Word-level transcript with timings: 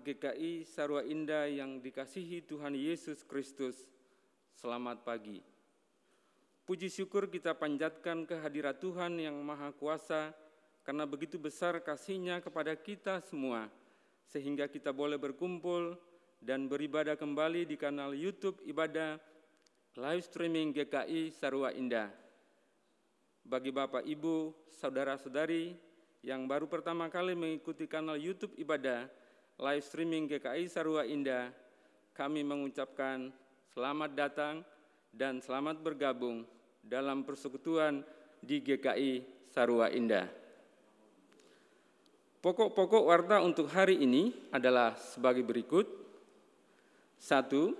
GKI 0.00 0.64
Sarwa 0.64 1.04
Indah 1.04 1.44
yang 1.44 1.76
dikasihi 1.76 2.40
Tuhan 2.48 2.72
Yesus 2.72 3.20
Kristus, 3.20 3.84
selamat 4.56 5.04
pagi. 5.04 5.44
Puji 6.64 6.88
syukur 6.88 7.28
kita 7.28 7.52
panjatkan 7.52 8.24
kehadirat 8.24 8.80
Tuhan 8.80 9.20
yang 9.20 9.36
Maha 9.44 9.76
Kuasa 9.76 10.32
karena 10.88 11.04
begitu 11.04 11.36
besar 11.36 11.76
kasih-Nya 11.84 12.40
kepada 12.40 12.72
kita 12.72 13.20
semua, 13.20 13.68
sehingga 14.24 14.72
kita 14.72 14.88
boleh 14.88 15.20
berkumpul 15.20 16.00
dan 16.40 16.64
beribadah 16.64 17.20
kembali 17.20 17.68
di 17.68 17.76
kanal 17.76 18.16
YouTube 18.16 18.56
Ibadah 18.64 19.20
live 20.00 20.24
streaming 20.24 20.72
GKI 20.72 21.28
Sarwa 21.28 21.76
Indah. 21.76 22.08
Bagi 23.44 23.68
Bapak, 23.68 24.08
Ibu, 24.08 24.56
saudara-saudari 24.72 25.76
yang 26.24 26.48
baru 26.48 26.64
pertama 26.64 27.12
kali 27.12 27.36
mengikuti 27.36 27.84
kanal 27.84 28.16
YouTube 28.16 28.56
Ibadah 28.56 29.19
live 29.60 29.84
streaming 29.84 30.24
GKI 30.24 30.72
Sarwa 30.72 31.04
Indah, 31.04 31.52
kami 32.16 32.40
mengucapkan 32.40 33.28
selamat 33.76 34.16
datang 34.16 34.64
dan 35.12 35.44
selamat 35.44 35.84
bergabung 35.84 36.48
dalam 36.80 37.28
persekutuan 37.28 38.00
di 38.40 38.64
GKI 38.64 39.20
Sarwa 39.52 39.92
Indah. 39.92 40.32
Pokok-pokok 42.40 43.04
warta 43.04 43.44
untuk 43.44 43.68
hari 43.68 44.00
ini 44.00 44.32
adalah 44.48 44.96
sebagai 44.96 45.44
berikut. 45.44 45.84
Satu, 47.20 47.76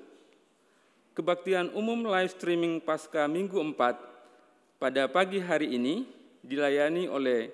kebaktian 1.17 1.73
umum 1.73 2.05
live 2.13 2.29
streaming 2.29 2.85
pasca 2.85 3.25
minggu 3.25 3.57
4 3.57 4.77
pada 4.77 5.09
pagi 5.09 5.41
hari 5.41 5.81
ini 5.81 6.05
dilayani 6.45 7.09
oleh 7.09 7.49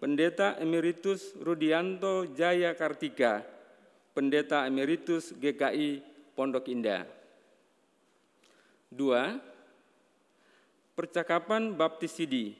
Pendeta 0.00 0.56
Emeritus 0.56 1.36
Rudianto 1.36 2.24
Jaya 2.32 2.72
Kartika, 2.72 3.44
Pendeta 4.16 4.64
Emeritus 4.64 5.36
GKI 5.36 6.00
Pondok 6.32 6.72
Indah. 6.72 7.04
Dua, 8.88 9.36
percakapan 10.96 11.76
baptisidi. 11.76 12.56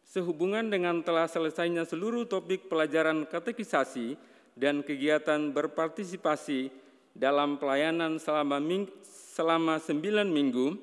Sehubungan 0.00 0.64
dengan 0.64 1.04
telah 1.04 1.28
selesainya 1.28 1.84
seluruh 1.84 2.24
topik 2.24 2.72
pelajaran 2.72 3.28
katekisasi 3.28 4.16
dan 4.56 4.80
kegiatan 4.80 5.52
berpartisipasi 5.52 6.72
dalam 7.12 7.60
pelayanan 7.60 8.16
selama, 8.16 8.64
ming 8.64 8.88
selama 9.36 9.76
9 9.76 10.24
minggu 10.24 10.80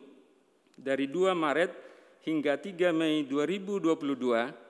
dari 0.77 1.09
2 1.09 1.33
Maret 1.33 1.73
hingga 2.29 2.61
3 2.61 2.93
Mei 2.93 3.25
2022, 3.25 4.60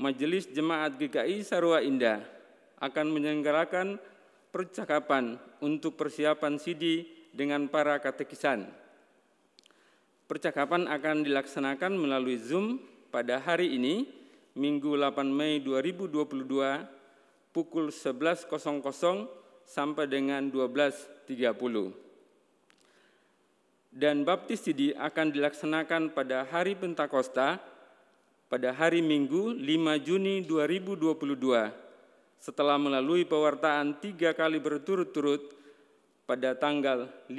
Majelis 0.00 0.48
Jemaat 0.48 0.96
GKI 0.96 1.44
Sarua 1.44 1.84
Indah 1.84 2.24
akan 2.80 3.12
menyelenggarakan 3.12 4.00
percakapan 4.48 5.36
untuk 5.60 6.00
persiapan 6.00 6.56
CD 6.56 7.04
dengan 7.36 7.68
para 7.68 8.00
katekisan. 8.00 8.64
Percakapan 10.24 10.88
akan 10.88 11.20
dilaksanakan 11.20 11.92
melalui 12.00 12.40
Zoom 12.40 12.80
pada 13.12 13.44
hari 13.44 13.76
ini, 13.76 14.08
Minggu 14.56 14.96
8 14.96 15.20
Mei 15.28 15.60
2022, 15.60 16.48
pukul 17.52 17.92
11.00 17.92 18.48
sampai 19.68 20.08
dengan 20.08 20.48
12.30. 20.48 21.28
Dan 23.92 24.24
baptis 24.24 24.64
CD 24.64 24.96
akan 24.96 25.28
dilaksanakan 25.28 26.16
pada 26.16 26.48
hari 26.48 26.72
Pentakosta 26.72 27.60
pada 28.50 28.74
hari 28.74 28.98
Minggu 28.98 29.54
5 29.54 29.62
Juni 30.02 30.42
2022 30.42 31.70
setelah 32.42 32.74
melalui 32.82 33.22
pewartaan 33.22 34.02
tiga 34.02 34.34
kali 34.34 34.58
berturut-turut 34.58 35.54
pada 36.26 36.58
tanggal 36.58 37.06
15, 37.30 37.38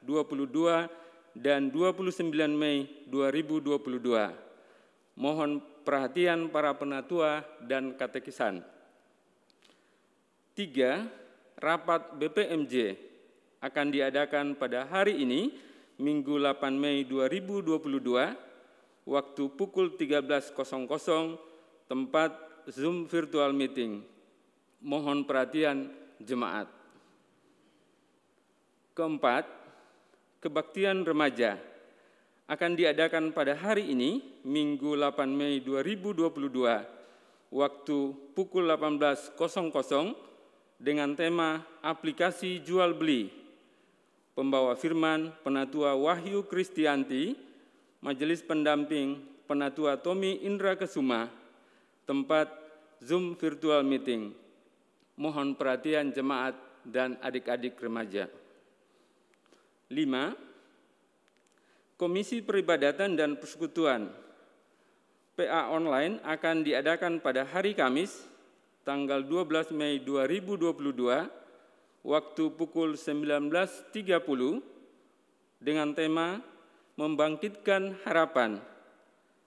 22, 0.00 0.88
dan 1.36 1.68
29 1.68 2.32
Mei 2.48 2.88
2022. 3.12 4.32
Mohon 5.20 5.60
perhatian 5.84 6.48
para 6.48 6.72
penatua 6.72 7.44
dan 7.60 7.92
katekisan. 7.92 8.64
Tiga, 10.56 11.04
rapat 11.60 12.16
BPMJ 12.16 12.96
akan 13.60 13.86
diadakan 13.92 14.56
pada 14.56 14.88
hari 14.88 15.20
ini, 15.20 15.52
Minggu 16.00 16.40
8 16.40 16.72
Mei 16.72 17.04
2022, 17.04 18.45
waktu 19.06 19.48
pukul 19.54 19.94
13.00, 19.94 20.52
tempat 21.86 22.34
Zoom 22.66 23.06
virtual 23.06 23.54
meeting. 23.54 24.02
Mohon 24.82 25.22
perhatian 25.22 25.94
jemaat. 26.18 26.66
Keempat, 28.92 29.46
kebaktian 30.42 31.06
remaja 31.06 31.56
akan 32.50 32.78
diadakan 32.78 33.30
pada 33.30 33.54
hari 33.54 33.94
ini, 33.94 34.22
Minggu 34.46 34.98
8 34.98 35.26
Mei 35.30 35.62
2022, 35.62 37.50
waktu 37.50 37.98
pukul 38.34 38.70
18.00 38.70 39.34
dengan 40.78 41.14
tema 41.18 41.64
aplikasi 41.82 42.62
jual 42.62 42.94
beli. 42.94 43.32
Pembawa 44.36 44.76
firman 44.76 45.32
Penatua 45.40 45.96
Wahyu 45.96 46.44
Kristianti, 46.44 47.45
Majelis 48.04 48.44
Pendamping 48.44 49.20
Penatua 49.46 49.96
Tommy 49.96 50.42
Indra 50.42 50.74
Kesuma, 50.74 51.30
tempat 52.04 52.50
Zoom 52.98 53.38
virtual 53.38 53.86
meeting. 53.86 54.34
Mohon 55.16 55.56
perhatian 55.56 56.12
jemaat 56.12 56.58
dan 56.84 57.16
adik-adik 57.24 57.78
remaja. 57.80 58.28
5. 59.88 60.34
Komisi 61.96 62.44
Peribadatan 62.44 63.16
dan 63.16 63.40
Persekutuan 63.40 64.12
PA 65.36 65.72
online 65.72 66.20
akan 66.24 66.64
diadakan 66.66 67.20
pada 67.24 67.44
hari 67.46 67.72
Kamis 67.72 68.24
tanggal 68.84 69.24
12 69.24 69.72
Mei 69.72 70.02
2022 70.02 70.74
waktu 72.06 72.44
pukul 72.56 72.94
19.30 72.94 73.92
dengan 75.60 75.88
tema 75.92 76.40
Membangkitkan 76.96 78.00
Harapan. 78.08 78.56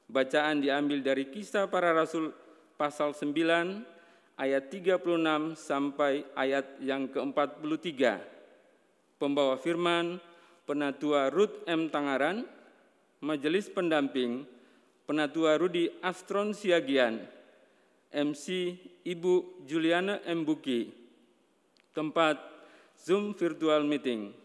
Bacaan 0.06 0.62
diambil 0.62 1.02
dari 1.02 1.34
Kisah 1.34 1.66
Para 1.66 1.94
Rasul 1.98 2.30
pasal 2.78 3.18
9 3.18 4.38
ayat 4.38 4.70
36 4.72 5.58
sampai 5.58 6.30
ayat 6.38 6.78
yang 6.78 7.10
ke-43. 7.10 8.22
Pembawa 9.20 9.58
firman 9.58 10.22
Penatua 10.70 11.34
Ruth 11.34 11.66
M. 11.66 11.90
Tangaran, 11.90 12.46
Majelis 13.26 13.66
Pendamping, 13.68 14.46
Penatua 15.10 15.58
Rudi 15.58 15.90
Astron 16.06 16.54
Siagian, 16.54 17.26
MC 18.14 18.78
Ibu 19.04 19.66
Juliana 19.66 20.22
M. 20.30 20.46
Buki, 20.46 20.94
tempat 21.98 22.38
Zoom 22.96 23.34
virtual 23.34 23.84
meeting. 23.84 24.39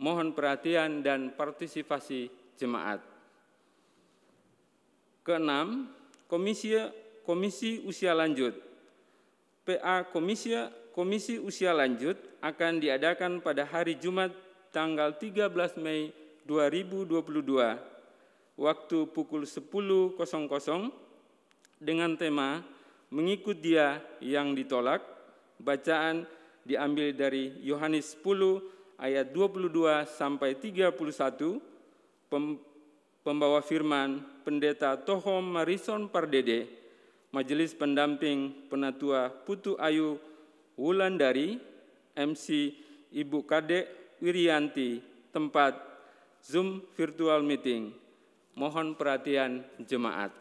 Mohon 0.00 0.32
perhatian 0.32 1.04
dan 1.04 1.36
partisipasi 1.36 2.32
jemaat. 2.56 3.04
Keenam, 5.20 5.92
Komisi 6.24 6.72
Komisi 7.20 7.84
Usia 7.84 8.16
Lanjut. 8.16 8.56
PA 9.68 10.08
Komisi 10.08 10.56
Komisi 10.96 11.36
Usia 11.36 11.76
Lanjut 11.76 12.16
akan 12.40 12.80
diadakan 12.80 13.44
pada 13.44 13.68
hari 13.68 14.00
Jumat 14.00 14.32
tanggal 14.72 15.20
13 15.20 15.52
Mei 15.84 16.16
2022 16.48 17.20
waktu 18.56 18.98
pukul 19.12 19.44
10.00 19.44 20.16
dengan 21.76 22.16
tema 22.16 22.64
mengikut 23.12 23.60
dia 23.60 24.00
yang 24.24 24.56
ditolak. 24.56 25.04
Bacaan 25.60 26.24
diambil 26.64 27.12
dari 27.12 27.52
Yohanes 27.60 28.16
10 28.16 28.79
ayat 29.00 29.32
22 29.32 30.04
sampai 30.04 30.52
31. 30.54 31.58
Pembawa 33.20 33.60
firman 33.60 34.22
Pendeta 34.46 34.96
Tohom 34.96 35.44
Marison 35.44 36.06
Pardede, 36.06 36.70
Majelis 37.34 37.74
Pendamping 37.74 38.70
Penatua 38.70 39.28
Putu 39.44 39.74
Ayu 39.76 40.16
Wulandari, 40.78 41.58
MC 42.14 42.72
Ibu 43.10 43.44
Kadek 43.44 43.90
Wirianti, 44.22 45.02
tempat 45.34 45.76
Zoom 46.40 46.80
virtual 46.96 47.44
meeting. 47.44 47.92
Mohon 48.56 48.96
perhatian 48.96 49.64
jemaat. 49.84 50.32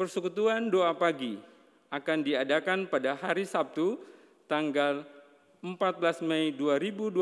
Persekutuan 0.00 0.72
doa 0.72 0.96
pagi 0.96 1.49
akan 1.90 2.22
diadakan 2.22 2.86
pada 2.86 3.18
hari 3.18 3.42
Sabtu 3.42 3.98
tanggal 4.46 5.02
14 5.60 6.22
Mei 6.22 6.54
2022 6.54 7.18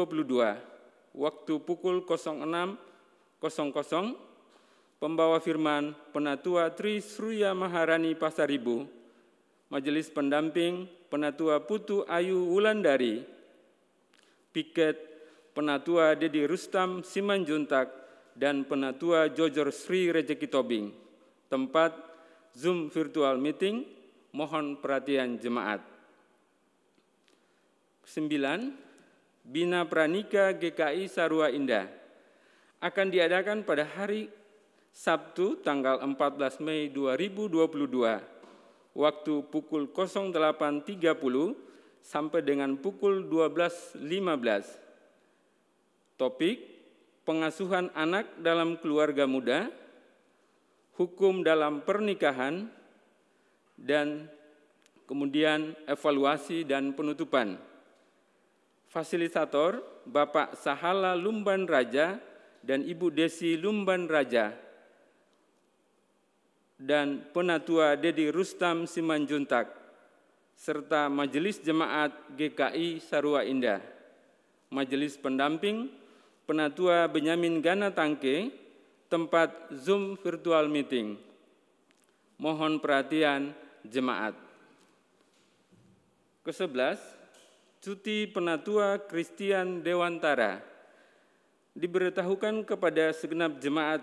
waktu 1.17 1.55
pukul 1.65 2.05
06.00 2.05 2.77
pembawa 5.01 5.41
firman 5.41 5.97
Penatua 6.13 6.71
Tri 6.77 7.01
Sruya 7.01 7.57
Maharani 7.57 8.13
Pasaribu 8.13 8.85
Majelis 9.73 10.13
Pendamping 10.13 10.85
Penatua 11.09 11.65
Putu 11.65 12.05
Ayu 12.05 12.37
Wulandari 12.53 13.25
Piket 14.53 15.01
Penatua 15.57 16.15
Dedi 16.15 16.45
Rustam 16.45 17.03
Simanjuntak 17.03 17.91
dan 18.39 18.63
Penatua 18.69 19.33
Jojor 19.33 19.75
Sri 19.75 20.13
Rejeki 20.13 20.47
Tobing 20.47 20.95
tempat 21.49 21.97
Zoom 22.55 22.91
virtual 22.91 23.39
meeting, 23.39 23.87
mohon 24.33 24.77
perhatian 24.81 25.39
jemaat. 25.41 25.81
9. 28.09 28.73
Bina 29.45 29.85
Pranika 29.85 30.53
GKI 30.57 31.09
Sarua 31.09 31.51
Indah 31.53 31.89
akan 32.81 33.07
diadakan 33.09 33.65
pada 33.65 33.85
hari 33.85 34.29
Sabtu 34.93 35.57
tanggal 35.61 36.01
14 36.01 36.61
Mei 36.65 36.89
2022 36.89 38.97
waktu 38.97 39.35
pukul 39.53 39.93
08.30 39.93 41.05
sampai 42.01 42.41
dengan 42.41 42.73
pukul 42.81 43.29
12.15. 43.29 44.01
Topik 46.19 46.59
pengasuhan 47.23 47.93
anak 47.93 48.27
dalam 48.41 48.81
keluarga 48.81 49.29
muda 49.29 49.69
hukum 50.99 51.47
dalam 51.47 51.87
pernikahan, 51.87 52.67
dan 53.79 54.27
kemudian 55.07 55.73
evaluasi 55.87 56.67
dan 56.67 56.93
penutupan. 56.93 57.57
Fasilitator 58.91 59.81
Bapak 60.09 60.59
Sahala 60.59 61.15
Lumban 61.15 61.65
Raja 61.69 62.19
dan 62.65 62.83
Ibu 62.83 63.15
Desi 63.15 63.55
Lumban 63.55 64.11
Raja 64.11 64.53
dan 66.79 67.27
Penatua 67.31 67.95
Dedi 67.99 68.33
Rustam 68.33 68.87
Simanjuntak 68.89 69.71
serta 70.59 71.07
Majelis 71.07 71.63
Jemaat 71.63 72.11
GKI 72.35 72.99
Sarua 72.99 73.47
Indah, 73.47 73.79
Majelis 74.75 75.15
Pendamping 75.15 75.91
Penatua 76.49 77.07
Benyamin 77.13 77.61
Gana 77.61 77.93
Tangke 77.93 78.49
tempat 79.13 79.69
Zoom 79.77 80.17
virtual 80.17 80.65
meeting. 80.65 81.21
Mohon 82.41 82.81
perhatian 82.81 83.53
jemaat. 83.89 84.37
Kesebelas, 86.45 87.01
cuti 87.83 88.29
penatua 88.29 89.03
Kristian 89.05 89.85
Dewantara 89.85 90.65
diberitahukan 91.79 92.67
kepada 92.67 93.15
segenap 93.15 93.63
jemaat 93.63 94.03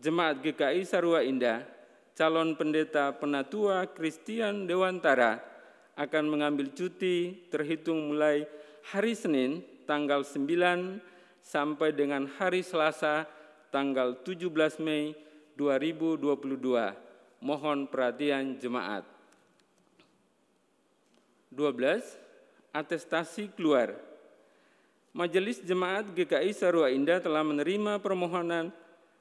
jemaat 0.00 0.40
GKI 0.40 0.82
Sarua 0.88 1.20
Indah, 1.20 1.64
calon 2.16 2.56
pendeta 2.56 3.12
penatua 3.12 3.88
Kristian 3.92 4.64
Dewantara 4.64 5.40
akan 5.94 6.24
mengambil 6.26 6.72
cuti 6.72 7.46
terhitung 7.52 8.12
mulai 8.12 8.48
hari 8.88 9.12
Senin 9.12 9.62
tanggal 9.84 10.24
9 10.24 10.98
sampai 11.44 11.92
dengan 11.92 12.24
hari 12.40 12.64
Selasa 12.64 13.28
tanggal 13.68 14.16
17 14.24 14.80
Mei 14.80 15.12
2022. 15.56 17.03
Mohon 17.44 17.84
perhatian 17.84 18.56
jemaat. 18.56 19.04
12. 21.52 22.00
Atestasi 22.72 23.52
keluar. 23.52 23.92
Majelis 25.12 25.60
Jemaat 25.60 26.10
GKI 26.10 26.50
Sarua 26.56 26.88
Indah 26.90 27.20
telah 27.22 27.44
menerima 27.44 28.02
permohonan 28.02 28.72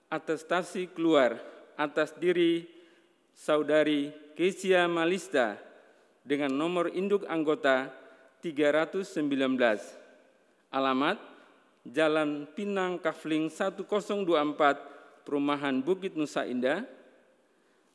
atestasi 0.09 0.89
keluar 0.89 1.37
atas 1.77 2.15
diri 2.17 2.65
saudari 3.35 4.09
Kesia 4.33 4.89
Malista 4.89 5.59
dengan 6.25 6.49
nomor 6.55 6.89
induk 6.95 7.27
anggota 7.29 7.91
319. 8.41 9.19
Alamat 10.73 11.19
Jalan 11.83 12.47
Pinang 12.55 12.97
Kafling 12.97 13.51
1024 13.51 15.27
Perumahan 15.27 15.83
Bukit 15.83 16.15
Nusa 16.15 16.47
Indah. 16.47 16.87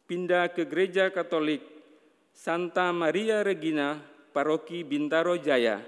Pindah 0.09 0.49
ke 0.49 0.65
Gereja 0.65 1.13
Katolik 1.13 1.61
Santa 2.33 2.89
Maria 2.97 3.45
Regina 3.45 4.01
Paroki 4.33 4.81
Bintaro 4.81 5.37
Jaya 5.37 5.85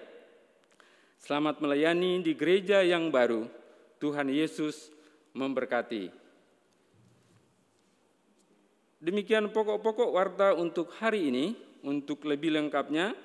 Selamat 1.21 1.61
melayani 1.61 2.25
di 2.25 2.33
gereja 2.33 2.81
yang 2.81 3.13
baru. 3.13 3.45
Tuhan 4.01 4.33
Yesus 4.33 4.89
memberkati. 5.37 6.09
Demikian 9.05 9.53
pokok-pokok 9.53 10.11
warta 10.17 10.57
untuk 10.57 10.89
hari 10.97 11.29
ini. 11.29 11.47
Untuk 11.81 12.29
lebih 12.29 12.57
lengkapnya, 12.57 13.17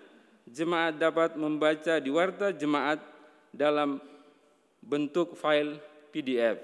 jemaat 0.48 0.96
dapat 0.96 1.36
membaca 1.36 2.00
di 2.00 2.08
warta 2.08 2.56
jemaat 2.56 3.04
dalam 3.52 4.00
bentuk 4.80 5.36
file 5.36 5.76
PDF. 6.12 6.60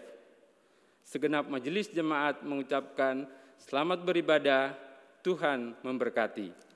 Segenap 1.04 1.52
majelis 1.52 1.92
jemaat 1.92 2.44
mengucapkan 2.48 3.28
selamat 3.62 4.02
beribadah, 4.02 4.74
Tuhan 5.22 5.78
memberkati. 5.86 6.71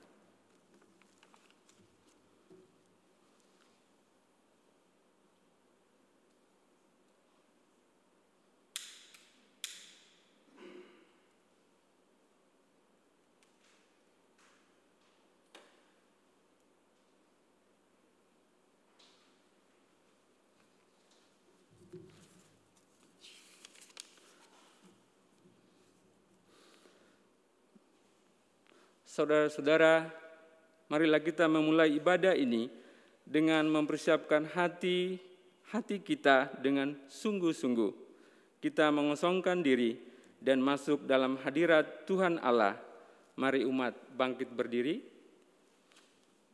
Saudara-saudara, 29.16 30.12
marilah 30.92 31.24
kita 31.24 31.48
memulai 31.48 31.96
ibadah 31.96 32.36
ini 32.36 32.68
dengan 33.24 33.64
mempersiapkan 33.64 34.44
hati 34.52 35.16
hati 35.72 36.04
kita 36.04 36.52
dengan 36.60 36.92
sungguh-sungguh. 37.08 37.96
Kita 38.60 38.92
mengosongkan 38.92 39.64
diri 39.64 39.96
dan 40.36 40.60
masuk 40.60 41.08
dalam 41.08 41.40
hadirat 41.40 42.04
Tuhan 42.04 42.36
Allah. 42.44 42.76
Mari 43.40 43.64
umat 43.64 43.96
bangkit 44.12 44.52
berdiri. 44.52 45.00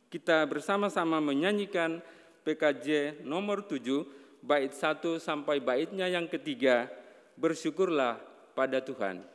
Kita 0.07 0.47
bersama-sama 0.47 1.19
menyanyikan 1.19 1.99
PKJ 2.47 3.19
nomor 3.27 3.67
7 3.67 4.07
bait 4.39 4.71
1 4.71 5.19
sampai 5.19 5.59
baitnya 5.59 6.07
yang 6.07 6.31
ketiga. 6.31 6.87
Bersyukurlah 7.35 8.23
pada 8.55 8.79
Tuhan. 8.79 9.32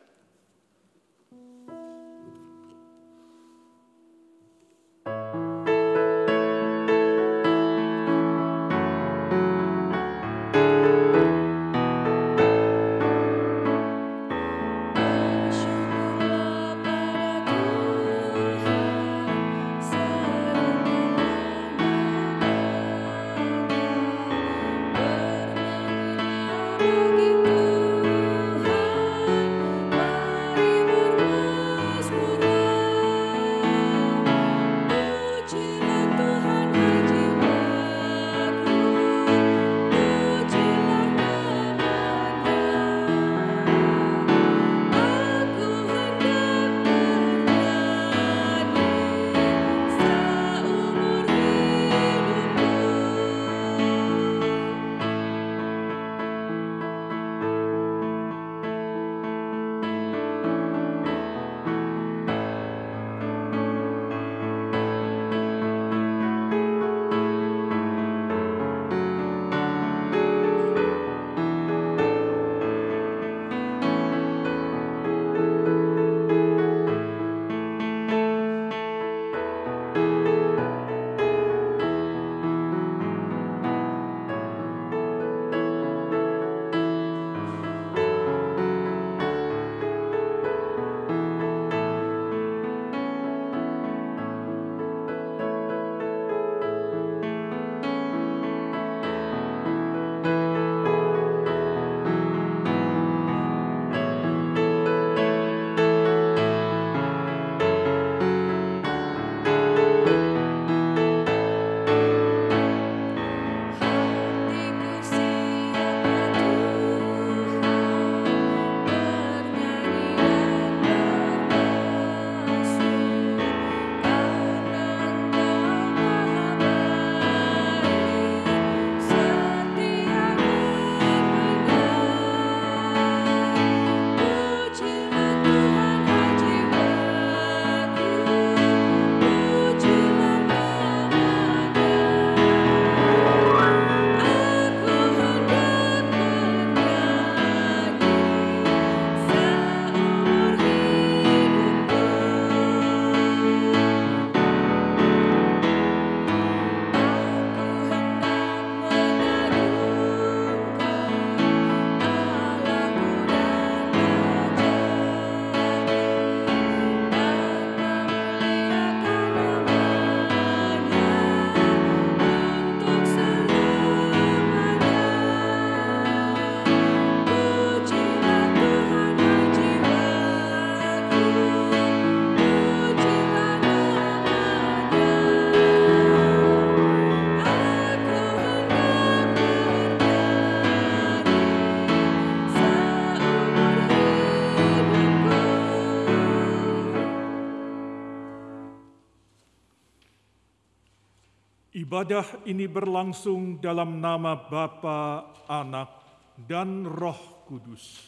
Ibadah 201.88 202.44
ini 202.44 202.68
berlangsung 202.68 203.64
dalam 203.64 203.96
nama 203.96 204.37
Bapa, 204.37 205.24
Anak, 205.48 205.88
dan 206.37 206.85
Roh 206.85 207.48
Kudus. 207.48 208.05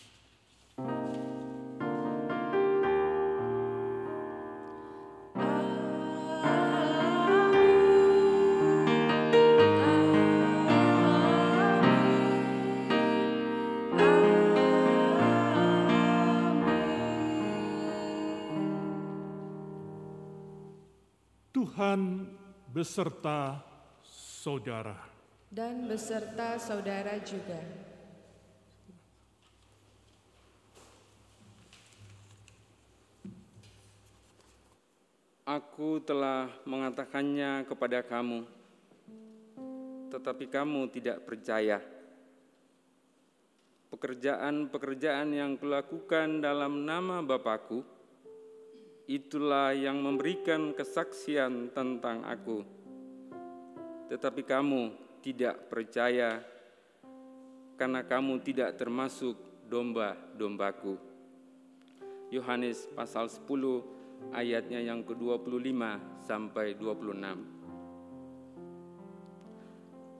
Tuhan 21.48 22.28
beserta 22.68 23.69
saudara. 24.40 24.96
dan 25.52 25.84
beserta 25.84 26.56
saudara 26.56 27.20
juga. 27.20 27.60
Aku 35.44 36.00
telah 36.00 36.48
mengatakannya 36.64 37.68
kepada 37.68 38.00
kamu, 38.00 38.48
tetapi 40.08 40.48
kamu 40.48 40.88
tidak 40.88 41.20
percaya. 41.28 41.84
Pekerjaan-pekerjaan 43.92 45.36
yang 45.36 45.60
kulakukan 45.60 46.40
dalam 46.40 46.88
nama 46.88 47.20
Bapakku, 47.20 47.84
itulah 49.04 49.76
yang 49.76 50.00
memberikan 50.00 50.72
kesaksian 50.72 51.74
tentang 51.74 52.24
aku. 52.24 52.79
Tetapi 54.10 54.42
kamu 54.42 54.90
tidak 55.22 55.70
percaya, 55.70 56.42
karena 57.78 58.02
kamu 58.02 58.42
tidak 58.42 58.74
termasuk 58.74 59.38
domba-dombaku. 59.70 60.98
Yohanes 62.34 62.90
pasal 62.90 63.30
10 63.30 63.46
ayatnya 64.34 64.82
yang 64.82 65.06
ke-25 65.06 65.62
sampai 66.26 66.74
26. 66.74 67.60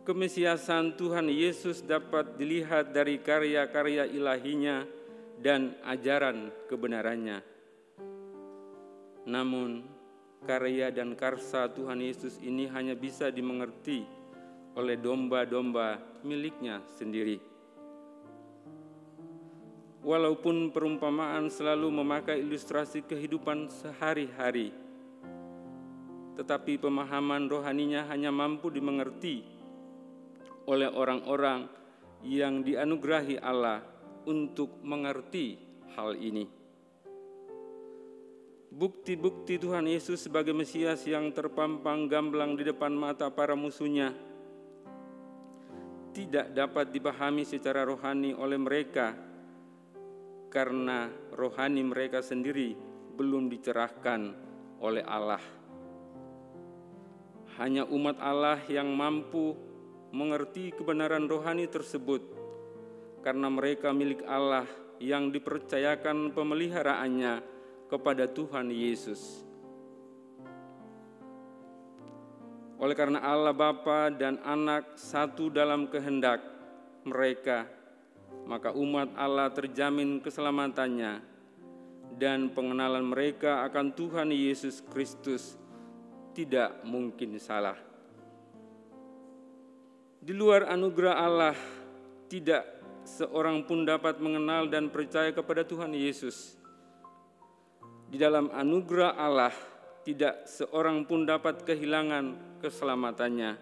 Kemesiasan 0.06 0.96
Tuhan 0.96 1.28
Yesus 1.28 1.84
dapat 1.84 2.40
dilihat 2.40 2.96
dari 2.96 3.20
karya-karya 3.20 4.08
ilahinya 4.08 4.88
dan 5.38 5.76
ajaran 5.84 6.48
kebenarannya. 6.66 7.44
Namun, 9.28 9.84
karya 10.44 10.88
dan 10.88 11.12
karsa 11.16 11.68
Tuhan 11.68 12.00
Yesus 12.00 12.40
ini 12.40 12.68
hanya 12.72 12.96
bisa 12.96 13.28
dimengerti 13.28 14.04
oleh 14.76 14.96
domba-domba 14.96 16.00
miliknya 16.24 16.80
sendiri. 16.96 17.40
Walaupun 20.00 20.72
perumpamaan 20.72 21.52
selalu 21.52 21.92
memakai 21.92 22.40
ilustrasi 22.40 23.04
kehidupan 23.04 23.68
sehari-hari, 23.68 24.72
tetapi 26.40 26.80
pemahaman 26.80 27.52
rohaninya 27.52 28.08
hanya 28.08 28.32
mampu 28.32 28.72
dimengerti 28.72 29.44
oleh 30.64 30.88
orang-orang 30.88 31.68
yang 32.24 32.64
dianugerahi 32.64 33.36
Allah 33.44 33.84
untuk 34.24 34.80
mengerti 34.80 35.60
hal 35.92 36.16
ini. 36.16 36.59
Bukti-bukti 38.70 39.58
Tuhan 39.58 39.82
Yesus 39.90 40.30
sebagai 40.30 40.54
Mesias 40.54 41.02
yang 41.02 41.34
terpampang 41.34 42.06
gamblang 42.06 42.54
di 42.54 42.62
depan 42.62 42.94
mata 42.94 43.26
para 43.26 43.58
musuhnya 43.58 44.14
tidak 46.14 46.54
dapat 46.54 46.94
dipahami 46.94 47.42
secara 47.42 47.82
rohani 47.82 48.30
oleh 48.30 48.54
mereka 48.54 49.18
karena 50.54 51.10
rohani 51.34 51.82
mereka 51.82 52.22
sendiri 52.22 52.78
belum 53.18 53.50
dicerahkan 53.50 54.38
oleh 54.78 55.02
Allah. 55.02 55.42
Hanya 57.58 57.82
umat 57.90 58.22
Allah 58.22 58.62
yang 58.70 58.94
mampu 58.94 59.58
mengerti 60.14 60.70
kebenaran 60.78 61.26
rohani 61.26 61.66
tersebut 61.66 62.22
karena 63.26 63.50
mereka 63.50 63.90
milik 63.90 64.22
Allah 64.30 64.70
yang 65.02 65.34
dipercayakan 65.34 66.30
pemeliharaannya 66.38 67.49
kepada 67.90 68.30
Tuhan 68.30 68.70
Yesus. 68.70 69.42
Oleh 72.80 72.96
karena 72.96 73.20
Allah 73.20 73.52
Bapa 73.52 74.08
dan 74.08 74.40
Anak 74.40 74.96
satu 74.96 75.52
dalam 75.52 75.90
kehendak 75.92 76.40
mereka, 77.04 77.68
maka 78.48 78.72
umat 78.72 79.12
Allah 79.18 79.52
terjamin 79.52 80.22
keselamatannya 80.24 81.20
dan 82.16 82.48
pengenalan 82.54 83.04
mereka 83.04 83.66
akan 83.68 83.92
Tuhan 83.92 84.32
Yesus 84.32 84.80
Kristus 84.80 85.60
tidak 86.32 86.80
mungkin 86.86 87.36
salah. 87.36 87.76
Di 90.20 90.36
luar 90.36 90.68
anugerah 90.68 91.16
Allah, 91.16 91.56
tidak 92.28 92.64
seorang 93.08 93.64
pun 93.64 93.88
dapat 93.88 94.20
mengenal 94.20 94.68
dan 94.68 94.92
percaya 94.92 95.32
kepada 95.32 95.64
Tuhan 95.64 95.96
Yesus. 95.96 96.59
Di 98.10 98.18
dalam 98.18 98.50
anugerah 98.50 99.14
Allah, 99.14 99.54
tidak 100.02 100.42
seorang 100.50 101.06
pun 101.06 101.22
dapat 101.22 101.62
kehilangan 101.62 102.58
keselamatannya. 102.58 103.54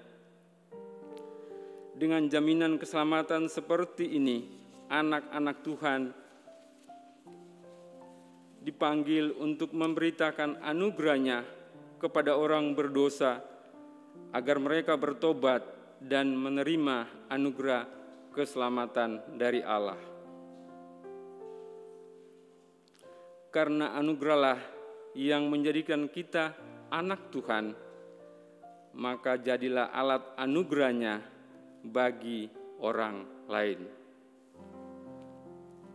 Dengan 1.92 2.24
jaminan 2.32 2.80
keselamatan 2.80 3.52
seperti 3.52 4.16
ini, 4.16 4.48
anak-anak 4.88 5.56
Tuhan 5.60 6.00
dipanggil 8.64 9.36
untuk 9.36 9.76
memberitakan 9.76 10.64
anugerahnya 10.64 11.44
kepada 12.00 12.32
orang 12.32 12.72
berdosa 12.72 13.44
agar 14.32 14.56
mereka 14.56 14.96
bertobat 14.96 15.60
dan 16.00 16.32
menerima 16.32 17.28
anugerah 17.28 17.84
keselamatan 18.32 19.36
dari 19.36 19.60
Allah. 19.60 20.07
Karena 23.48 23.96
anugerahlah 23.96 24.60
yang 25.16 25.48
menjadikan 25.48 26.06
kita 26.12 26.52
anak 26.92 27.32
Tuhan, 27.32 27.72
maka 28.92 29.40
jadilah 29.40 29.88
alat 29.88 30.36
anugerahnya 30.36 31.24
bagi 31.84 32.52
orang 32.82 33.46
lain. 33.48 33.80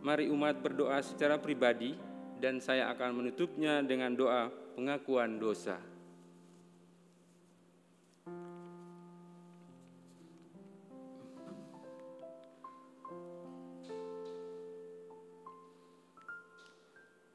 Mari 0.04 0.28
umat 0.28 0.60
berdoa 0.60 1.00
secara 1.00 1.40
pribadi 1.40 1.96
dan 2.36 2.60
saya 2.60 2.92
akan 2.92 3.24
menutupnya 3.24 3.80
dengan 3.80 4.12
doa 4.12 4.52
pengakuan 4.76 5.40
dosa. 5.40 5.93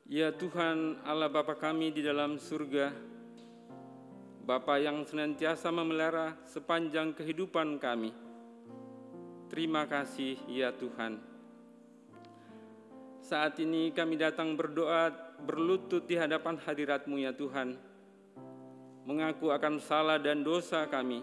Ya 0.10 0.34
Tuhan 0.34 1.06
Allah 1.06 1.30
Bapa 1.30 1.54
kami 1.54 1.94
di 1.94 2.02
dalam 2.02 2.42
surga, 2.42 2.90
Bapa 4.42 4.82
yang 4.82 5.06
senantiasa 5.06 5.70
memelihara 5.70 6.34
sepanjang 6.50 7.14
kehidupan 7.14 7.78
kami. 7.78 8.10
Terima 9.54 9.86
kasih 9.86 10.42
ya 10.50 10.74
Tuhan. 10.74 11.22
Saat 13.22 13.62
ini 13.62 13.94
kami 13.94 14.18
datang 14.18 14.58
berdoa 14.58 15.14
berlutut 15.46 16.10
di 16.10 16.18
hadapan 16.18 16.58
hadirat-Mu 16.58 17.22
ya 17.22 17.30
Tuhan. 17.30 17.78
Mengaku 19.06 19.54
akan 19.54 19.78
salah 19.78 20.18
dan 20.18 20.42
dosa 20.42 20.90
kami 20.90 21.22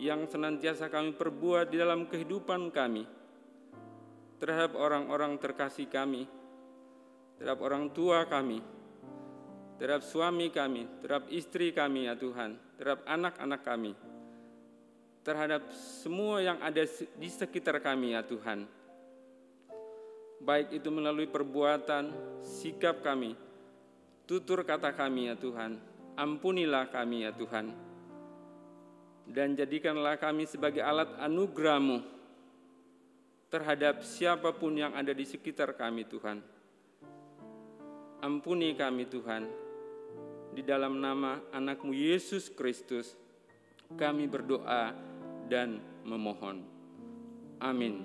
yang 0.00 0.24
senantiasa 0.24 0.88
kami 0.88 1.12
perbuat 1.12 1.68
di 1.68 1.76
dalam 1.76 2.08
kehidupan 2.08 2.72
kami 2.72 3.04
terhadap 4.40 4.80
orang-orang 4.80 5.36
terkasih 5.36 5.92
kami, 5.92 6.24
terhadap 7.38 7.58
orang 7.62 7.86
tua 7.94 8.26
kami, 8.26 8.58
terhadap 9.78 10.02
suami 10.02 10.50
kami, 10.50 10.90
terhadap 10.98 11.30
istri 11.30 11.70
kami 11.70 12.10
ya 12.10 12.18
Tuhan, 12.18 12.58
terhadap 12.74 13.06
anak-anak 13.06 13.60
kami, 13.62 13.92
terhadap 15.22 15.62
semua 16.02 16.42
yang 16.42 16.58
ada 16.58 16.82
di 17.14 17.28
sekitar 17.30 17.78
kami 17.78 18.18
ya 18.18 18.26
Tuhan. 18.26 18.66
Baik 20.42 20.82
itu 20.82 20.90
melalui 20.90 21.30
perbuatan, 21.30 22.10
sikap 22.42 23.06
kami, 23.06 23.38
tutur 24.26 24.66
kata 24.66 24.90
kami 24.94 25.30
ya 25.30 25.38
Tuhan, 25.38 25.78
ampunilah 26.18 26.90
kami 26.90 27.22
ya 27.22 27.30
Tuhan. 27.30 27.70
Dan 29.28 29.54
jadikanlah 29.54 30.18
kami 30.18 30.48
sebagai 30.48 30.82
alat 30.82 31.12
anugerah-Mu 31.20 32.00
terhadap 33.52 34.00
siapa 34.04 34.56
pun 34.56 34.72
yang 34.74 34.96
ada 34.96 35.12
di 35.12 35.24
sekitar 35.28 35.76
kami 35.76 36.08
Tuhan. 36.08 36.57
Ampuni 38.18 38.74
kami 38.74 39.06
Tuhan, 39.06 39.46
di 40.50 40.66
dalam 40.66 40.98
nama 40.98 41.38
anakmu 41.54 41.94
Yesus 41.94 42.50
Kristus, 42.50 43.14
Kami 43.88 44.28
berdoa 44.28 44.92
dan 45.48 45.80
memohon. 46.04 46.60
Amin. 47.56 48.04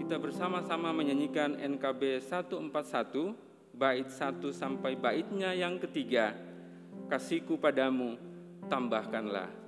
Kita 0.00 0.16
bersama-sama 0.16 0.88
menyanyikan 0.88 1.60
NKB 1.60 2.24
141 2.24 3.36
bait 3.76 4.08
1 4.08 4.40
sampai 4.56 4.96
baitnya 4.96 5.52
yang 5.52 5.76
ketiga. 5.76 6.32
Kasihku 7.12 7.60
padamu 7.60 8.16
tambahkanlah. 8.72 9.61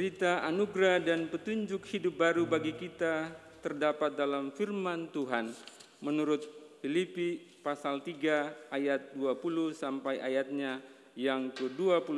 Berita 0.00 0.40
anugerah 0.48 0.96
dan 1.04 1.28
petunjuk 1.28 1.84
hidup 1.92 2.24
baru 2.24 2.48
bagi 2.48 2.72
kita 2.72 3.36
terdapat 3.60 4.16
dalam 4.16 4.48
firman 4.48 5.12
Tuhan 5.12 5.52
menurut 6.00 6.40
Filipi 6.80 7.36
pasal 7.60 8.00
3 8.00 8.72
ayat 8.72 9.12
20 9.12 9.76
sampai 9.76 10.16
ayatnya 10.24 10.80
yang 11.12 11.52
ke-21 11.52 12.16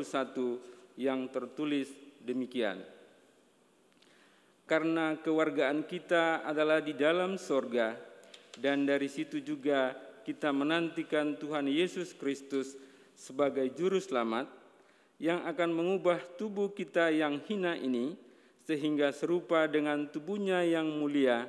yang 0.94 1.26
tertulis 1.26 1.90
demikian. 2.22 2.86
Karena 4.62 5.18
kewargaan 5.18 5.82
kita 5.82 6.46
adalah 6.46 6.78
di 6.78 6.94
dalam 6.94 7.34
sorga 7.34 7.98
dan 8.62 8.86
dari 8.86 9.10
situ 9.10 9.42
juga 9.42 9.90
kita 10.22 10.54
menantikan 10.54 11.34
Tuhan 11.34 11.66
Yesus 11.66 12.14
Kristus 12.14 12.78
sebagai 13.18 13.66
juru 13.74 13.98
selamat 13.98 14.61
yang 15.22 15.46
akan 15.46 15.70
mengubah 15.70 16.18
tubuh 16.34 16.74
kita 16.74 17.14
yang 17.14 17.38
hina 17.46 17.78
ini 17.78 18.18
sehingga 18.66 19.14
serupa 19.14 19.70
dengan 19.70 20.10
tubuhnya 20.10 20.66
yang 20.66 20.90
mulia 20.98 21.46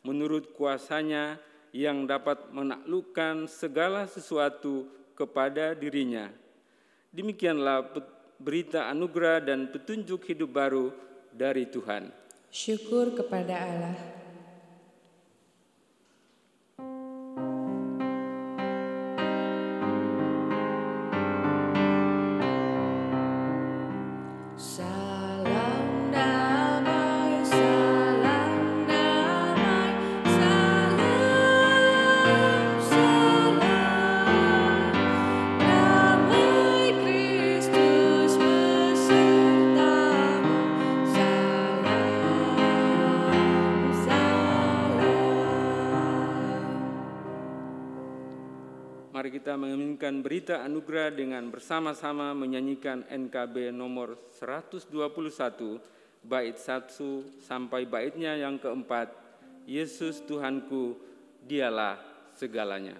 menurut 0.00 0.56
kuasanya 0.56 1.36
yang 1.76 2.08
dapat 2.08 2.48
menaklukkan 2.48 3.44
segala 3.44 4.08
sesuatu 4.08 4.88
kepada 5.12 5.76
dirinya. 5.76 6.32
Demikianlah 7.12 7.92
berita 8.40 8.88
anugerah 8.88 9.44
dan 9.44 9.68
petunjuk 9.68 10.24
hidup 10.24 10.50
baru 10.56 10.88
dari 11.28 11.68
Tuhan. 11.68 12.08
Syukur 12.48 13.12
kepada 13.12 13.54
Allah. 13.54 14.19
Kita 49.50 49.58
menginginkan 49.58 50.22
berita 50.22 50.62
anugerah 50.62 51.10
dengan 51.10 51.50
bersama-sama 51.50 52.30
menyanyikan 52.38 53.02
NKB 53.10 53.74
nomor 53.74 54.14
121 54.38 54.94
bait 56.22 56.54
1 56.54 57.42
sampai 57.42 57.82
baitnya 57.82 58.38
yang 58.38 58.62
keempat 58.62 59.10
Yesus 59.66 60.22
Tuhanku 60.22 60.94
dialah 61.42 61.98
segalanya. 62.38 62.94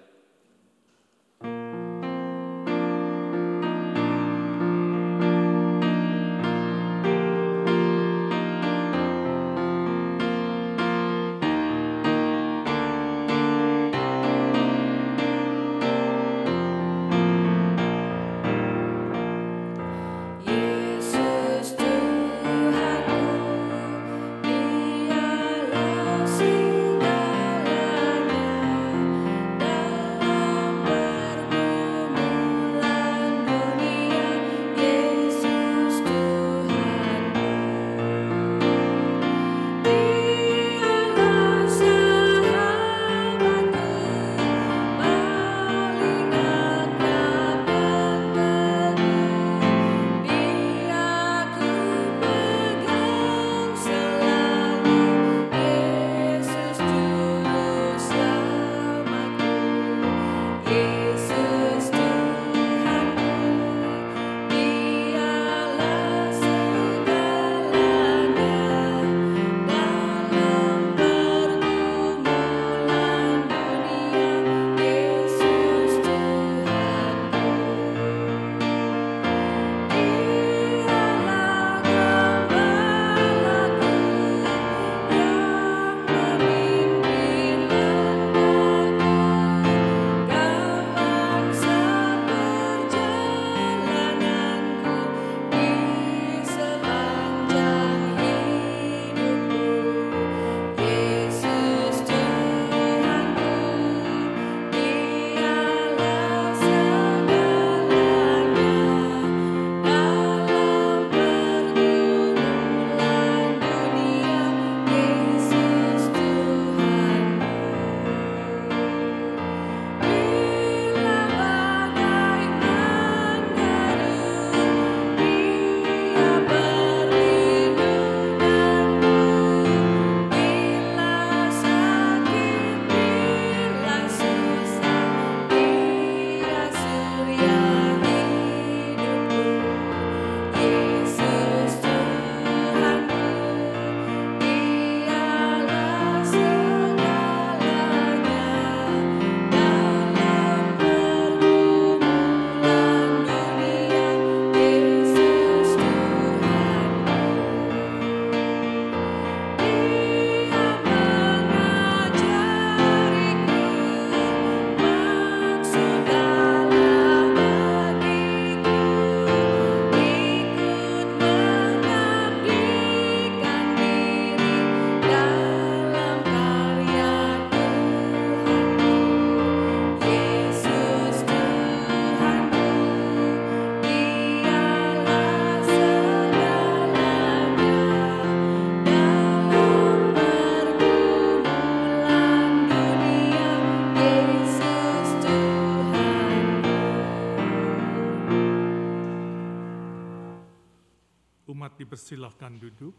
Dipersilahkan 202.11 202.59
duduk. 202.59 202.95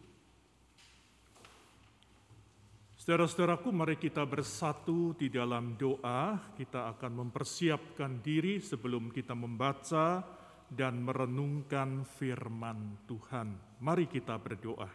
Saudara-saudaraku, 2.95 3.67
mari 3.75 3.99
kita 3.99 4.23
bersatu 4.23 5.11
di 5.19 5.27
dalam 5.27 5.75
doa. 5.75 6.39
Kita 6.55 6.95
akan 6.95 7.27
mempersiapkan 7.27 8.23
diri 8.23 8.63
sebelum 8.63 9.11
kita 9.11 9.35
membaca 9.35 10.23
dan 10.71 11.03
merenungkan 11.03 12.07
firman 12.07 13.03
Tuhan. 13.03 13.51
Mari 13.83 14.07
kita 14.07 14.39
berdoa. 14.39 14.87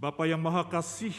Bapa 0.00 0.24
yang 0.24 0.40
Maha 0.40 0.64
Kasih, 0.64 1.18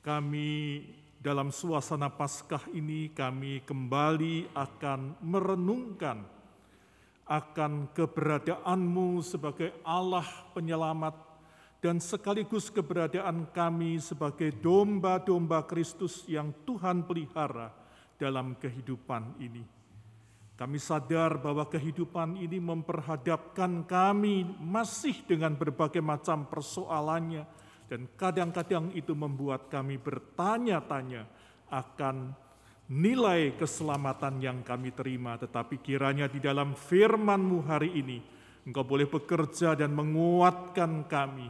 kami 0.00 0.80
dalam 1.20 1.52
suasana 1.52 2.08
Paskah 2.08 2.72
ini 2.72 3.12
kami 3.12 3.60
kembali 3.68 4.56
akan 4.56 5.20
merenungkan 5.20 6.37
akan 7.28 7.92
keberadaanmu 7.92 9.20
sebagai 9.20 9.76
Allah 9.84 10.24
penyelamat 10.56 11.12
dan 11.78 12.02
sekaligus 12.02 12.72
keberadaan 12.72 13.46
kami 13.54 14.02
sebagai 14.02 14.50
domba-domba 14.58 15.62
Kristus 15.68 16.26
yang 16.26 16.50
Tuhan 16.66 17.06
pelihara 17.06 17.70
dalam 18.18 18.58
kehidupan 18.58 19.38
ini. 19.38 19.62
Kami 20.58 20.74
sadar 20.82 21.38
bahwa 21.38 21.70
kehidupan 21.70 22.34
ini 22.34 22.58
memperhadapkan 22.58 23.86
kami 23.86 24.42
masih 24.58 25.14
dengan 25.22 25.54
berbagai 25.54 26.02
macam 26.02 26.50
persoalannya 26.50 27.46
dan 27.86 28.10
kadang-kadang 28.18 28.90
itu 28.90 29.14
membuat 29.14 29.70
kami 29.70 30.02
bertanya-tanya 30.02 31.30
akan 31.70 32.34
nilai 32.88 33.52
keselamatan 33.60 34.40
yang 34.40 34.58
kami 34.64 34.96
terima, 34.96 35.36
tetapi 35.36 35.80
kiranya 35.84 36.24
di 36.24 36.40
dalam 36.40 36.72
firman-Mu 36.72 37.58
hari 37.68 37.92
ini, 38.00 38.18
Engkau 38.64 38.84
boleh 38.84 39.08
bekerja 39.08 39.72
dan 39.76 39.92
menguatkan 39.96 41.08
kami, 41.08 41.48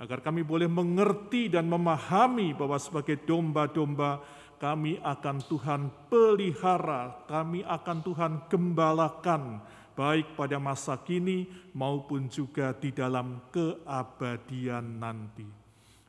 agar 0.00 0.20
kami 0.20 0.44
boleh 0.44 0.68
mengerti 0.68 1.48
dan 1.48 1.68
memahami 1.68 2.52
bahwa 2.52 2.76
sebagai 2.76 3.20
domba-domba 3.24 4.20
kami 4.60 5.00
akan 5.00 5.36
Tuhan 5.48 5.80
pelihara, 6.12 7.24
kami 7.24 7.64
akan 7.64 7.98
Tuhan 8.04 8.32
gembalakan, 8.52 9.64
baik 9.96 10.36
pada 10.36 10.60
masa 10.60 10.98
kini 11.00 11.48
maupun 11.72 12.28
juga 12.28 12.76
di 12.76 12.92
dalam 12.92 13.48
keabadian 13.54 14.98
nanti. 14.98 15.46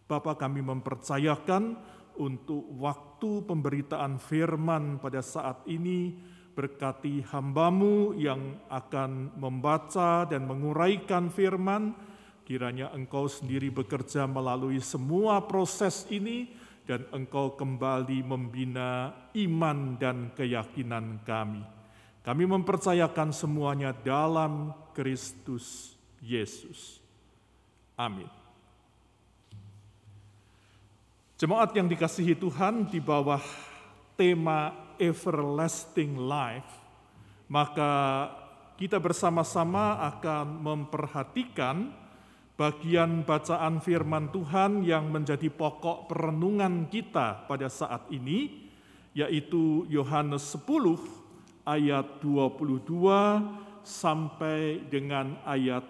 Bapak 0.09 0.41
kami 0.41 0.65
mempercayakan 0.65 1.77
untuk 2.19 2.67
waktu 2.77 3.47
pemberitaan 3.47 4.19
firman 4.19 4.99
pada 4.99 5.23
saat 5.23 5.63
ini, 5.65 6.13
berkati 6.53 7.23
hambamu 7.31 8.11
yang 8.19 8.59
akan 8.67 9.39
membaca 9.39 10.27
dan 10.27 10.43
menguraikan 10.43 11.31
firman, 11.31 11.95
kiranya 12.43 12.91
engkau 12.91 13.31
sendiri 13.31 13.71
bekerja 13.71 14.27
melalui 14.27 14.83
semua 14.83 15.39
proses 15.47 16.03
ini, 16.11 16.51
dan 16.83 17.05
engkau 17.13 17.53
kembali 17.53 18.25
membina 18.25 19.13
iman 19.37 19.95
dan 20.01 20.33
keyakinan 20.33 21.21
kami. 21.21 21.61
Kami 22.25 22.43
mempercayakan 22.49 23.29
semuanya 23.31 23.93
dalam 23.93 24.73
Kristus 24.97 25.95
Yesus. 26.19 26.99
Amin. 27.95 28.38
Jemaat 31.39 31.71
yang 31.71 31.87
dikasihi 31.87 32.35
Tuhan 32.35 32.91
di 32.91 32.99
bawah 32.99 33.39
tema 34.19 34.75
everlasting 34.99 36.19
life, 36.19 36.67
maka 37.47 38.27
kita 38.75 38.99
bersama-sama 38.99 40.03
akan 40.03 40.59
memperhatikan 40.59 41.95
bagian 42.59 43.23
bacaan 43.23 43.79
firman 43.79 44.27
Tuhan 44.35 44.83
yang 44.83 45.07
menjadi 45.07 45.47
pokok 45.47 46.11
perenungan 46.11 46.91
kita 46.91 47.47
pada 47.47 47.71
saat 47.71 48.11
ini, 48.11 48.67
yaitu 49.15 49.87
Yohanes 49.87 50.43
10 50.43 50.99
ayat 51.63 52.19
22 52.19 52.83
sampai 53.87 54.83
dengan 54.91 55.39
ayat 55.47 55.87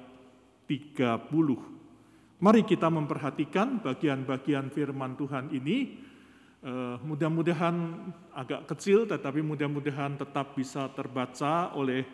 30. 0.70 1.79
Mari 2.40 2.64
kita 2.64 2.88
memperhatikan 2.88 3.84
bagian-bagian 3.84 4.72
firman 4.72 5.20
Tuhan 5.20 5.52
ini. 5.52 6.08
Uh, 6.64 6.96
mudah-mudahan 7.04 7.76
agak 8.32 8.64
kecil, 8.64 9.04
tetapi 9.04 9.44
mudah-mudahan 9.44 10.16
tetap 10.16 10.56
bisa 10.56 10.88
terbaca 10.96 11.76
oleh 11.76 12.08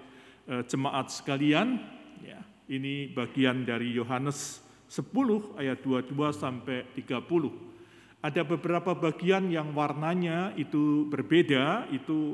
uh, 0.49 0.65
jemaat 0.65 1.13
sekalian. 1.13 1.78
Ya, 2.26 2.41
ini 2.65 3.05
bagian 3.13 3.69
dari 3.69 3.93
Yohanes 3.93 4.65
10 4.89 5.61
ayat 5.61 5.86
22 5.86 6.17
sampai 6.34 6.89
30. 6.97 8.26
Ada 8.26 8.41
beberapa 8.41 8.97
bagian 8.97 9.53
yang 9.53 9.78
warnanya 9.78 10.57
itu 10.57 11.05
berbeda, 11.05 11.86
itu 11.93 12.34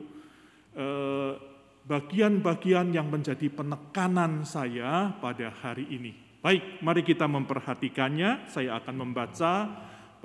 uh, 0.80 1.36
bagian-bagian 1.84 2.96
yang 2.96 3.12
menjadi 3.12 3.52
penekanan 3.52 4.48
saya 4.48 5.12
pada 5.20 5.52
hari 5.60 5.92
ini. 5.92 6.31
Baik, 6.42 6.82
mari 6.82 7.06
kita 7.06 7.30
memperhatikannya. 7.30 8.50
Saya 8.50 8.82
akan 8.82 8.96
membaca 8.98 9.70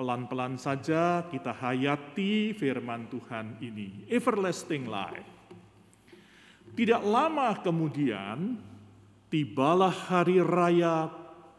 pelan-pelan 0.01 0.57
saja 0.57 1.21
kita 1.29 1.53
hayati 1.53 2.57
firman 2.57 3.05
Tuhan 3.05 3.61
ini. 3.61 4.01
Everlasting 4.09 4.89
life. 4.89 5.29
Tidak 6.73 7.05
lama 7.05 7.53
kemudian 7.61 8.57
tibalah 9.29 9.93
hari 9.93 10.41
raya 10.41 11.05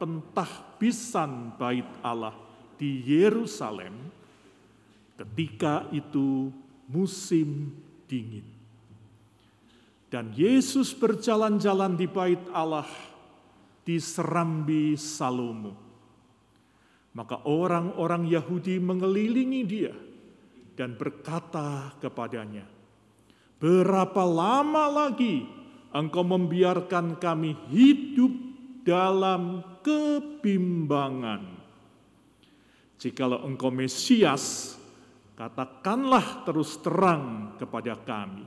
pentahbisan 0.02 1.54
bait 1.54 1.86
Allah 2.02 2.34
di 2.74 2.98
Yerusalem. 3.06 3.94
Ketika 5.14 5.86
itu 5.94 6.50
musim 6.90 7.70
dingin. 8.10 8.46
Dan 10.10 10.34
Yesus 10.34 10.90
berjalan-jalan 10.98 11.94
di 11.94 12.10
bait 12.10 12.42
Allah 12.50 12.90
di 13.88 13.96
serambi 13.96 14.92
Salomo. 15.00 15.72
Maka 17.16 17.48
orang-orang 17.48 18.28
Yahudi 18.28 18.76
mengelilingi 18.76 19.64
dia 19.64 19.96
dan 20.76 20.92
berkata 21.00 21.96
kepadanya, 21.96 22.68
Berapa 23.56 24.22
lama 24.28 24.92
lagi 24.92 25.42
engkau 25.90 26.20
membiarkan 26.20 27.16
kami 27.16 27.56
hidup 27.72 28.30
dalam 28.84 29.64
kebimbangan? 29.80 31.56
Jikalau 33.00 33.40
engkau 33.48 33.72
Mesias, 33.72 34.76
katakanlah 35.32 36.44
terus 36.44 36.76
terang 36.84 37.56
kepada 37.56 37.96
kami. 37.96 38.44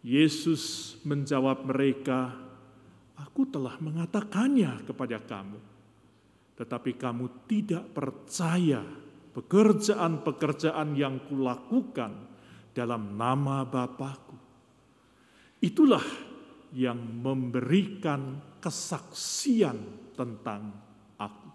Yesus 0.00 0.96
menjawab 1.04 1.68
mereka, 1.68 2.49
Aku 3.20 3.44
telah 3.52 3.76
mengatakannya 3.80 4.88
kepada 4.88 5.20
kamu, 5.20 5.60
tetapi 6.56 6.96
kamu 6.96 7.44
tidak 7.44 7.84
percaya 7.92 8.80
pekerjaan-pekerjaan 9.36 10.96
yang 10.96 11.20
kulakukan 11.28 12.12
dalam 12.72 13.14
nama 13.20 13.68
Bapakku. 13.68 14.36
Itulah 15.60 16.04
yang 16.72 16.96
memberikan 16.96 18.40
kesaksian 18.62 19.76
tentang 20.16 20.72
aku. 21.20 21.50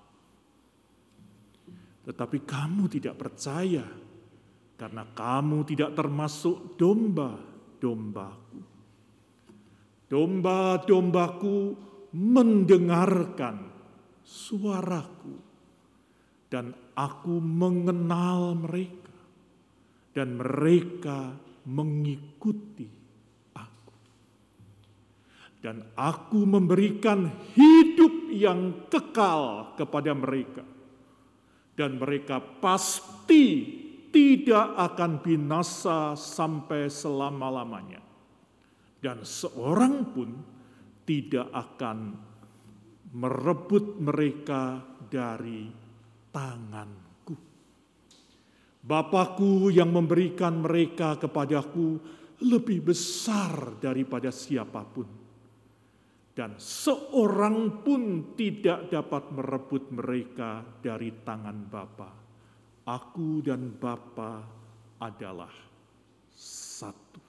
Tetapi 2.05 2.37
kamu 2.45 2.83
tidak 2.91 3.17
percaya 3.17 3.85
karena 4.77 5.03
kamu 5.15 5.65
tidak 5.65 5.97
termasuk 5.97 6.77
domba-dombaku. 6.77 8.74
Domba-dombaku 10.05 11.57
mendengarkan 12.13 13.57
suaraku, 14.21 15.33
dan 16.45 16.77
aku 16.93 17.41
mengenal 17.41 18.53
mereka, 18.53 19.17
dan 20.13 20.37
mereka 20.37 21.33
mengikuti 21.65 22.85
aku. 23.57 23.93
Dan 25.57 25.81
aku 25.97 26.45
memberikan 26.45 27.25
hidup 27.57 28.29
yang 28.29 28.85
kekal 28.85 29.73
kepada 29.73 30.13
mereka, 30.13 30.61
dan 31.73 31.97
mereka 31.97 32.37
pasti 32.39 33.73
tidak 34.13 34.77
akan 34.77 35.19
binasa 35.19 36.13
sampai 36.13 36.87
selama-lamanya 36.93 38.04
dan 39.05 39.21
seorang 39.21 40.09
pun 40.09 40.29
tidak 41.05 41.53
akan 41.53 41.97
merebut 43.13 44.01
mereka 44.01 44.81
dari 45.05 45.69
tanganku. 46.33 47.37
Bapakku 48.81 49.69
yang 49.69 49.93
memberikan 49.93 50.57
mereka 50.57 51.21
kepadaku 51.21 52.01
lebih 52.49 52.81
besar 52.89 53.77
daripada 53.77 54.33
siapa 54.33 54.81
pun. 54.81 55.21
dan 56.35 56.59
seorang 56.59 57.79
pun 57.79 58.35
tidak 58.35 58.91
dapat 58.91 59.31
merebut 59.31 59.87
mereka 59.95 60.67
dari 60.83 61.23
tangan 61.23 61.63
Bapa. 61.71 62.11
Aku 62.91 63.39
dan 63.39 63.71
Bapa 63.79 64.43
adalah 64.99 65.55
satu. 66.35 67.24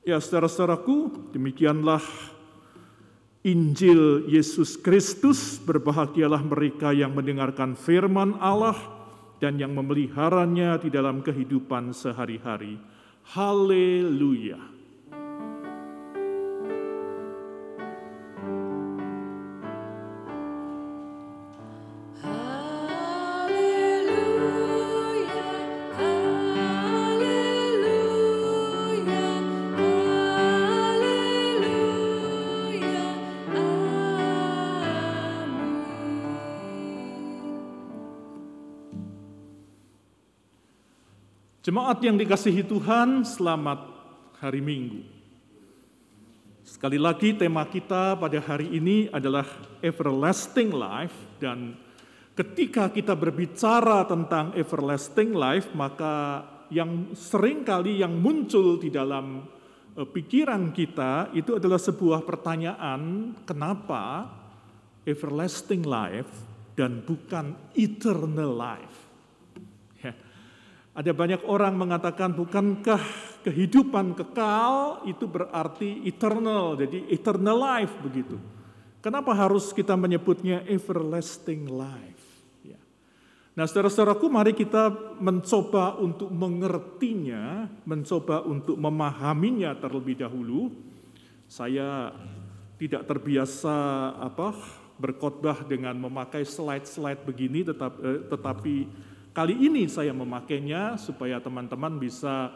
Ya, 0.00 0.16
saudara-saudaraku, 0.16 1.28
demikianlah 1.36 2.00
Injil 3.44 4.32
Yesus 4.32 4.80
Kristus. 4.80 5.60
Berbahagialah 5.60 6.40
mereka 6.40 6.96
yang 6.96 7.12
mendengarkan 7.12 7.76
firman 7.76 8.32
Allah 8.40 8.80
dan 9.44 9.60
yang 9.60 9.76
memeliharanya 9.76 10.80
di 10.80 10.88
dalam 10.88 11.20
kehidupan 11.20 11.92
sehari-hari. 11.92 12.80
Haleluya! 13.36 14.69
Jemaat 41.70 42.02
yang 42.02 42.18
dikasihi 42.18 42.66
Tuhan, 42.66 43.22
selamat 43.22 43.78
hari 44.42 44.58
Minggu. 44.58 45.06
Sekali 46.66 46.98
lagi 46.98 47.30
tema 47.30 47.62
kita 47.62 48.18
pada 48.18 48.42
hari 48.42 48.74
ini 48.74 49.06
adalah 49.14 49.46
everlasting 49.78 50.74
life 50.74 51.14
dan 51.38 51.78
ketika 52.34 52.90
kita 52.90 53.14
berbicara 53.14 54.02
tentang 54.02 54.50
everlasting 54.58 55.30
life 55.30 55.70
maka 55.70 56.42
yang 56.74 57.14
sering 57.14 57.62
kali 57.62 58.02
yang 58.02 58.18
muncul 58.18 58.74
di 58.74 58.90
dalam 58.90 59.46
eh, 59.94 60.02
pikiran 60.10 60.74
kita 60.74 61.30
itu 61.38 61.54
adalah 61.54 61.78
sebuah 61.78 62.26
pertanyaan 62.26 63.30
kenapa 63.46 64.26
everlasting 65.06 65.86
life 65.86 66.34
dan 66.74 66.98
bukan 67.06 67.54
eternal 67.78 68.58
life. 68.58 69.09
Ada 70.90 71.14
banyak 71.14 71.46
orang 71.46 71.78
mengatakan 71.78 72.34
bukankah 72.34 72.98
kehidupan 73.46 74.18
kekal 74.18 75.06
itu 75.06 75.22
berarti 75.30 76.02
eternal, 76.02 76.74
jadi 76.74 77.06
eternal 77.06 77.56
life 77.56 77.94
begitu. 78.02 78.36
Kenapa 79.00 79.32
harus 79.32 79.70
kita 79.72 79.96
menyebutnya 79.96 80.66
everlasting 80.66 81.70
life? 81.70 82.26
Ya. 82.60 82.76
Nah 83.56 83.64
saudara-saudaraku 83.64 84.28
mari 84.28 84.52
kita 84.52 84.92
mencoba 85.22 85.96
untuk 85.96 86.28
mengertinya, 86.28 87.70
mencoba 87.86 88.44
untuk 88.44 88.76
memahaminya 88.76 89.72
terlebih 89.78 90.20
dahulu. 90.20 90.74
Saya 91.46 92.12
tidak 92.76 93.06
terbiasa 93.06 93.72
apa 94.20 94.52
berkhotbah 95.00 95.64
dengan 95.64 95.96
memakai 95.96 96.44
slide-slide 96.44 97.24
begini, 97.24 97.64
tetap, 97.64 97.96
eh, 98.04 98.20
tetapi 98.28 98.76
kali 99.40 99.56
ini 99.56 99.88
saya 99.88 100.12
memakainya 100.12 101.00
supaya 101.00 101.40
teman-teman 101.40 101.96
bisa 101.96 102.52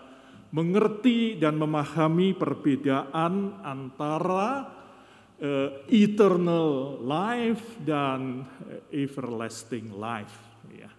mengerti 0.53 1.41
dan 1.41 1.57
memahami 1.57 2.37
perbedaan 2.37 3.57
antara 3.65 4.69
eh, 5.41 5.81
eternal 5.89 7.01
life 7.01 7.81
dan 7.81 8.45
eh, 8.69 9.01
everlasting 9.01 9.97
life. 9.97 10.61
Ya. 10.77 10.93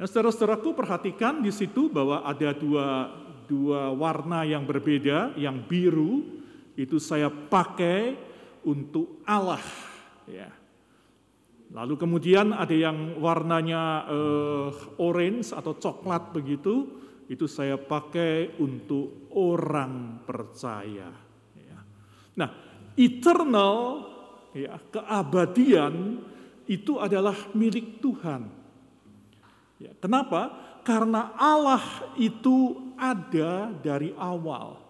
Nah, 0.00 0.08
saudara-saudaraku 0.08 0.72
perhatikan 0.72 1.44
di 1.44 1.52
situ 1.52 1.92
bahwa 1.92 2.24
ada 2.24 2.56
dua 2.56 3.12
dua 3.44 3.92
warna 3.92 4.48
yang 4.48 4.64
berbeda, 4.64 5.36
yang 5.36 5.60
biru 5.60 6.24
itu 6.72 6.96
saya 6.96 7.28
pakai 7.28 8.16
untuk 8.64 9.20
Allah. 9.28 9.60
Ya. 10.24 10.61
Lalu 11.72 11.94
kemudian 11.96 12.52
ada 12.52 12.76
yang 12.76 13.16
warnanya 13.16 14.04
eh, 14.04 14.68
orange 15.00 15.56
atau 15.56 15.72
coklat 15.72 16.36
begitu, 16.36 17.00
itu 17.32 17.48
saya 17.48 17.80
pakai 17.80 18.60
untuk 18.60 19.32
orang 19.32 20.20
percaya. 20.20 21.08
Ya. 21.56 21.78
Nah, 22.36 22.50
eternal, 22.92 24.04
ya, 24.52 24.76
keabadian 24.92 26.20
itu 26.68 27.00
adalah 27.00 27.36
milik 27.56 28.04
Tuhan. 28.04 28.52
Ya, 29.80 29.96
kenapa? 29.96 30.52
Karena 30.84 31.32
Allah 31.40 32.12
itu 32.20 32.92
ada 33.00 33.72
dari 33.80 34.12
awal. 34.20 34.81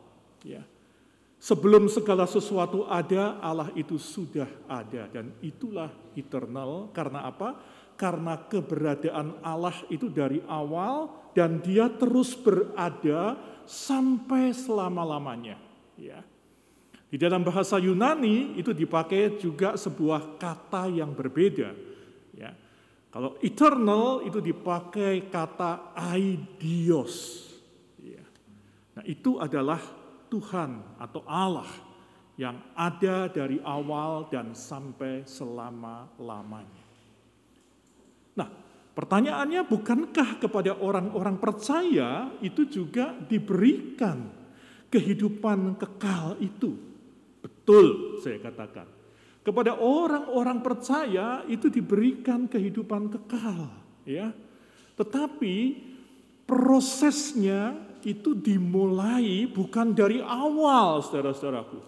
Sebelum 1.43 1.91
segala 1.91 2.23
sesuatu 2.23 2.87
ada, 2.87 3.35
Allah 3.43 3.75
itu 3.75 3.99
sudah 3.99 4.47
ada 4.71 5.11
dan 5.11 5.35
itulah 5.43 5.91
eternal. 6.15 6.95
Karena 6.95 7.27
apa? 7.27 7.59
Karena 7.99 8.39
keberadaan 8.47 9.43
Allah 9.43 9.75
itu 9.91 10.07
dari 10.07 10.39
awal 10.47 11.11
dan 11.35 11.59
dia 11.59 11.91
terus 11.91 12.39
berada 12.39 13.35
sampai 13.67 14.55
selama-lamanya. 14.55 15.59
Ya. 15.99 16.23
Di 17.11 17.19
dalam 17.19 17.43
bahasa 17.43 17.75
Yunani 17.75 18.55
itu 18.55 18.71
dipakai 18.71 19.35
juga 19.43 19.75
sebuah 19.75 20.39
kata 20.39 20.95
yang 20.95 21.11
berbeda. 21.11 21.75
Ya. 22.39 22.55
Kalau 23.11 23.35
eternal 23.43 24.23
itu 24.23 24.39
dipakai 24.39 25.27
kata 25.27 25.91
aidios. 25.99 27.51
Ya. 27.99 28.23
Nah 28.95 29.03
itu 29.11 29.43
adalah 29.43 30.02
Tuhan 30.33 30.97
atau 30.97 31.21
Allah 31.29 31.69
yang 32.41 32.57
ada 32.73 33.29
dari 33.29 33.61
awal 33.61 34.33
dan 34.33 34.57
sampai 34.57 35.29
selama-lamanya. 35.29 36.85
Nah, 38.33 38.49
pertanyaannya 38.97 39.69
bukankah 39.69 40.41
kepada 40.41 40.81
orang-orang 40.81 41.37
percaya 41.37 42.33
itu 42.41 42.65
juga 42.65 43.13
diberikan 43.29 44.33
kehidupan 44.89 45.77
kekal 45.77 46.41
itu? 46.41 46.73
Betul, 47.45 48.17
saya 48.25 48.41
katakan. 48.41 48.89
Kepada 49.43 49.77
orang-orang 49.77 50.63
percaya 50.63 51.43
itu 51.51 51.67
diberikan 51.67 52.47
kehidupan 52.47 53.11
kekal, 53.11 53.75
ya. 54.07 54.31
Tetapi 54.95 55.57
prosesnya 56.47 57.92
itu 58.05 58.35
dimulai 58.37 59.47
bukan 59.49 59.95
dari 59.95 60.21
awal, 60.21 61.03
saudara-saudaraku. 61.03 61.79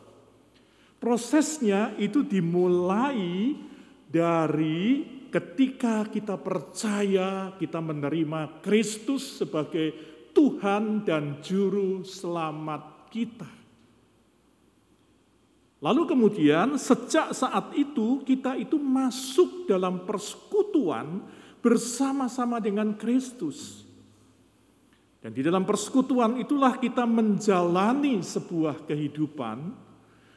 Prosesnya 0.98 1.92
itu 2.00 2.24
dimulai 2.24 3.52
dari 4.08 5.04
ketika 5.28 6.06
kita 6.08 6.38
percaya, 6.40 7.52
kita 7.58 7.82
menerima 7.82 8.64
Kristus 8.64 9.42
sebagai 9.42 9.92
Tuhan 10.32 11.04
dan 11.04 11.44
Juru 11.44 12.06
Selamat 12.06 13.10
kita. 13.12 13.50
Lalu 15.84 16.02
kemudian 16.08 16.80
sejak 16.80 17.36
saat 17.36 17.76
itu 17.76 18.24
kita 18.24 18.56
itu 18.56 18.80
masuk 18.80 19.68
dalam 19.68 20.08
persekutuan 20.08 21.20
bersama-sama 21.60 22.56
dengan 22.56 22.96
Kristus. 22.96 23.83
Dan 25.24 25.32
di 25.32 25.40
dalam 25.40 25.64
persekutuan 25.64 26.36
itulah 26.36 26.76
kita 26.76 27.08
menjalani 27.08 28.20
sebuah 28.20 28.84
kehidupan. 28.84 29.72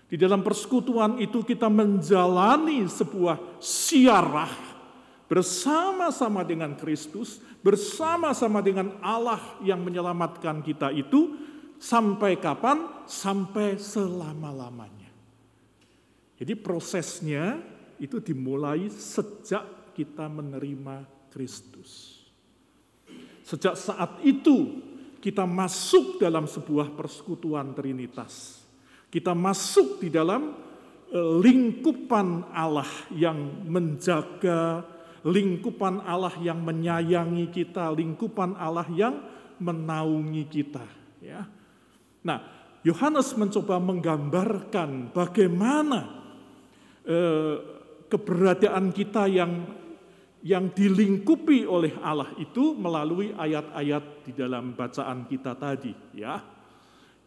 Di 0.07 0.15
dalam 0.15 0.39
persekutuan 0.39 1.19
itu 1.19 1.43
kita 1.43 1.67
menjalani 1.67 2.87
sebuah 2.87 3.59
siarah 3.59 4.47
bersama-sama 5.27 6.47
dengan 6.47 6.79
Kristus, 6.79 7.43
bersama-sama 7.59 8.63
dengan 8.63 8.95
Allah 9.03 9.59
yang 9.59 9.83
menyelamatkan 9.83 10.63
kita 10.63 10.95
itu 10.95 11.35
sampai 11.75 12.39
kapan? 12.39 13.03
Sampai 13.03 13.75
selama-lamanya. 13.75 15.11
Jadi 16.39 16.55
prosesnya 16.55 17.59
itu 17.99 18.23
dimulai 18.23 18.87
sejak 18.87 19.91
kita 19.91 20.31
menerima 20.31 21.27
Kristus. 21.27 22.16
Sejak 23.47 23.79
saat 23.79 24.19
itu 24.27 24.83
kita 25.23 25.47
masuk 25.47 26.19
dalam 26.19 26.51
sebuah 26.51 26.91
persekutuan 26.91 27.71
Trinitas. 27.71 28.59
Kita 29.07 29.31
masuk 29.31 30.03
di 30.03 30.11
dalam 30.11 30.51
eh, 31.07 31.31
lingkupan 31.39 32.51
Allah 32.51 32.91
yang 33.15 33.39
menjaga, 33.63 34.83
lingkupan 35.23 36.03
Allah 36.03 36.35
yang 36.43 36.59
menyayangi 36.59 37.47
kita, 37.47 37.87
lingkupan 37.95 38.59
Allah 38.59 38.83
yang 38.91 39.15
menaungi 39.63 40.43
kita. 40.51 40.83
Ya. 41.23 41.47
Nah, 42.27 42.43
Yohanes 42.83 43.31
mencoba 43.39 43.79
menggambarkan 43.79 45.15
bagaimana 45.15 46.03
eh, 47.07 47.55
keberadaan 48.11 48.91
kita 48.91 49.23
yang 49.31 49.51
yang 50.45 50.69
dilingkupi 50.69 51.65
oleh 51.65 51.97
Allah 52.01 52.29
itu 52.37 52.77
melalui 52.77 53.33
ayat-ayat 53.33 54.27
di 54.27 54.31
dalam 54.37 54.77
bacaan 54.77 55.25
kita 55.25 55.57
tadi 55.57 55.93
ya. 56.13 56.37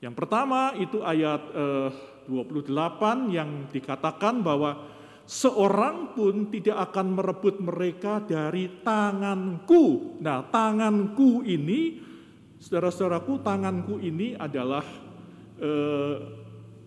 Yang 0.01 0.15
pertama 0.17 0.73
itu 0.81 1.05
ayat 1.05 1.43
eh, 1.53 1.91
28 2.31 3.35
yang 3.35 3.69
dikatakan 3.69 4.41
bahwa 4.41 4.89
seorang 5.27 6.17
pun 6.17 6.49
tidak 6.49 6.91
akan 6.91 7.19
merebut 7.19 7.61
mereka 7.61 8.23
dari 8.25 8.81
tanganku. 8.81 10.17
Nah, 10.23 10.49
tanganku 10.49 11.45
ini 11.45 12.01
saudara-saudaraku, 12.57 13.45
tanganku 13.45 14.01
ini 14.01 14.33
adalah 14.39 14.87
eh, 15.61 16.17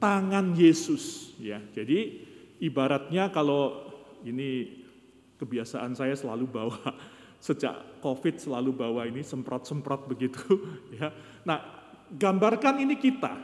tangan 0.01 0.57
Yesus 0.57 1.37
ya. 1.37 1.61
Jadi 1.71 2.25
ibaratnya 2.63 3.29
kalau 3.29 3.93
ini 4.25 4.82
kebiasaan 5.43 5.91
saya 5.91 6.15
selalu 6.15 6.47
bawa 6.47 6.79
sejak 7.43 7.99
Covid 7.99 8.39
selalu 8.39 8.71
bawa 8.71 9.03
ini 9.03 9.19
semprot-semprot 9.19 10.07
begitu 10.07 10.39
ya. 10.95 11.11
Nah, 11.43 11.59
gambarkan 12.15 12.79
ini 12.79 12.95
kita 12.95 13.35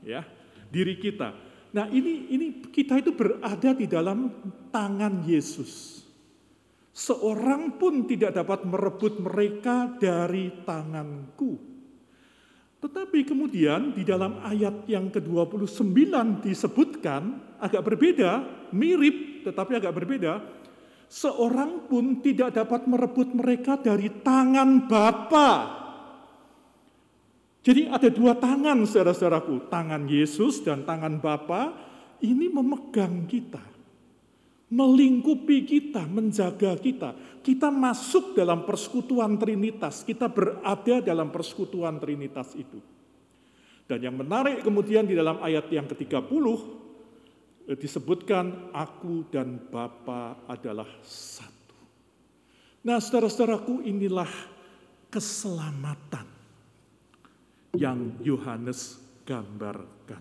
ya, 0.00 0.24
diri 0.72 0.96
kita. 0.96 1.36
Nah, 1.76 1.90
ini 1.92 2.32
ini 2.32 2.64
kita 2.72 2.96
itu 2.96 3.12
berada 3.12 3.76
di 3.76 3.84
dalam 3.84 4.32
tangan 4.72 5.26
Yesus. 5.28 6.00
Seorang 6.94 7.74
pun 7.74 8.06
tidak 8.06 8.38
dapat 8.38 8.62
merebut 8.62 9.18
mereka 9.18 9.90
dari 9.98 10.62
tanganku. 10.62 11.74
Tetapi 12.78 13.26
kemudian 13.26 13.96
di 13.96 14.06
dalam 14.06 14.38
ayat 14.44 14.86
yang 14.86 15.10
ke-29 15.10 15.98
disebutkan 16.44 17.42
agak 17.58 17.82
berbeda, 17.82 18.46
mirip 18.70 19.42
tetapi 19.42 19.80
agak 19.80 19.90
berbeda. 19.90 20.38
Seorang 21.08 21.86
pun 21.86 22.18
tidak 22.24 22.58
dapat 22.58 22.90
merebut 22.90 23.30
mereka 23.32 23.78
dari 23.78 24.10
tangan 24.10 24.90
Bapa. 24.90 25.50
Jadi 27.64 27.88
ada 27.88 28.08
dua 28.12 28.36
tangan 28.36 28.84
saudara-saudaraku, 28.84 29.72
tangan 29.72 30.04
Yesus 30.04 30.60
dan 30.60 30.84
tangan 30.84 31.16
Bapa 31.16 31.72
ini 32.20 32.52
memegang 32.52 33.24
kita, 33.24 33.62
melingkupi 34.68 35.64
kita, 35.64 36.04
menjaga 36.04 36.76
kita. 36.76 37.40
Kita 37.40 37.72
masuk 37.72 38.36
dalam 38.36 38.68
persekutuan 38.68 39.40
Trinitas, 39.40 40.04
kita 40.04 40.28
berada 40.28 41.00
dalam 41.00 41.32
persekutuan 41.32 41.96
Trinitas 41.96 42.52
itu. 42.52 42.80
Dan 43.84 44.00
yang 44.00 44.16
menarik 44.16 44.64
kemudian 44.64 45.04
di 45.04 45.12
dalam 45.12 45.40
ayat 45.44 45.68
yang 45.68 45.84
ke-30 45.84 46.24
eh, 46.24 46.60
disebutkan 47.72 48.70
aku 48.76 49.24
dan 49.32 49.56
Bapa 49.72 50.44
adalah 50.44 50.88
satu. 51.00 51.76
Nah, 52.84 53.00
saudara-saudaraku, 53.00 53.80
inilah 53.88 54.28
keselamatan 55.08 56.28
yang 57.72 58.20
Yohanes 58.20 59.00
gambarkan. 59.24 60.20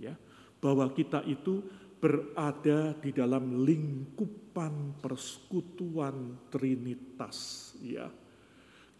Ya, 0.00 0.18
bahwa 0.58 0.90
kita 0.90 1.22
itu 1.28 1.62
berada 2.00 2.96
di 2.98 3.12
dalam 3.12 3.62
lingkupan 3.62 4.98
persekutuan 4.98 6.48
Trinitas, 6.50 7.72
ya. 7.78 8.08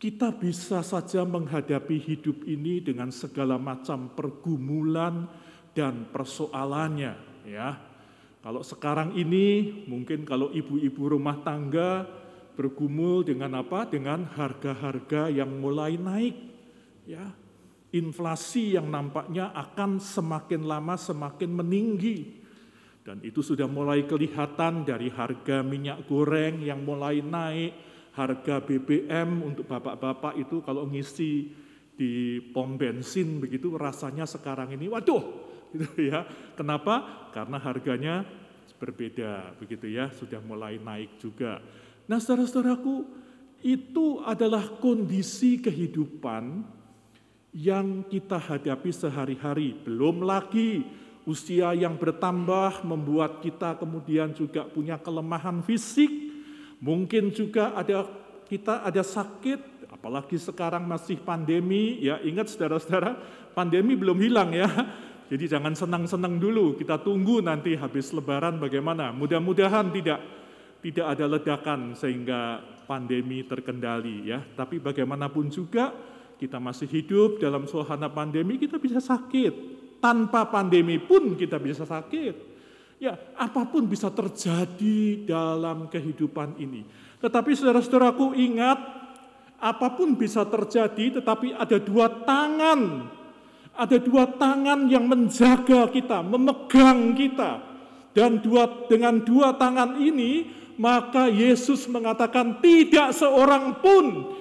Kita 0.01 0.33
bisa 0.33 0.81
saja 0.81 1.29
menghadapi 1.29 2.01
hidup 2.01 2.49
ini 2.49 2.81
dengan 2.81 3.13
segala 3.13 3.61
macam 3.61 4.09
pergumulan 4.17 5.29
dan 5.77 6.09
persoalannya, 6.09 7.30
ya. 7.51 7.75
Kalau 8.41 8.65
sekarang 8.65 9.19
ini 9.19 9.85
mungkin 9.85 10.25
kalau 10.25 10.49
ibu-ibu 10.55 11.13
rumah 11.13 11.43
tangga 11.45 12.09
bergumul 12.57 13.27
dengan 13.27 13.61
apa? 13.61 13.85
Dengan 13.85 14.25
harga-harga 14.25 15.29
yang 15.29 15.61
mulai 15.61 16.01
naik, 16.01 16.37
ya 17.05 17.27
inflasi 17.91 18.79
yang 18.79 18.87
nampaknya 18.89 19.51
akan 19.53 19.99
semakin 19.99 20.63
lama 20.65 20.95
semakin 20.95 21.51
meninggi. 21.51 22.39
Dan 23.03 23.19
itu 23.27 23.43
sudah 23.43 23.67
mulai 23.67 24.07
kelihatan 24.07 24.87
dari 24.87 25.11
harga 25.11 25.67
minyak 25.67 26.07
goreng 26.07 26.63
yang 26.63 26.81
mulai 26.87 27.21
naik, 27.21 27.75
harga 28.15 28.63
BBM 28.63 29.43
untuk 29.43 29.67
bapak-bapak 29.67 30.39
itu 30.39 30.63
kalau 30.63 30.87
ngisi 30.87 31.51
di 32.01 32.41
pom 32.57 32.81
bensin 32.81 33.45
begitu 33.45 33.77
rasanya 33.77 34.25
sekarang 34.25 34.73
ini 34.73 34.89
waduh 34.89 35.50
gitu 35.75 36.11
ya. 36.11 36.27
Kenapa? 36.59 37.29
Karena 37.35 37.59
harganya 37.63 38.27
berbeda 38.81 39.55
begitu 39.61 39.87
ya, 39.93 40.09
sudah 40.17 40.41
mulai 40.41 40.81
naik 40.81 41.21
juga. 41.21 41.61
Nah, 42.09 42.17
saudara-saudaraku, 42.17 43.05
itu 43.61 44.25
adalah 44.25 44.65
kondisi 44.81 45.61
kehidupan 45.61 46.65
yang 47.53 48.07
kita 48.09 48.41
hadapi 48.41 48.91
sehari-hari. 48.91 49.77
Belum 49.85 50.25
lagi 50.25 50.87
usia 51.29 51.77
yang 51.77 52.01
bertambah 52.01 52.83
membuat 52.89 53.45
kita 53.45 53.77
kemudian 53.77 54.33
juga 54.33 54.65
punya 54.65 54.97
kelemahan 54.97 55.61
fisik. 55.61 56.09
Mungkin 56.81 57.29
juga 57.37 57.77
ada 57.77 58.09
kita 58.49 58.81
ada 58.81 59.05
sakit, 59.05 59.93
apalagi 59.93 60.41
sekarang 60.41 60.89
masih 60.89 61.21
pandemi. 61.21 62.01
Ya 62.01 62.17
ingat 62.25 62.49
saudara-saudara, 62.49 63.21
pandemi 63.53 63.93
belum 63.93 64.17
hilang 64.17 64.57
ya. 64.57 64.71
Jadi 65.31 65.47
jangan 65.47 65.79
senang-senang 65.79 66.43
dulu, 66.43 66.75
kita 66.75 66.99
tunggu 66.99 67.39
nanti 67.39 67.79
habis 67.79 68.11
lebaran 68.11 68.59
bagaimana. 68.59 69.15
Mudah-mudahan 69.15 69.95
tidak 69.95 70.19
tidak 70.83 71.07
ada 71.07 71.25
ledakan 71.31 71.95
sehingga 71.95 72.59
pandemi 72.91 73.47
terkendali 73.47 74.27
ya. 74.27 74.43
Tapi 74.43 74.83
bagaimanapun 74.83 75.47
juga 75.47 75.95
kita 76.35 76.59
masih 76.59 76.91
hidup 76.91 77.39
dalam 77.39 77.69
suasana 77.71 78.11
pandemi, 78.11 78.59
kita 78.59 78.81
bisa 78.83 78.99
sakit. 78.99 79.79
Tanpa 80.03 80.49
pandemi 80.51 80.99
pun 80.99 81.39
kita 81.39 81.61
bisa 81.63 81.87
sakit. 81.87 82.51
Ya, 82.99 83.15
apa 83.39 83.69
pun 83.71 83.87
bisa 83.87 84.11
terjadi 84.11 85.29
dalam 85.29 85.87
kehidupan 85.93 86.59
ini. 86.59 86.83
Tetapi 87.21 87.53
saudara-saudaraku 87.55 88.33
ingat, 88.35 88.77
apa 89.61 89.89
pun 89.93 90.17
bisa 90.17 90.43
terjadi, 90.49 91.21
tetapi 91.21 91.53
ada 91.53 91.77
dua 91.77 92.09
tangan. 92.25 92.81
Ada 93.81 93.97
dua 93.97 94.29
tangan 94.37 94.93
yang 94.93 95.09
menjaga 95.09 95.89
kita, 95.89 96.21
memegang 96.21 97.17
kita. 97.17 97.65
Dan 98.13 98.45
dua, 98.45 98.85
dengan 98.85 99.25
dua 99.25 99.57
tangan 99.57 99.97
ini, 99.97 100.53
maka 100.77 101.33
Yesus 101.33 101.89
mengatakan 101.89 102.61
tidak 102.61 103.17
seorang 103.17 103.81
pun 103.81 104.37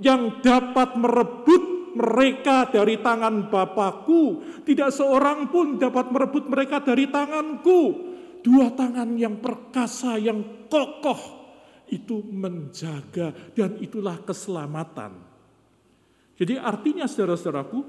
yang 0.00 0.40
dapat 0.40 0.96
merebut 0.96 1.92
mereka 2.00 2.70
dari 2.72 2.96
tangan 3.04 3.52
Bapakku. 3.52 4.40
Tidak 4.64 4.88
seorang 4.88 5.52
pun 5.52 5.76
dapat 5.76 6.08
merebut 6.08 6.48
mereka 6.48 6.80
dari 6.80 7.12
tanganku. 7.12 8.08
Dua 8.40 8.72
tangan 8.72 9.18
yang 9.20 9.42
perkasa, 9.42 10.16
yang 10.16 10.70
kokoh, 10.70 11.20
itu 11.90 12.24
menjaga 12.24 13.34
dan 13.52 13.76
itulah 13.82 14.20
keselamatan. 14.24 15.12
Jadi 16.38 16.54
artinya 16.54 17.04
saudara-saudaraku, 17.10 17.80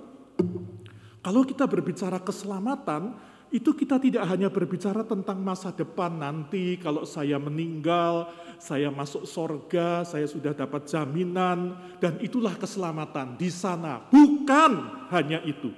kalau 1.20 1.44
kita 1.44 1.68
berbicara 1.68 2.20
keselamatan, 2.24 3.16
itu 3.50 3.74
kita 3.74 3.98
tidak 3.98 4.30
hanya 4.30 4.48
berbicara 4.48 5.02
tentang 5.02 5.42
masa 5.42 5.74
depan 5.74 6.14
nanti 6.14 6.78
kalau 6.78 7.02
saya 7.02 7.42
meninggal, 7.42 8.30
saya 8.62 8.94
masuk 8.94 9.26
sorga, 9.26 10.06
saya 10.06 10.30
sudah 10.30 10.54
dapat 10.54 10.86
jaminan, 10.86 11.74
dan 11.98 12.22
itulah 12.22 12.54
keselamatan 12.54 13.34
di 13.42 13.50
sana. 13.50 14.06
Bukan 14.06 14.72
hanya 15.10 15.42
itu. 15.42 15.74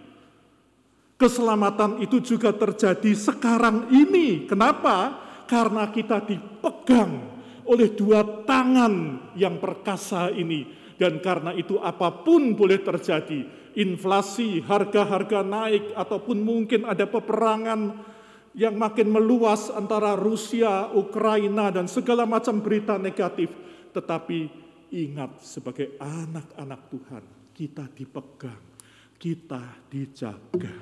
Keselamatan 1.15 2.03
itu 2.03 2.19
juga 2.19 2.51
terjadi 2.51 3.13
sekarang 3.15 3.87
ini. 3.93 4.49
Kenapa? 4.49 5.21
Karena 5.47 5.87
kita 5.93 6.19
dipegang 6.27 7.31
oleh 7.69 7.93
dua 7.93 8.43
tangan 8.43 9.29
yang 9.37 9.61
perkasa 9.61 10.33
ini. 10.33 10.65
Dan 10.99 11.23
karena 11.23 11.55
itu 11.55 11.79
apa 11.81 12.25
pun 12.25 12.53
boleh 12.53 12.77
terjadi, 12.81 13.60
inflasi, 13.75 14.63
harga-harga 14.63 15.41
naik, 15.43 15.95
ataupun 15.95 16.41
mungkin 16.43 16.83
ada 16.87 17.07
peperangan 17.07 18.11
yang 18.51 18.75
makin 18.75 19.07
meluas 19.07 19.71
antara 19.71 20.15
Rusia, 20.19 20.91
Ukraina, 20.91 21.71
dan 21.71 21.87
segala 21.87 22.27
macam 22.27 22.59
berita 22.59 22.99
negatif. 22.99 23.51
Tetapi 23.95 24.39
ingat 24.91 25.39
sebagai 25.39 25.95
anak-anak 25.99 26.81
Tuhan, 26.91 27.23
kita 27.55 27.87
dipegang, 27.95 28.63
kita 29.15 29.63
dijaga. 29.87 30.75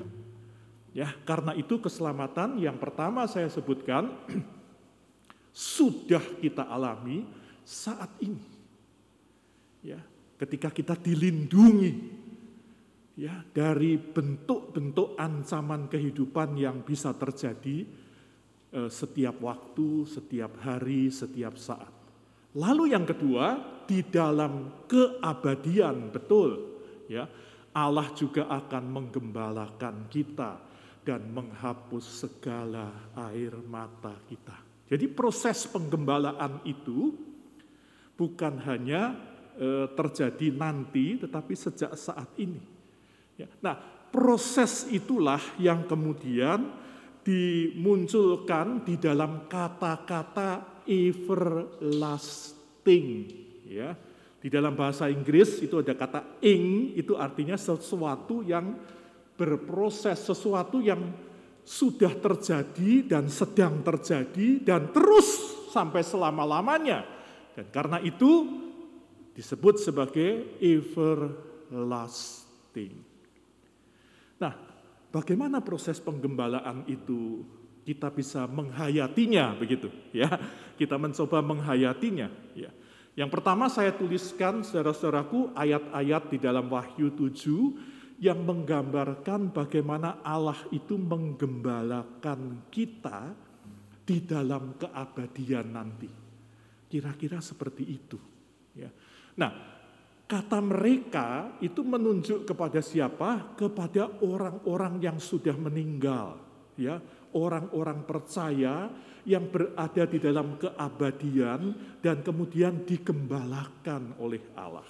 Ya, 0.89 1.13
karena 1.21 1.53
itu 1.53 1.77
keselamatan 1.77 2.57
yang 2.57 2.81
pertama 2.81 3.29
saya 3.29 3.45
sebutkan 3.45 4.09
sudah 5.53 6.21
kita 6.41 6.65
alami 6.65 7.29
saat 7.61 8.09
ini. 8.25 8.57
Ya, 9.85 10.01
ketika 10.41 10.73
kita 10.73 10.97
dilindungi 10.97 12.18
ya 13.19 13.43
dari 13.43 13.99
bentuk-bentuk 13.99 15.19
ancaman 15.19 15.91
kehidupan 15.91 16.55
yang 16.55 16.79
bisa 16.87 17.11
terjadi 17.11 17.83
eh, 18.71 18.87
setiap 18.87 19.43
waktu, 19.43 20.07
setiap 20.07 20.63
hari, 20.63 21.11
setiap 21.11 21.59
saat. 21.59 21.91
Lalu 22.55 22.95
yang 22.95 23.03
kedua, 23.03 23.59
di 23.83 23.99
dalam 24.07 24.85
keabadian 24.87 26.15
betul 26.15 26.79
ya. 27.11 27.27
Allah 27.69 28.09
juga 28.17 28.49
akan 28.49 28.83
menggembalakan 28.89 30.09
kita 30.09 30.57
dan 31.05 31.21
menghapus 31.29 32.25
segala 32.25 33.13
air 33.29 33.53
mata 33.69 34.17
kita. 34.25 34.57
Jadi 34.89 35.05
proses 35.05 35.69
penggembalaan 35.69 36.65
itu 36.65 37.13
bukan 38.17 38.57
hanya 38.65 39.13
eh, 39.53 39.85
terjadi 39.93 40.49
nanti 40.49 41.21
tetapi 41.21 41.53
sejak 41.53 41.93
saat 41.93 42.33
ini. 42.41 42.78
Ya. 43.39 43.47
Nah, 43.63 43.79
proses 44.11 44.83
itulah 44.91 45.39
yang 45.55 45.87
kemudian 45.87 46.75
dimunculkan 47.23 48.83
di 48.83 48.99
dalam 48.99 49.47
kata-kata 49.47 50.83
everlasting. 50.83 51.87
Ya. 53.63 53.95
Di 54.39 54.51
dalam 54.51 54.75
bahasa 54.75 55.07
Inggris 55.11 55.63
itu 55.63 55.79
ada 55.79 55.95
kata 55.95 56.23
ing, 56.43 56.95
itu 56.99 57.15
artinya 57.15 57.55
sesuatu 57.55 58.43
yang 58.43 58.75
berproses, 59.39 60.19
sesuatu 60.19 60.83
yang 60.83 60.99
sudah 61.63 62.15
terjadi 62.17 63.03
dan 63.07 63.27
sedang 63.31 63.83
terjadi 63.83 64.63
dan 64.63 64.91
terus 64.95 65.55
sampai 65.71 66.03
selama-lamanya. 66.03 67.05
Dan 67.55 67.67
karena 67.71 67.99
itu 67.99 68.47
disebut 69.35 69.79
sebagai 69.79 70.59
everlasting. 70.59 71.69
Bagaimana 75.09 75.57
proses 75.65 75.97
penggembalaan 75.97 76.85
itu 76.85 77.41
kita 77.81 78.13
bisa 78.13 78.45
menghayatinya 78.45 79.57
begitu 79.57 79.89
ya. 80.13 80.29
Kita 80.79 80.95
mencoba 81.01 81.41
menghayatinya 81.41 82.29
ya. 82.53 82.69
Yang 83.17 83.29
pertama 83.33 83.67
saya 83.67 83.91
tuliskan 83.91 84.61
saudara-saudaraku 84.61 85.51
ayat-ayat 85.57 86.29
di 86.29 86.37
dalam 86.39 86.69
Wahyu 86.69 87.11
7 87.17 88.21
yang 88.21 88.45
menggambarkan 88.45 89.49
bagaimana 89.49 90.21
Allah 90.21 90.55
itu 90.69 90.95
menggembalakan 90.95 92.69
kita 92.69 93.33
di 94.05 94.23
dalam 94.23 94.77
keabadian 94.77 95.67
nanti. 95.73 96.11
Kira-kira 96.89 97.41
seperti 97.41 97.83
itu. 97.85 98.17
Ya. 98.77 98.93
Nah, 99.35 99.78
Kata 100.29 100.61
mereka 100.61 101.57
itu 101.57 101.81
menunjuk 101.81 102.45
kepada 102.45 102.85
siapa? 102.85 103.57
Kepada 103.57 104.21
orang-orang 104.21 105.01
yang 105.01 105.17
sudah 105.17 105.57
meninggal, 105.57 106.37
ya, 106.77 107.01
orang-orang 107.33 108.05
percaya 108.05 108.93
yang 109.25 109.49
berada 109.49 110.05
di 110.05 110.21
dalam 110.21 110.61
keabadian 110.61 111.73
dan 111.97 112.21
kemudian 112.21 112.85
digembalakan 112.85 114.21
oleh 114.21 114.53
Allah. 114.53 114.85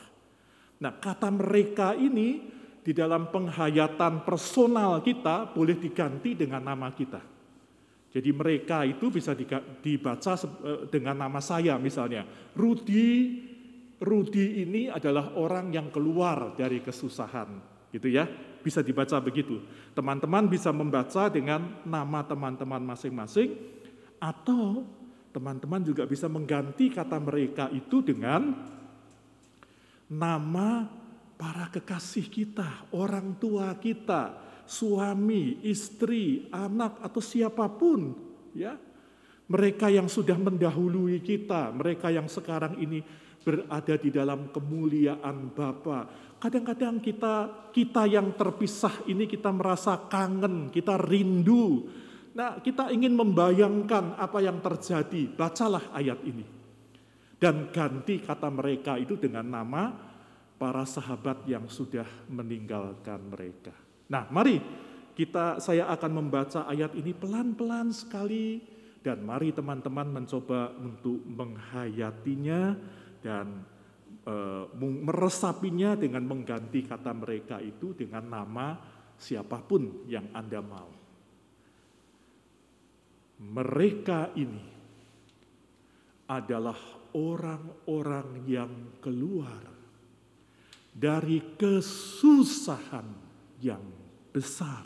Nah, 0.84 1.00
kata 1.00 1.32
mereka 1.32 1.96
ini 1.96 2.52
di 2.84 2.92
dalam 2.92 3.32
penghayatan 3.32 4.28
personal 4.28 5.00
kita 5.00 5.56
boleh 5.56 5.80
diganti 5.80 6.36
dengan 6.36 6.68
nama 6.68 6.92
kita. 6.92 7.24
Jadi 8.12 8.30
mereka 8.36 8.84
itu 8.84 9.08
bisa 9.08 9.32
dibaca 9.80 10.34
eh, 10.36 10.84
dengan 10.92 11.16
nama 11.16 11.40
saya 11.40 11.80
misalnya, 11.80 12.28
Rudi 12.60 13.08
Rudi 14.00 14.64
ini 14.64 14.88
adalah 14.88 15.36
orang 15.36 15.76
yang 15.76 15.92
keluar 15.92 16.56
dari 16.56 16.80
kesusahan, 16.80 17.60
gitu 17.92 18.08
ya. 18.08 18.24
Bisa 18.60 18.80
dibaca 18.80 19.20
begitu. 19.20 19.60
Teman-teman 19.92 20.48
bisa 20.48 20.72
membaca 20.72 21.28
dengan 21.28 21.84
nama 21.84 22.24
teman-teman 22.24 22.80
masing-masing 22.84 23.56
atau 24.20 24.88
teman-teman 25.36 25.84
juga 25.84 26.08
bisa 26.08 26.28
mengganti 26.32 26.92
kata 26.92 27.20
mereka 27.20 27.68
itu 27.72 28.04
dengan 28.04 28.56
nama 30.10 30.88
para 31.40 31.72
kekasih 31.72 32.28
kita, 32.28 32.92
orang 32.92 33.40
tua 33.40 33.76
kita, 33.80 34.36
suami, 34.68 35.64
istri, 35.64 36.52
anak 36.52 37.00
atau 37.00 37.22
siapa 37.24 37.68
pun, 37.72 38.16
ya. 38.56 38.76
Mereka 39.50 39.90
yang 39.90 40.06
sudah 40.06 40.38
mendahului 40.38 41.26
kita, 41.26 41.74
mereka 41.74 42.14
yang 42.14 42.30
sekarang 42.30 42.78
ini 42.78 43.02
berada 43.50 43.98
di 43.98 44.14
dalam 44.14 44.54
kemuliaan 44.54 45.50
Bapa. 45.50 46.06
Kadang-kadang 46.38 47.02
kita 47.02 47.50
kita 47.74 48.06
yang 48.06 48.38
terpisah 48.38 49.10
ini 49.10 49.26
kita 49.26 49.50
merasa 49.50 49.98
kangen, 50.06 50.70
kita 50.70 51.02
rindu. 51.02 51.90
Nah, 52.38 52.62
kita 52.62 52.94
ingin 52.94 53.18
membayangkan 53.18 54.14
apa 54.22 54.38
yang 54.38 54.62
terjadi. 54.62 55.34
Bacalah 55.34 55.90
ayat 55.98 56.22
ini. 56.30 56.46
Dan 57.42 57.74
ganti 57.74 58.22
kata 58.22 58.54
mereka 58.54 59.02
itu 59.02 59.18
dengan 59.18 59.50
nama 59.50 59.90
para 60.62 60.86
sahabat 60.86 61.50
yang 61.50 61.66
sudah 61.66 62.06
meninggalkan 62.30 63.18
mereka. 63.34 63.74
Nah, 64.14 64.30
mari 64.30 64.62
kita 65.18 65.58
saya 65.58 65.90
akan 65.90 66.12
membaca 66.24 66.70
ayat 66.70 66.94
ini 66.94 67.18
pelan-pelan 67.18 67.90
sekali 67.90 68.62
dan 69.00 69.24
mari 69.24 69.56
teman-teman 69.56 70.08
mencoba 70.12 70.76
untuk 70.76 71.24
menghayatinya 71.24 72.76
dan 73.20 73.64
e, 74.24 74.36
meresapinya 74.80 75.96
dengan 75.96 76.24
mengganti 76.26 76.84
kata 76.84 77.12
mereka 77.16 77.60
itu 77.60 77.94
dengan 77.96 78.26
nama 78.28 78.78
siapa 79.20 79.60
pun 79.64 80.08
yang 80.08 80.32
Anda 80.32 80.62
mau. 80.64 80.92
Mereka 83.40 84.36
ini 84.36 84.66
adalah 86.28 86.78
orang-orang 87.16 88.44
yang 88.46 88.74
keluar 89.00 89.64
dari 90.92 91.56
kesusahan 91.56 93.08
yang 93.64 93.84
besar. 94.36 94.86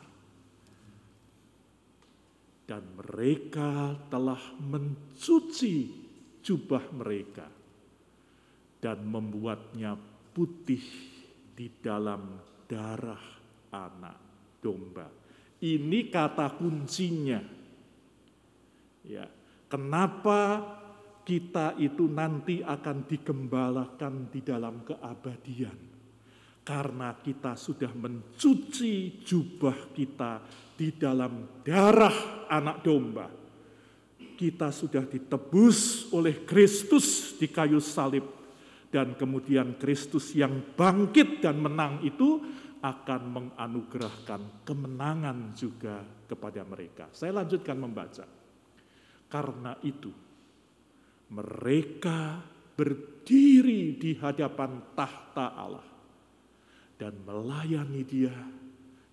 Dan 2.63 2.95
mereka 2.95 3.91
telah 4.07 4.39
mencuci 4.55 5.75
jubah 6.39 6.95
mereka 6.95 7.62
dan 8.83 8.99
membuatnya 9.07 9.95
putih 10.35 10.83
di 11.55 11.71
dalam 11.79 12.35
darah 12.67 13.23
anak 13.71 14.17
domba. 14.59 15.07
Ini 15.63 16.11
kata 16.11 16.59
kuncinya. 16.59 17.39
Ya, 19.07 19.23
kenapa 19.71 20.59
kita 21.23 21.79
itu 21.79 22.11
nanti 22.11 22.59
akan 22.59 23.07
digembalakan 23.07 24.27
di 24.27 24.43
dalam 24.43 24.83
keabadian? 24.83 25.95
Karena 26.67 27.15
kita 27.15 27.55
sudah 27.55 27.91
mencuci 27.95 29.23
jubah 29.23 29.95
kita 29.95 30.43
di 30.75 30.91
dalam 30.99 31.63
darah 31.63 32.47
anak 32.51 32.83
domba. 32.83 33.27
Kita 34.35 34.75
sudah 34.75 35.07
ditebus 35.07 36.11
oleh 36.11 36.43
Kristus 36.43 37.35
di 37.39 37.47
kayu 37.47 37.79
salib 37.79 38.42
dan 38.93 39.17
kemudian 39.17 39.81
Kristus 39.81 40.37
yang 40.37 40.77
bangkit 40.77 41.41
dan 41.41 41.57
menang 41.57 42.05
itu 42.05 42.37
akan 42.77 43.21
menganugerahkan 43.33 44.61
kemenangan 44.61 45.57
juga 45.57 46.05
kepada 46.29 46.61
mereka. 46.61 47.09
Saya 47.09 47.41
lanjutkan 47.41 47.81
membaca. 47.81 48.29
Karena 49.25 49.73
itu 49.81 50.13
mereka 51.33 52.37
berdiri 52.77 53.97
di 53.97 54.13
hadapan 54.13 54.93
tahta 54.93 55.57
Allah 55.57 55.89
dan 57.01 57.17
melayani 57.25 58.05
Dia 58.05 58.35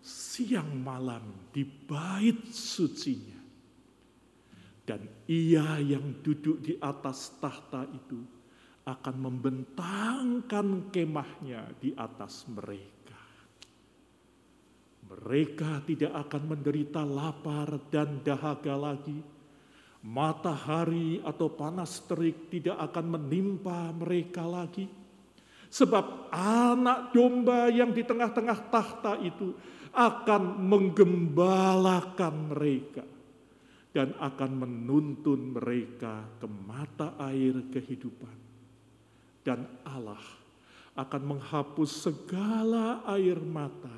siang 0.05 0.76
malam 0.76 1.49
di 1.49 1.64
bait 1.64 2.53
sucinya. 2.53 3.41
Dan 4.85 5.09
ia 5.31 5.81
yang 5.81 6.20
duduk 6.20 6.61
di 6.61 6.74
atas 6.83 7.39
tahta 7.41 7.87
itu 7.89 8.39
akan 8.89 9.16
membentangkan 9.20 10.89
kemahnya 10.89 11.68
di 11.76 11.93
atas 11.93 12.49
mereka. 12.49 13.18
Mereka 15.11 15.85
tidak 15.85 16.12
akan 16.28 16.43
menderita 16.55 17.03
lapar 17.05 17.76
dan 17.91 18.22
dahaga 18.24 18.78
lagi. 18.78 19.20
Matahari 20.01 21.20
atau 21.20 21.53
panas 21.53 22.01
terik 22.09 22.49
tidak 22.49 22.78
akan 22.89 23.20
menimpa 23.20 23.93
mereka 23.93 24.49
lagi. 24.49 24.89
Sebab 25.70 26.33
anak 26.33 27.12
domba 27.12 27.68
yang 27.68 27.93
di 27.93 28.01
tengah-tengah 28.01 28.59
tahta 28.72 29.20
itu 29.20 29.53
akan 29.93 30.43
menggembalakan 30.66 32.35
mereka 32.55 33.05
dan 33.91 34.14
akan 34.16 34.51
menuntun 34.66 35.53
mereka 35.59 36.22
ke 36.39 36.47
mata 36.47 37.18
air 37.18 37.70
kehidupan 37.74 38.39
dan 39.41 39.64
Allah 39.86 40.20
akan 40.99 41.22
menghapus 41.36 42.11
segala 42.11 43.01
air 43.09 43.38
mata 43.41 43.95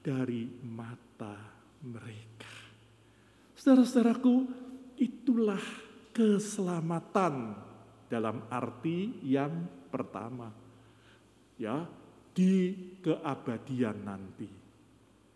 dari 0.00 0.48
mata 0.64 1.36
mereka. 1.84 2.48
Saudara-saudaraku, 3.54 4.48
itulah 4.96 5.60
keselamatan 6.16 7.54
dalam 8.08 8.48
arti 8.48 9.20
yang 9.22 9.68
pertama. 9.92 10.48
Ya, 11.60 11.84
di 12.32 12.72
keabadian 13.04 14.00
nanti. 14.00 14.48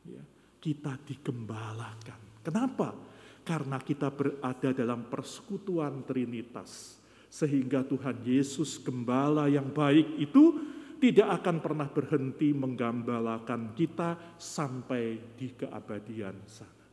Ya, 0.08 0.24
kita 0.56 0.96
digembalakan. 1.04 2.40
Kenapa? 2.40 2.96
Karena 3.44 3.76
kita 3.76 4.08
berada 4.08 4.72
dalam 4.72 5.04
persekutuan 5.12 6.00
Trinitas. 6.08 7.03
Sehingga 7.34 7.82
Tuhan 7.82 8.22
Yesus 8.22 8.78
gembala 8.78 9.50
yang 9.50 9.74
baik 9.74 10.22
itu 10.22 10.54
tidak 11.02 11.42
akan 11.42 11.58
pernah 11.58 11.90
berhenti 11.90 12.54
menggambalakan 12.54 13.74
kita 13.74 14.38
sampai 14.38 15.34
di 15.34 15.50
keabadian 15.50 16.38
sana. 16.46 16.86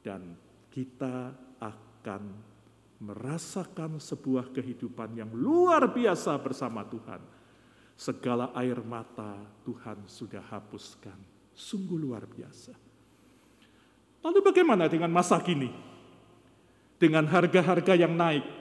Dan 0.00 0.32
kita 0.72 1.36
akan 1.60 2.22
merasakan 3.04 4.00
sebuah 4.00 4.48
kehidupan 4.48 5.20
yang 5.20 5.28
luar 5.36 5.92
biasa 5.92 6.40
bersama 6.40 6.80
Tuhan. 6.88 7.20
Segala 8.00 8.56
air 8.56 8.80
mata 8.80 9.44
Tuhan 9.68 10.08
sudah 10.08 10.40
hapuskan. 10.40 11.20
Sungguh 11.52 12.00
luar 12.00 12.24
biasa. 12.24 12.72
Lalu 14.24 14.40
bagaimana 14.40 14.88
dengan 14.88 15.12
masa 15.12 15.36
kini? 15.44 15.68
Dengan 16.96 17.28
harga-harga 17.28 17.92
yang 17.96 18.16
naik, 18.16 18.59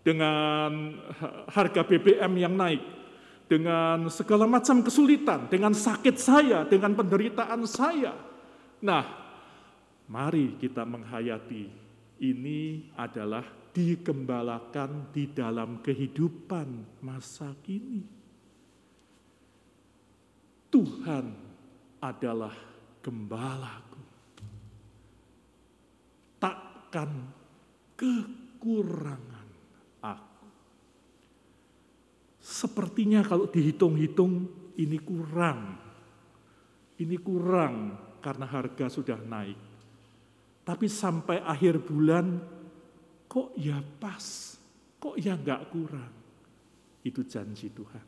dengan 0.00 0.96
harga 1.50 1.82
BBM 1.84 2.32
yang 2.40 2.54
naik, 2.56 2.82
dengan 3.50 4.08
segala 4.08 4.48
macam 4.48 4.80
kesulitan, 4.80 5.48
dengan 5.52 5.76
sakit 5.76 6.16
saya, 6.16 6.64
dengan 6.64 6.96
penderitaan 6.96 7.62
saya. 7.68 8.16
Nah, 8.80 9.04
mari 10.08 10.56
kita 10.56 10.88
menghayati 10.88 11.64
ini 12.20 12.90
adalah 12.96 13.44
dikembalakan 13.70 15.14
di 15.14 15.30
dalam 15.30 15.78
kehidupan 15.80 17.00
masa 17.04 17.54
kini. 17.62 18.02
Tuhan 20.70 21.26
adalah 21.98 22.54
gembalaku. 23.02 24.00
Takkan 26.40 27.10
kekurangan 27.98 29.48
aku. 30.00 30.48
Sepertinya 32.50 33.22
kalau 33.22 33.46
dihitung-hitung 33.46 34.50
ini 34.74 34.98
kurang. 34.98 35.78
Ini 36.98 37.16
kurang 37.22 37.94
karena 38.18 38.42
harga 38.50 38.90
sudah 38.90 39.22
naik. 39.22 39.54
Tapi 40.66 40.86
sampai 40.90 41.38
akhir 41.46 41.78
bulan 41.86 42.42
kok 43.30 43.54
ya 43.54 43.78
pas, 43.78 44.58
kok 44.98 45.14
ya 45.14 45.38
nggak 45.38 45.62
kurang. 45.70 46.12
Itu 47.06 47.22
janji 47.22 47.70
Tuhan. 47.70 48.06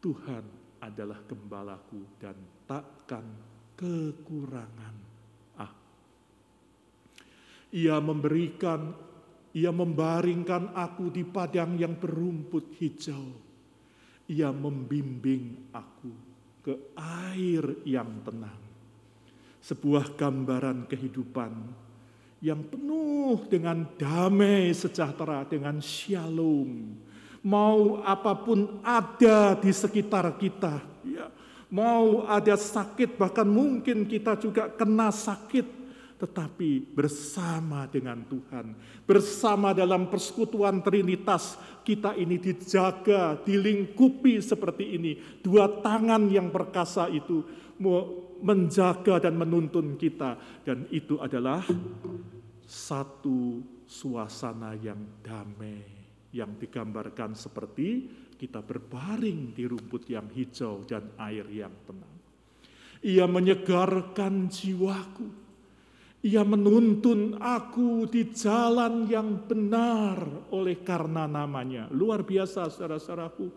Tuhan 0.00 0.44
adalah 0.80 1.20
gembalaku 1.28 2.16
dan 2.16 2.34
takkan 2.64 3.28
kekurangan 3.76 4.96
aku. 5.60 5.92
Ia 7.76 8.00
memberikan, 8.00 9.09
ia 9.50 9.74
membaringkan 9.74 10.74
aku 10.74 11.10
di 11.10 11.26
padang 11.26 11.74
yang 11.74 11.98
berumput 11.98 12.70
hijau. 12.78 13.34
Ia 14.30 14.54
membimbing 14.54 15.74
aku 15.74 16.12
ke 16.62 16.94
air 16.94 17.82
yang 17.82 18.22
tenang. 18.22 18.62
Sebuah 19.58 20.14
gambaran 20.14 20.86
kehidupan 20.86 21.52
yang 22.40 22.64
penuh 22.64 23.44
dengan 23.50 23.84
damai 23.98 24.72
sejahtera, 24.72 25.44
dengan 25.44 25.82
shalom. 25.82 26.96
Mau 27.40 28.04
apa 28.04 28.36
pun 28.36 28.80
ada 28.84 29.56
di 29.56 29.72
sekitar 29.72 30.28
kita, 30.36 30.80
ya. 31.04 31.28
Mau 31.70 32.26
ada 32.26 32.58
sakit, 32.58 33.14
bahkan 33.14 33.46
mungkin 33.46 34.02
kita 34.02 34.34
juga 34.36 34.66
kena 34.74 35.14
sakit, 35.14 35.79
tetapi 36.20 36.84
bersama 36.92 37.88
dengan 37.88 38.20
Tuhan, 38.28 38.76
bersama 39.08 39.72
dalam 39.72 40.12
persekutuan 40.12 40.84
Trinitas, 40.84 41.56
kita 41.80 42.12
ini 42.12 42.36
dijaga, 42.36 43.40
dilingkupi 43.40 44.36
seperti 44.44 45.00
ini. 45.00 45.16
Dua 45.40 45.80
tangan 45.80 46.28
yang 46.28 46.52
perkasa 46.52 47.08
itu 47.08 47.40
menjaga 48.44 49.24
dan 49.24 49.40
menuntun 49.40 49.96
kita, 49.96 50.36
dan 50.60 50.84
itu 50.92 51.16
adalah 51.16 51.64
satu 52.68 53.64
suasana 53.88 54.76
yang 54.76 55.00
damai 55.24 55.82
yang 56.30 56.54
digambarkan 56.60 57.34
seperti 57.34 58.06
kita 58.38 58.62
berbaring 58.62 59.52
di 59.52 59.66
rumput 59.66 60.08
yang 60.08 60.30
hijau 60.30 60.86
dan 60.86 61.10
air 61.18 61.44
yang 61.50 61.74
tenang. 61.84 62.14
Ia 63.00 63.24
menyegarkan 63.24 64.48
jiwaku. 64.52 65.39
Ia 66.20 66.44
menuntun 66.44 67.40
aku 67.40 68.04
di 68.04 68.28
jalan 68.36 69.08
yang 69.08 69.48
benar 69.48 70.20
oleh 70.52 70.84
karena 70.84 71.24
namanya. 71.24 71.88
Luar 71.88 72.20
biasa 72.28 72.68
saudara-saudaraku. 72.68 73.48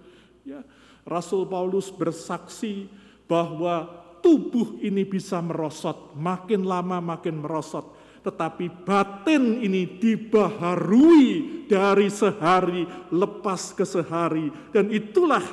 Ya, 0.47 0.63
Rasul 1.03 1.43
Paulus 1.47 1.91
bersaksi 1.91 2.87
bahwa 3.27 3.87
tubuh 4.23 4.79
ini 4.79 5.03
bisa 5.03 5.43
merosot, 5.43 6.15
makin 6.15 6.63
lama 6.63 7.03
makin 7.03 7.43
merosot 7.43 8.03
tetapi 8.23 8.87
batin 8.87 9.59
ini 9.59 9.99
dibaharui 9.99 11.67
dari 11.67 12.07
sehari 12.07 12.87
lepas 13.11 13.75
ke 13.75 13.83
sehari 13.83 14.47
dan 14.71 14.87
itulah 14.87 15.43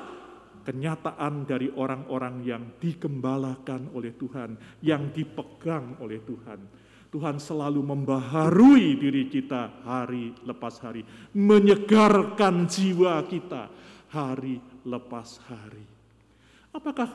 kenyataan 0.62 1.50
dari 1.50 1.66
orang-orang 1.74 2.46
yang 2.46 2.62
dikembalakan 2.78 3.90
oleh 3.90 4.14
Tuhan, 4.14 4.54
yang 4.86 5.10
dipegang 5.10 5.98
oleh 5.98 6.22
Tuhan. 6.22 6.79
Tuhan 7.10 7.42
selalu 7.42 7.82
membaharui 7.82 8.94
diri 8.94 9.26
kita 9.26 9.82
hari 9.82 10.30
lepas 10.46 10.78
hari, 10.78 11.02
menyegarkan 11.34 12.70
jiwa 12.70 13.18
kita 13.26 13.66
hari 14.14 14.62
lepas 14.86 15.42
hari. 15.50 15.82
Apakah 16.70 17.10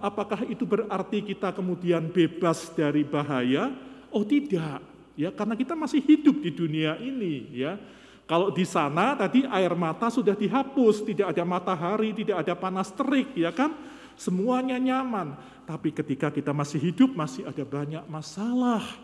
apakah 0.00 0.48
itu 0.48 0.64
berarti 0.64 1.20
kita 1.20 1.52
kemudian 1.52 2.08
bebas 2.08 2.72
dari 2.72 3.04
bahaya? 3.04 3.68
Oh 4.08 4.24
tidak 4.24 4.80
ya 5.12 5.28
karena 5.28 5.52
kita 5.52 5.76
masih 5.76 6.00
hidup 6.00 6.40
di 6.40 6.48
dunia 6.48 6.96
ini 6.96 7.52
ya. 7.52 7.76
Kalau 8.24 8.48
di 8.48 8.64
sana 8.64 9.12
tadi 9.12 9.44
air 9.44 9.76
mata 9.76 10.08
sudah 10.08 10.32
dihapus, 10.32 11.04
tidak 11.04 11.36
ada 11.36 11.44
matahari, 11.44 12.16
tidak 12.16 12.40
ada 12.40 12.56
panas 12.56 12.88
terik 12.88 13.36
ya 13.36 13.52
kan? 13.52 13.76
Semuanya 14.16 14.80
nyaman. 14.80 15.36
Tapi 15.68 15.92
ketika 15.92 16.32
kita 16.32 16.56
masih 16.56 16.80
hidup 16.80 17.12
masih 17.12 17.44
ada 17.44 17.60
banyak 17.60 18.00
masalah. 18.08 19.03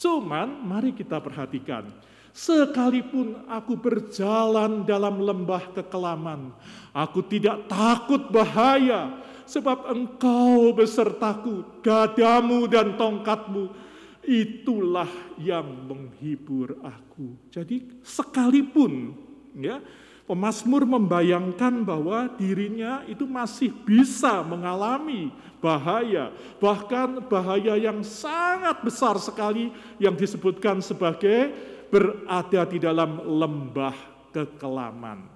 Cuman 0.00 0.64
mari 0.64 0.96
kita 0.96 1.20
perhatikan, 1.20 1.84
Sekalipun 2.30 3.42
aku 3.50 3.74
berjalan 3.74 4.86
dalam 4.86 5.18
lembah 5.18 5.74
kekelaman, 5.74 6.54
aku 6.94 7.26
tidak 7.26 7.66
takut 7.66 8.30
bahaya, 8.30 9.18
sebab 9.50 9.90
engkau 9.90 10.70
besertaku, 10.70 11.82
gadamu 11.82 12.70
dan 12.70 12.94
tongkatmu 12.94 13.74
itulah 14.22 15.10
yang 15.42 15.66
menghibur 15.90 16.78
aku. 16.86 17.34
Jadi 17.50 17.98
sekalipun 18.06 19.10
ya 19.58 19.82
Pemasmur 20.30 20.86
membayangkan 20.86 21.82
bahwa 21.82 22.30
dirinya 22.38 23.02
itu 23.10 23.26
masih 23.26 23.74
bisa 23.82 24.46
mengalami 24.46 25.34
bahaya, 25.58 26.30
bahkan 26.62 27.18
bahaya 27.26 27.74
yang 27.74 27.98
sangat 28.06 28.78
besar 28.78 29.18
sekali 29.18 29.74
yang 29.98 30.14
disebutkan 30.14 30.78
sebagai 30.78 31.50
berada 31.90 32.62
di 32.62 32.78
dalam 32.78 33.18
lembah 33.26 33.98
kekelaman. 34.30 35.26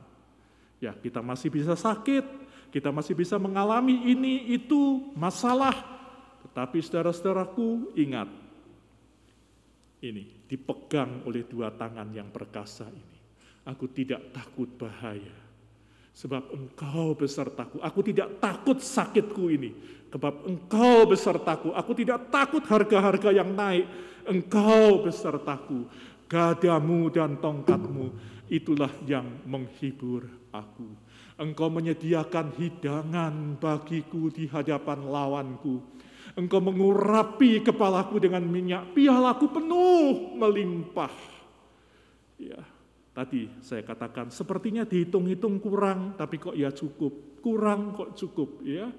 Ya, 0.78 0.94
kita 0.94 1.18
masih 1.18 1.50
bisa 1.50 1.74
sakit, 1.74 2.22
kita 2.70 2.94
masih 2.94 3.18
bisa 3.18 3.34
mengalami 3.34 3.98
ini 3.98 4.46
itu 4.54 5.10
masalah. 5.18 5.74
Tetapi 6.46 6.78
saudara-saudaraku, 6.78 7.98
ingat, 7.98 8.30
ini 10.06 10.46
dipegang 10.46 11.26
oleh 11.26 11.42
dua 11.42 11.74
tangan 11.74 12.06
yang 12.14 12.30
perkasa 12.30 12.86
ini. 12.86 13.13
Aku 13.64 13.88
tidak 13.88 14.20
takut 14.36 14.68
bahaya, 14.76 15.32
sebab 16.12 16.52
engkau 16.52 17.16
besertaku. 17.16 17.80
Aku 17.80 18.04
tidak 18.04 18.36
takut 18.36 18.76
sakitku 18.76 19.48
ini, 19.48 19.72
sebab 20.12 20.44
engkau 20.44 21.08
besertaku. 21.08 21.72
Aku 21.72 21.96
tidak 21.96 22.28
takut 22.28 22.60
harga-harga 22.68 23.32
yang 23.32 23.56
naik, 23.56 23.88
engkau 24.28 25.00
besertaku. 25.00 25.88
Gadamu 26.28 27.08
dan 27.08 27.40
tongkatmu, 27.40 28.12
itulah 28.52 28.92
yang 29.08 29.24
menghibur 29.48 30.28
aku. 30.52 30.88
Engkau 31.40 31.72
menyediakan 31.72 32.52
hidangan 32.60 33.56
bagiku 33.56 34.28
di 34.28 34.44
hadapan 34.46 35.08
lawanku. 35.08 35.80
Engkau 36.36 36.60
mengurapi 36.60 37.64
kepalaku 37.64 38.20
dengan 38.20 38.44
minyak, 38.44 38.92
pialaku 38.92 39.50
penuh 39.50 40.36
melimpah. 40.36 41.14
Ya, 42.34 42.60
tadi 43.14 43.46
saya 43.62 43.86
katakan 43.86 44.28
sepertinya 44.28 44.82
dihitung-hitung 44.82 45.62
kurang, 45.62 46.18
tapi 46.18 46.42
kok 46.42 46.58
ya 46.58 46.74
cukup. 46.74 47.40
Kurang 47.40 47.94
kok 47.94 48.18
cukup, 48.18 48.60
ya. 48.66 48.90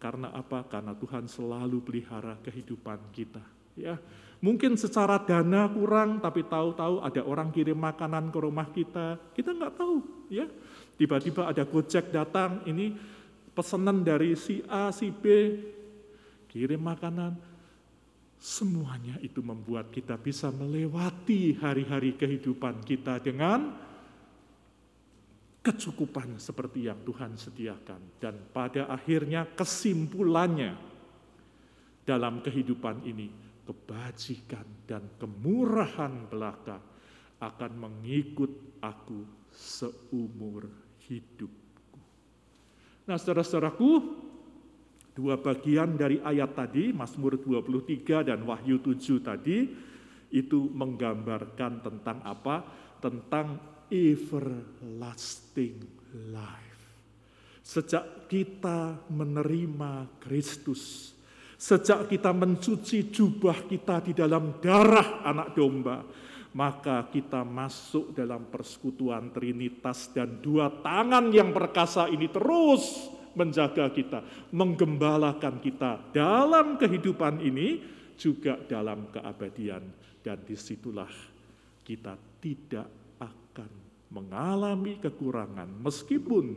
Karena 0.00 0.32
apa? 0.32 0.64
Karena 0.66 0.96
Tuhan 0.96 1.28
selalu 1.28 1.84
pelihara 1.84 2.40
kehidupan 2.40 3.12
kita. 3.12 3.44
Ya, 3.78 3.94
mungkin 4.42 4.74
secara 4.74 5.22
dana 5.22 5.70
kurang, 5.70 6.18
tapi 6.18 6.42
tahu-tahu 6.42 6.98
ada 6.98 7.22
orang 7.22 7.54
kirim 7.54 7.78
makanan 7.78 8.34
ke 8.34 8.38
rumah 8.42 8.66
kita, 8.74 9.18
kita 9.34 9.54
nggak 9.54 9.74
tahu, 9.78 10.02
ya. 10.32 10.50
Tiba-tiba 10.98 11.46
ada 11.46 11.62
gojek 11.62 12.10
datang, 12.10 12.66
ini 12.66 12.98
pesanan 13.54 14.02
dari 14.02 14.34
si 14.34 14.62
A, 14.66 14.90
si 14.90 15.14
B, 15.14 15.54
kirim 16.50 16.82
makanan. 16.82 17.47
Semuanya 18.38 19.18
itu 19.18 19.42
membuat 19.42 19.90
kita 19.90 20.14
bisa 20.14 20.54
melewati 20.54 21.58
hari-hari 21.58 22.14
kehidupan 22.14 22.86
kita 22.86 23.18
dengan 23.18 23.74
kecukupan 25.58 26.38
seperti 26.38 26.86
yang 26.86 27.02
Tuhan 27.02 27.34
sediakan. 27.34 28.22
Dan 28.22 28.38
pada 28.54 28.86
akhirnya 28.86 29.42
kesimpulannya 29.42 30.78
dalam 32.06 32.38
kehidupan 32.38 33.02
ini, 33.04 33.26
kebajikan 33.66 34.86
dan 34.86 35.18
kemurahan 35.18 36.30
belaka 36.30 36.78
akan 37.42 37.72
mengikut 37.74 38.80
aku 38.80 39.26
seumur 39.50 40.70
hidupku. 41.10 42.00
Nah, 43.10 43.18
saudara-saudaraku, 43.18 43.90
dua 45.18 45.34
bagian 45.34 45.98
dari 45.98 46.22
ayat 46.22 46.54
tadi, 46.54 46.94
Mazmur 46.94 47.42
23 47.42 48.30
dan 48.30 48.46
Wahyu 48.46 48.78
7 48.78 49.18
tadi, 49.18 49.66
itu 50.30 50.70
menggambarkan 50.70 51.82
tentang 51.82 52.22
apa? 52.22 52.62
Tentang 53.02 53.58
everlasting 53.90 55.82
life. 56.30 56.82
Sejak 57.66 58.30
kita 58.30 59.10
menerima 59.10 60.22
Kristus, 60.22 61.12
sejak 61.58 62.06
kita 62.06 62.30
mencuci 62.30 63.10
jubah 63.10 63.66
kita 63.66 63.98
di 64.06 64.14
dalam 64.14 64.62
darah 64.62 65.26
anak 65.26 65.58
domba, 65.58 66.06
maka 66.54 67.10
kita 67.10 67.42
masuk 67.42 68.14
dalam 68.14 68.46
persekutuan 68.46 69.34
Trinitas 69.34 70.14
dan 70.14 70.38
dua 70.38 70.70
tangan 70.80 71.28
yang 71.34 71.50
perkasa 71.50 72.06
ini 72.06 72.30
terus 72.30 73.17
menjaga 73.36 73.90
kita, 73.92 74.24
menggembalakan 74.54 75.60
kita 75.60 76.12
dalam 76.14 76.80
kehidupan 76.80 77.42
ini 77.42 77.82
juga 78.18 78.58
dalam 78.66 79.10
keabadian 79.14 79.82
dan 80.24 80.42
di 80.42 80.58
situlah 80.58 81.10
kita 81.86 82.18
tidak 82.42 82.88
akan 83.22 83.70
mengalami 84.12 84.98
kekurangan 84.98 85.70
meskipun 85.78 86.56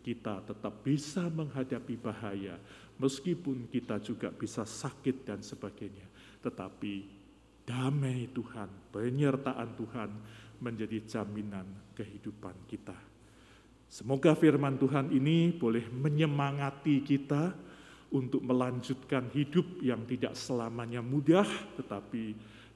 kita 0.00 0.42
tetap 0.44 0.82
bisa 0.82 1.30
menghadapi 1.30 1.94
bahaya 2.00 2.58
meskipun 2.98 3.70
kita 3.70 4.02
juga 4.02 4.34
bisa 4.34 4.66
sakit 4.66 5.22
dan 5.22 5.38
sebagainya 5.44 6.10
tetapi 6.42 7.20
damai 7.70 8.26
Tuhan, 8.34 8.90
penyertaan 8.90 9.68
Tuhan 9.78 10.10
menjadi 10.58 10.98
jaminan 11.06 11.94
kehidupan 11.94 12.66
kita. 12.66 13.09
Semoga 13.90 14.38
firman 14.38 14.78
Tuhan 14.78 15.10
ini 15.10 15.50
boleh 15.50 15.90
menyemangati 15.90 17.02
kita 17.02 17.50
untuk 18.14 18.38
melanjutkan 18.46 19.26
hidup 19.34 19.82
yang 19.82 20.06
tidak 20.06 20.38
selamanya 20.38 21.02
mudah, 21.02 21.46
tetapi 21.74 22.24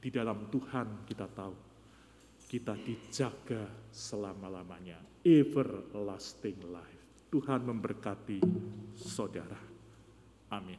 di 0.03 0.09
dalam 0.11 0.51
Tuhan 0.51 1.07
kita 1.07 1.31
tahu 1.31 1.55
kita 2.51 2.75
dijaga 2.83 3.63
selama-lamanya. 3.95 4.99
Everlasting 5.23 6.59
life. 6.67 7.31
Tuhan 7.31 7.63
memberkati 7.63 8.43
saudara. 8.99 9.59
Amin. 10.51 10.79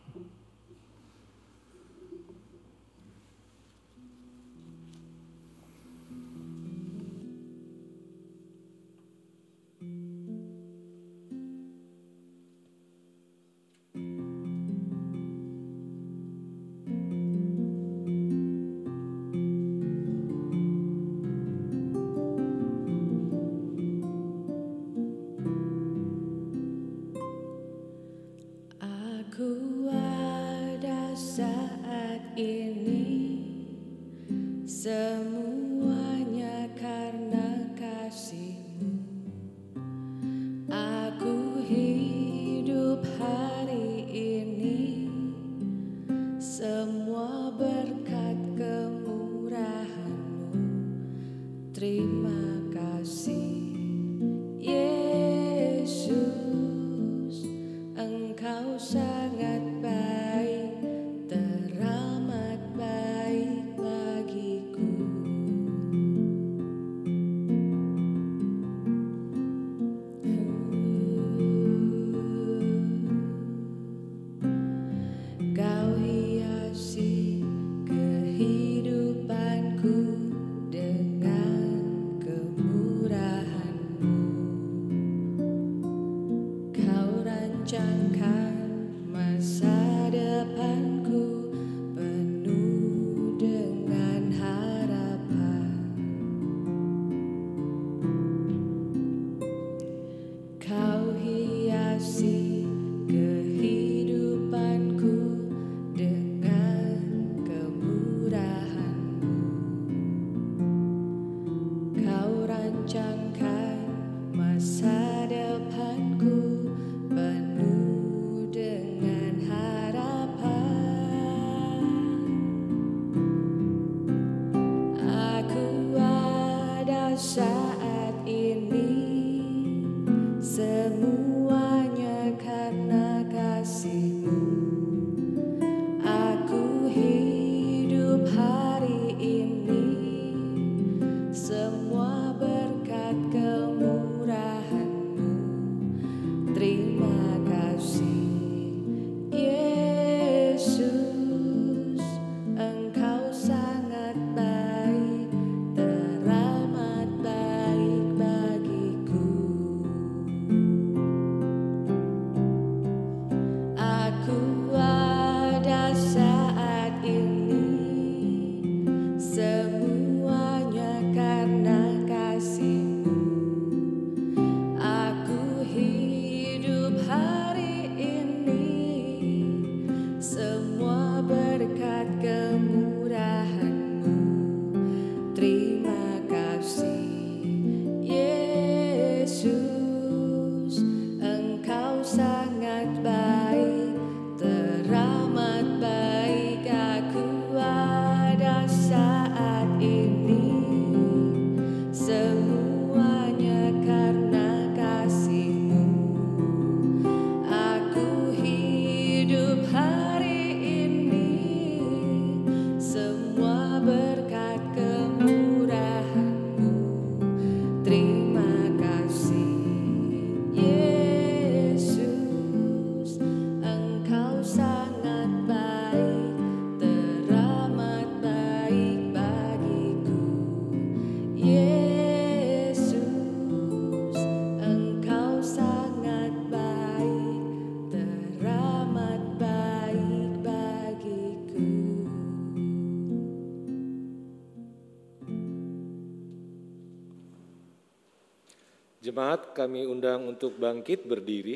Jemaat 249.15 249.55
kami 249.55 249.87
undang 249.87 250.27
untuk 250.27 250.59
bangkit 250.59 251.07
berdiri. 251.07 251.55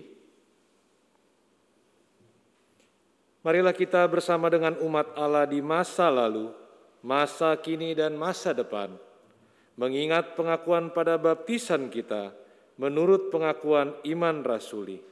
Marilah 3.44 3.76
kita 3.76 4.00
bersama 4.08 4.48
dengan 4.48 4.80
umat 4.80 5.12
Allah 5.20 5.44
di 5.44 5.60
masa 5.60 6.08
lalu, 6.08 6.56
masa 7.04 7.52
kini 7.60 7.92
dan 7.92 8.16
masa 8.16 8.56
depan, 8.56 8.96
mengingat 9.76 10.40
pengakuan 10.40 10.88
pada 10.96 11.20
baptisan 11.20 11.92
kita 11.92 12.32
menurut 12.80 13.28
pengakuan 13.28 13.92
iman 14.08 14.40
rasuli. 14.40 15.04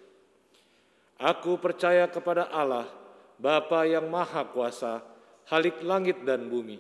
Aku 1.20 1.60
percaya 1.60 2.08
kepada 2.08 2.48
Allah, 2.48 2.88
Bapa 3.36 3.84
yang 3.84 4.08
Maha 4.08 4.48
Kuasa, 4.48 5.04
Halik 5.52 5.84
langit 5.84 6.24
dan 6.24 6.48
bumi, 6.48 6.80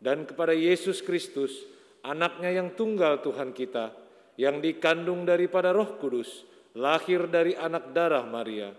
dan 0.00 0.24
kepada 0.24 0.56
Yesus 0.56 1.04
Kristus, 1.04 1.52
anaknya 2.00 2.64
yang 2.64 2.72
tunggal 2.72 3.20
Tuhan 3.20 3.52
kita, 3.52 4.01
yang 4.40 4.60
dikandung 4.62 5.28
daripada 5.28 5.72
roh 5.72 6.00
kudus, 6.00 6.46
lahir 6.76 7.28
dari 7.28 7.52
anak 7.52 7.92
darah 7.92 8.24
Maria, 8.24 8.72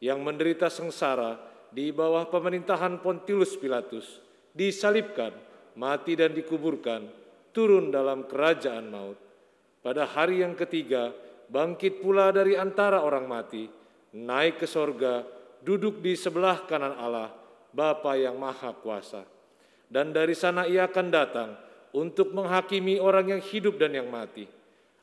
yang 0.00 0.20
menderita 0.24 0.72
sengsara 0.72 1.36
di 1.72 1.92
bawah 1.92 2.28
pemerintahan 2.28 3.00
Pontius 3.04 3.56
Pilatus, 3.60 4.20
disalibkan, 4.56 5.32
mati 5.76 6.16
dan 6.16 6.32
dikuburkan, 6.32 7.04
turun 7.52 7.92
dalam 7.92 8.24
kerajaan 8.24 8.86
maut. 8.88 9.18
Pada 9.84 10.08
hari 10.08 10.40
yang 10.42 10.56
ketiga, 10.56 11.12
bangkit 11.52 12.00
pula 12.00 12.32
dari 12.32 12.56
antara 12.56 13.04
orang 13.04 13.28
mati, 13.28 13.68
naik 14.16 14.64
ke 14.64 14.66
sorga, 14.66 15.22
duduk 15.60 16.00
di 16.00 16.16
sebelah 16.16 16.64
kanan 16.64 16.96
Allah, 16.96 17.30
Bapa 17.70 18.16
yang 18.16 18.40
Maha 18.40 18.72
Kuasa. 18.72 19.22
Dan 19.86 20.10
dari 20.10 20.34
sana 20.34 20.66
ia 20.66 20.88
akan 20.88 21.06
datang 21.12 21.50
untuk 21.94 22.34
menghakimi 22.34 22.98
orang 22.98 23.36
yang 23.36 23.42
hidup 23.44 23.78
dan 23.78 23.94
yang 23.94 24.08
mati. 24.10 24.55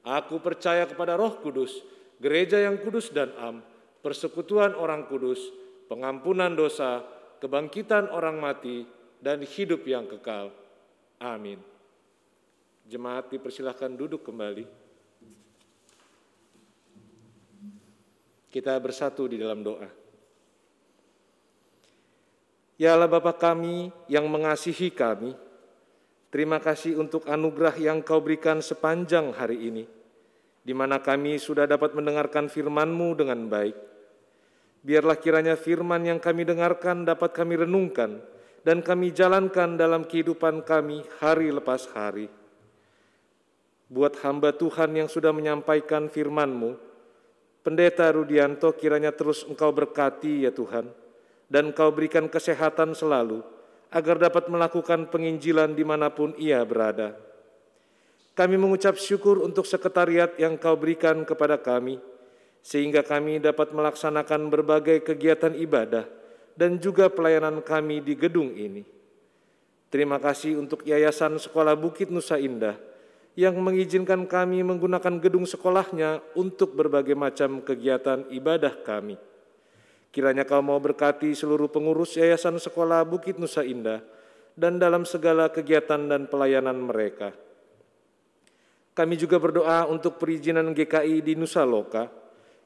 Aku 0.03 0.43
percaya 0.43 0.83
kepada 0.83 1.15
roh 1.15 1.39
kudus, 1.39 1.79
gereja 2.19 2.59
yang 2.59 2.75
kudus 2.83 3.07
dan 3.07 3.31
am, 3.39 3.63
persekutuan 4.03 4.75
orang 4.75 5.07
kudus, 5.07 5.39
pengampunan 5.87 6.51
dosa, 6.51 7.07
kebangkitan 7.39 8.11
orang 8.11 8.35
mati, 8.35 8.83
dan 9.23 9.39
hidup 9.39 9.87
yang 9.87 10.03
kekal. 10.03 10.51
Amin. 11.23 11.59
Jemaat 12.83 13.31
dipersilahkan 13.31 13.95
duduk 13.95 14.27
kembali. 14.27 14.67
Kita 18.51 18.75
bersatu 18.83 19.23
di 19.31 19.39
dalam 19.39 19.63
doa. 19.63 19.87
Ya 22.75 22.99
Allah 22.99 23.07
Bapa 23.07 23.31
kami 23.31 23.87
yang 24.11 24.27
mengasihi 24.27 24.91
kami, 24.91 25.31
terima 26.33 26.57
kasih 26.57 26.97
untuk 26.97 27.29
anugerah 27.29 27.77
yang 27.77 28.01
kau 28.01 28.17
berikan 28.17 28.57
sepanjang 28.57 29.37
hari 29.37 29.69
ini, 29.69 29.85
di 30.65 30.73
mana 30.73 30.97
kami 30.97 31.37
sudah 31.37 31.69
dapat 31.69 31.93
mendengarkan 31.93 32.49
firman-Mu 32.49 33.13
dengan 33.13 33.45
baik. 33.45 33.77
Biarlah 34.81 35.21
kiranya 35.21 35.53
firman 35.53 36.01
yang 36.01 36.17
kami 36.17 36.41
dengarkan 36.41 37.05
dapat 37.05 37.37
kami 37.37 37.61
renungkan 37.61 38.17
dan 38.65 38.81
kami 38.81 39.13
jalankan 39.13 39.77
dalam 39.77 40.09
kehidupan 40.09 40.65
kami 40.65 41.05
hari 41.21 41.53
lepas 41.53 41.85
hari. 41.93 42.27
Buat 43.93 44.17
hamba 44.25 44.57
Tuhan 44.57 44.89
yang 44.97 45.05
sudah 45.05 45.29
menyampaikan 45.29 46.09
firman-Mu, 46.09 46.73
Pendeta 47.63 48.09
Rudianto 48.11 48.73
kiranya 48.75 49.13
terus 49.13 49.45
Engkau 49.45 49.71
berkati 49.71 50.43
ya 50.43 50.51
Tuhan, 50.51 50.89
dan 51.47 51.71
Engkau 51.71 51.93
berikan 51.95 52.27
kesehatan 52.27 52.91
selalu, 52.91 53.39
agar 53.93 54.17
dapat 54.17 54.49
melakukan 54.49 55.05
penginjilan 55.13 55.77
di 55.77 55.85
mana 55.85 56.09
pun 56.09 56.33
ia 56.41 56.57
berada. 56.65 57.13
Kami 58.33 58.57
mengucap 58.57 58.97
syukur 58.97 59.45
untuk 59.45 59.69
sekretariat 59.69 60.33
yang 60.41 60.57
Kau 60.57 60.73
berikan 60.73 61.21
kepada 61.21 61.61
kami, 61.61 62.01
sehingga 62.65 63.05
kami 63.05 63.37
dapat 63.37 63.69
melaksanakan 63.69 64.49
berbagai 64.49 65.05
kegiatan 65.05 65.53
ibadah 65.53 66.09
dan 66.57 66.81
juga 66.81 67.13
pelayanan 67.13 67.61
kami 67.61 68.01
di 68.01 68.17
gedung 68.17 68.49
ini. 68.57 68.81
Terima 69.93 70.17
kasih 70.17 70.57
untuk 70.57 70.81
Yayasan 70.81 71.37
Sekolah 71.37 71.77
Bukit 71.77 72.09
Nusa 72.09 72.41
Indah 72.41 72.73
yang 73.37 73.53
mengizinkan 73.61 74.25
kami 74.25 74.65
menggunakan 74.65 75.21
gedung 75.21 75.45
sekolahnya 75.45 76.21
untuk 76.33 76.73
berbagai 76.73 77.13
macam 77.13 77.61
kegiatan 77.61 78.25
ibadah 78.33 78.73
kami. 78.81 79.21
Kiranya 80.13 80.45
kau 80.45 80.61
mau 80.61 80.77
berkati 80.77 81.33
seluruh 81.33 81.73
pengurus 81.73 82.13
Yayasan 82.13 82.61
Sekolah 82.61 83.01
Bukit 83.01 83.41
Nusa 83.41 83.65
Indah 83.65 83.97
dan 84.53 84.77
dalam 84.77 85.09
segala 85.09 85.49
kegiatan 85.49 85.97
dan 86.05 86.29
pelayanan 86.29 86.77
mereka. 86.77 87.33
Kami 88.93 89.17
juga 89.17 89.41
berdoa 89.41 89.89
untuk 89.89 90.21
perizinan 90.21 90.69
GKI 90.69 91.25
di 91.25 91.33
Nusa 91.33 91.65
Loka. 91.65 92.13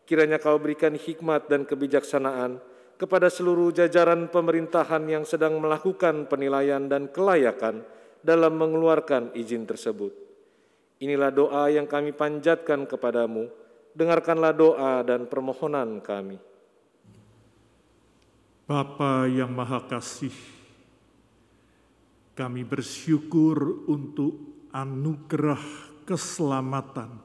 Kiranya 0.04 0.44
kau 0.44 0.60
berikan 0.60 0.92
hikmat 0.92 1.48
dan 1.48 1.64
kebijaksanaan 1.64 2.60
kepada 3.00 3.32
seluruh 3.32 3.72
jajaran 3.72 4.28
pemerintahan 4.28 5.08
yang 5.08 5.24
sedang 5.24 5.56
melakukan 5.64 6.28
penilaian 6.28 6.84
dan 6.92 7.08
kelayakan 7.08 7.80
dalam 8.20 8.60
mengeluarkan 8.60 9.32
izin 9.40 9.64
tersebut. 9.64 10.12
Inilah 11.00 11.32
doa 11.32 11.72
yang 11.72 11.88
kami 11.88 12.12
panjatkan 12.12 12.84
kepadamu. 12.84 13.48
Dengarkanlah 13.96 14.52
doa 14.52 15.00
dan 15.08 15.32
permohonan 15.32 16.04
kami. 16.04 16.57
Bapa 18.68 19.32
yang 19.32 19.56
Maha 19.56 19.80
Kasih, 19.88 20.36
kami 22.36 22.68
bersyukur 22.68 23.88
untuk 23.88 24.68
anugerah 24.76 25.64
keselamatan 26.04 27.24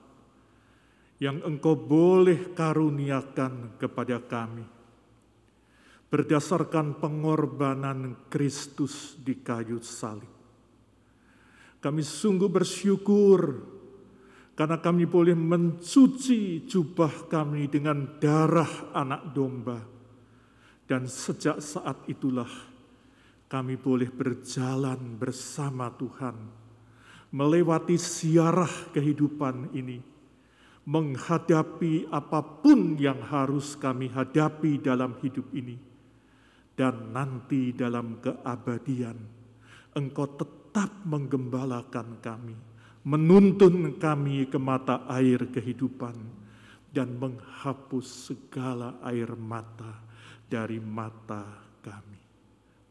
yang 1.19 1.43
Engkau 1.43 1.75
boleh 1.75 2.55
karuniakan 2.55 3.75
kepada 3.75 4.23
kami 4.23 4.63
berdasarkan 6.13 7.03
pengorbanan 7.03 8.29
Kristus 8.31 9.19
di 9.19 9.43
kayu 9.43 9.83
salib. 9.83 10.29
Kami 11.83 12.03
sungguh 12.07 12.47
bersyukur 12.47 13.41
karena 14.55 14.79
kami 14.79 15.11
boleh 15.11 15.35
mencuci 15.35 16.71
jubah 16.71 17.27
kami 17.27 17.67
dengan 17.67 18.21
darah 18.23 18.95
anak 18.95 19.35
domba. 19.35 20.02
Dan 20.83 21.07
sejak 21.07 21.63
saat 21.63 22.05
itulah 22.11 22.51
kami 23.53 23.77
boleh 23.77 24.09
berjalan 24.09 24.99
bersama 25.21 25.93
Tuhan, 25.95 26.35
melewati 27.31 28.01
siarah 28.01 28.91
kehidupan 28.97 29.77
ini, 29.77 30.01
menghadapi 30.89 32.09
apa 32.11 32.41
pun 32.41 32.97
yang 32.97 33.21
harus 33.23 33.79
kami 33.79 34.11
hadapi 34.11 34.83
dalam 34.83 35.15
hidup 35.21 35.47
ini, 35.55 35.77
dan 36.75 37.13
nanti 37.15 37.77
dalam 37.77 38.19
keabadian, 38.25 39.21
Engkau 39.93 40.25
tetap 40.41 40.89
menggembalakan 41.05 42.25
kami, 42.25 42.57
menuntun 43.05 44.01
kami 44.01 44.49
ke 44.49 44.57
mata 44.57 45.05
air 45.13 45.45
kehidupan, 45.53 46.17
dan 46.89 47.21
menghapus 47.21 48.33
segala 48.33 48.97
air 49.05 49.33
mata 49.37 50.02
dari 50.53 50.77
mata 50.77 51.41
kami. 51.81 52.21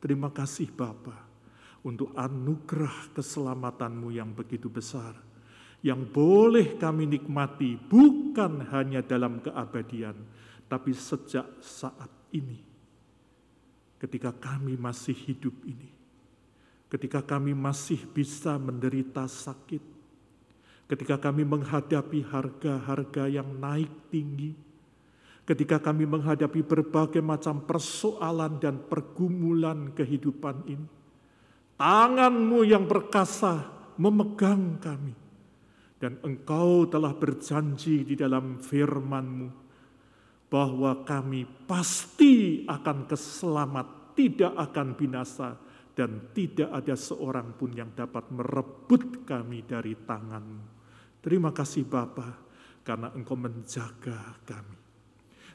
Terima 0.02 0.34
kasih 0.34 0.74
Bapa 0.74 1.14
untuk 1.86 2.10
anugerah 2.18 3.14
keselamatanmu 3.14 4.10
yang 4.10 4.34
begitu 4.34 4.66
besar, 4.66 5.14
yang 5.86 6.02
boleh 6.02 6.82
kami 6.82 7.06
nikmati 7.06 7.78
bukan 7.78 8.66
hanya 8.74 9.06
dalam 9.06 9.38
keabadian, 9.46 10.18
tapi 10.66 10.98
sejak 10.98 11.46
saat 11.62 12.10
ini, 12.34 12.58
ketika 14.02 14.34
kami 14.34 14.74
masih 14.74 15.14
hidup 15.14 15.54
ini 15.70 16.02
ketika 16.92 17.24
kami 17.24 17.56
masih 17.56 18.04
bisa 18.12 18.60
menderita 18.60 19.24
sakit, 19.24 19.80
ketika 20.92 21.16
kami 21.16 21.48
menghadapi 21.48 22.20
harga-harga 22.28 23.32
yang 23.32 23.48
naik 23.56 23.88
tinggi, 24.12 24.52
ketika 25.52 25.84
kami 25.84 26.08
menghadapi 26.08 26.64
berbagai 26.64 27.20
macam 27.20 27.68
persoalan 27.68 28.56
dan 28.64 28.80
pergumulan 28.88 29.92
kehidupan 29.92 30.64
ini. 30.64 30.88
Tanganmu 31.76 32.64
yang 32.64 32.88
perkasa 32.88 33.68
memegang 34.00 34.80
kami. 34.80 35.12
Dan 36.00 36.24
engkau 36.24 36.88
telah 36.88 37.12
berjanji 37.12 38.08
di 38.08 38.16
dalam 38.16 38.64
firmanmu 38.64 39.48
bahwa 40.48 41.04
kami 41.04 41.44
pasti 41.68 42.64
akan 42.64 43.06
keselamat, 43.06 44.16
tidak 44.18 44.56
akan 44.56 44.88
binasa, 44.98 45.60
dan 45.92 46.32
tidak 46.32 46.72
ada 46.74 46.96
seorang 46.96 47.54
pun 47.60 47.76
yang 47.76 47.92
dapat 47.92 48.24
merebut 48.34 49.28
kami 49.28 49.68
dari 49.68 49.94
tanganmu. 49.94 50.64
Terima 51.22 51.54
kasih 51.54 51.86
Bapa, 51.86 52.40
karena 52.82 53.14
Engkau 53.14 53.38
menjaga 53.38 54.42
kami. 54.42 54.81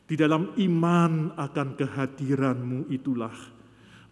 Di 0.07 0.15
dalam 0.15 0.55
iman 0.55 1.35
akan 1.35 1.69
kehadiranmu 1.75 2.87
itulah, 2.95 3.35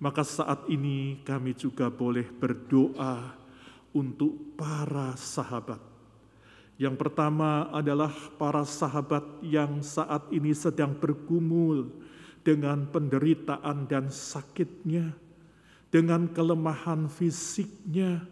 maka 0.03 0.27
saat 0.27 0.67
ini 0.67 1.23
kami 1.23 1.55
juga 1.55 1.87
boleh 1.87 2.27
berdoa 2.27 3.31
untuk 3.95 4.59
para 4.59 5.15
sahabat 5.15 5.95
Yang 6.75 6.99
pertama 6.99 7.71
adalah 7.71 8.11
para 8.35 8.67
sahabat 8.67 9.23
yang 9.47 9.79
saat 9.87 10.27
ini 10.35 10.51
sedang 10.51 10.99
bergumul 10.99 11.87
dengan 12.43 12.91
penderitaan 12.91 13.87
dan 13.87 14.11
sakitnya, 14.11 15.15
dengan 15.95 16.27
kelemahan 16.27 17.07
fisiknya. 17.07 18.27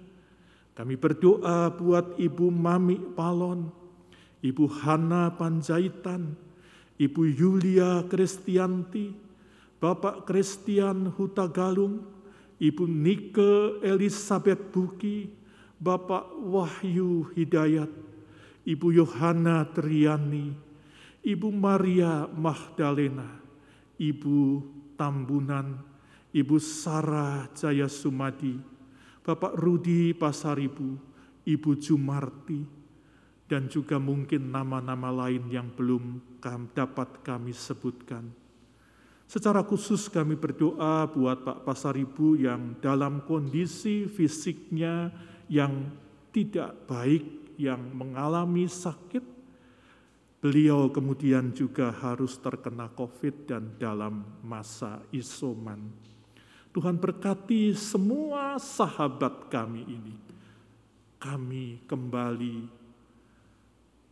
Kami 0.75 0.99
berdoa 0.99 1.71
buat 1.71 2.19
Ibu 2.19 2.51
Mami 2.51 2.99
Palon, 3.15 3.71
Ibu 4.43 4.67
Hana 4.83 5.31
Panjaitan, 5.39 6.35
Ibu 7.01 7.23
Yulia 7.25 8.05
Kristianti, 8.05 9.13
Bapak 9.81 10.29
Christian 10.29 11.11
Hutagalung, 11.17 12.05
Ibu 12.63 12.85
Nike 12.87 13.83
Elizabeth 13.83 14.71
Buki, 14.71 15.27
Bapak 15.83 16.31
Wahyu 16.39 17.27
Hidayat, 17.35 17.91
Ibu 18.63 18.87
Yohana 18.95 19.67
Triani, 19.75 20.55
Ibu 21.27 21.49
Maria 21.51 22.31
Magdalena, 22.31 23.27
Ibu 23.99 24.63
Tambunan, 24.95 25.83
Ibu 26.31 26.57
Sarah 26.63 27.51
Jaya 27.51 27.91
Sumadi, 27.91 28.55
Bapak 29.27 29.59
Rudi 29.59 30.15
Pasaribu, 30.15 30.95
Ibu 31.43 31.71
Jumarti, 31.83 32.63
dan 33.51 33.67
juga 33.67 33.99
mungkin 33.99 34.55
nama-nama 34.55 35.11
lain 35.27 35.51
yang 35.51 35.67
belum 35.75 36.32
dapat 36.75 37.23
kami 37.23 37.55
sebutkan. 37.55 38.27
Secara 39.31 39.65
khusus 39.65 40.13
kami 40.13 40.37
berdoa 40.37 41.09
buat 41.09 41.41
Pak 41.41 41.65
Pasaribu 41.65 42.37
yang 42.37 42.77
dalam 42.85 43.25
kondisi 43.25 44.05
fisiknya 44.05 45.09
yang 45.49 45.89
tidak 46.35 46.85
baik, 46.85 47.57
yang 47.57 47.81
mengalami 47.97 48.69
sakit, 48.69 49.25
beliau 50.43 50.93
kemudian 50.93 51.55
juga 51.55 51.95
harus 51.95 52.37
terkena 52.37 52.93
COVID 52.93 53.35
dan 53.49 53.73
dalam 53.81 54.21
masa 54.45 55.01
isoman. 55.15 55.81
Tuhan 56.73 56.97
berkati 56.97 57.77
semua 57.77 58.57
sahabat 58.57 59.49
kami 59.53 59.85
ini. 59.85 60.17
Kami 61.21 61.85
kembali 61.87 62.67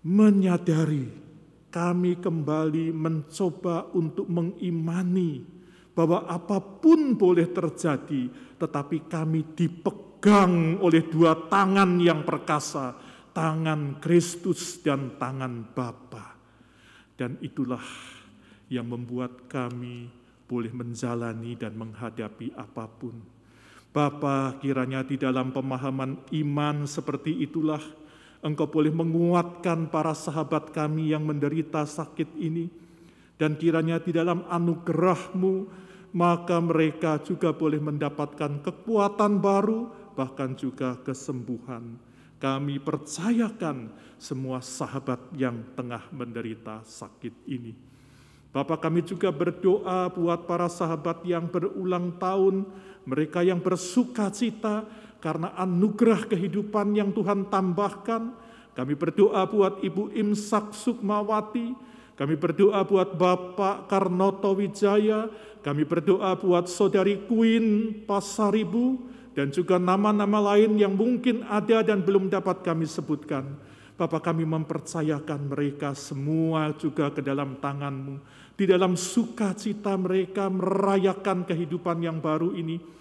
menyadari, 0.00 1.08
kami 1.70 2.18
kembali 2.18 2.90
mencoba 2.90 3.88
untuk 3.94 4.26
mengimani 4.26 5.46
bahwa 5.94 6.26
apa 6.26 6.58
pun 6.58 7.14
boleh 7.14 7.46
terjadi, 7.50 8.30
tetapi 8.58 9.06
kami 9.06 9.54
dipegang 9.54 10.82
oleh 10.82 11.06
dua 11.06 11.34
tangan 11.46 11.98
yang 12.02 12.26
perkasa, 12.26 12.94
tangan 13.30 14.02
Kristus 14.02 14.82
dan 14.82 15.14
tangan 15.16 15.70
Bapa. 15.70 16.34
Dan 17.14 17.38
itulah 17.38 17.82
yang 18.70 18.86
membuat 18.90 19.46
kami 19.50 20.10
boleh 20.50 20.72
menjalani 20.74 21.54
dan 21.54 21.78
menghadapi 21.78 22.50
apa 22.58 22.90
pun. 22.90 23.14
Bapa, 23.90 24.58
kiranya 24.62 25.02
di 25.02 25.18
dalam 25.18 25.50
pemahaman 25.50 26.22
iman 26.30 26.86
seperti 26.86 27.42
itulah 27.42 27.82
Engkau 28.40 28.68
boleh 28.68 28.92
menguatkan 28.92 29.92
para 29.92 30.16
sahabat 30.16 30.72
kami 30.72 31.12
yang 31.12 31.24
menderita 31.24 31.84
sakit 31.84 32.36
ini. 32.40 32.72
Dan 33.36 33.56
kiranya 33.56 34.00
di 34.00 34.12
dalam 34.12 34.44
anugerahmu, 34.48 35.68
maka 36.12 36.60
mereka 36.60 37.20
juga 37.20 37.52
boleh 37.52 37.80
mendapatkan 37.80 38.60
kekuatan 38.64 39.40
baru, 39.40 39.88
bahkan 40.16 40.52
juga 40.56 40.96
kesembuhan 41.00 42.10
kami 42.40 42.80
percayakan 42.80 43.92
semua 44.16 44.64
sahabat 44.64 45.20
yang 45.36 45.60
tengah 45.76 46.08
menderita 46.08 46.80
sakit 46.88 47.44
ini. 47.44 47.76
Bapak 48.50 48.82
kami 48.82 49.04
juga 49.06 49.30
berdoa 49.30 50.10
buat 50.10 50.48
para 50.48 50.66
sahabat 50.66 51.22
yang 51.22 51.46
berulang 51.46 52.16
tahun, 52.18 52.66
mereka 53.06 53.46
yang 53.46 53.62
bersuka 53.62 54.32
cita 54.32 54.88
karena 55.20 55.52
anugerah 55.54 56.26
kehidupan 56.26 56.96
yang 56.96 57.12
Tuhan 57.12 57.46
tambahkan. 57.52 58.34
Kami 58.74 58.96
berdoa 58.96 59.44
buat 59.44 59.84
Ibu 59.84 60.16
Imsak 60.16 60.72
Sukmawati, 60.72 61.76
kami 62.16 62.34
berdoa 62.40 62.80
buat 62.84 63.16
Bapak 63.16 63.88
Karnoto 63.92 64.56
Wijaya, 64.56 65.28
kami 65.60 65.84
berdoa 65.84 66.36
buat 66.40 66.68
Saudari 66.68 67.20
Queen 67.28 67.92
Pasaribu, 68.08 69.00
dan 69.36 69.52
juga 69.52 69.78
nama-nama 69.78 70.52
lain 70.52 70.74
yang 70.80 70.92
mungkin 70.96 71.46
ada 71.46 71.84
dan 71.84 72.02
belum 72.02 72.32
dapat 72.32 72.64
kami 72.66 72.88
sebutkan. 72.88 73.46
Bapak 74.00 74.32
kami 74.32 74.48
mempercayakan 74.48 75.52
mereka 75.52 75.92
semua 75.92 76.72
juga 76.72 77.12
ke 77.12 77.20
dalam 77.20 77.60
tanganmu. 77.60 78.16
Di 78.56 78.64
dalam 78.64 78.96
sukacita 78.96 79.92
mereka 80.00 80.48
merayakan 80.48 81.44
kehidupan 81.44 82.00
yang 82.00 82.16
baru 82.16 82.56
ini. 82.56 82.99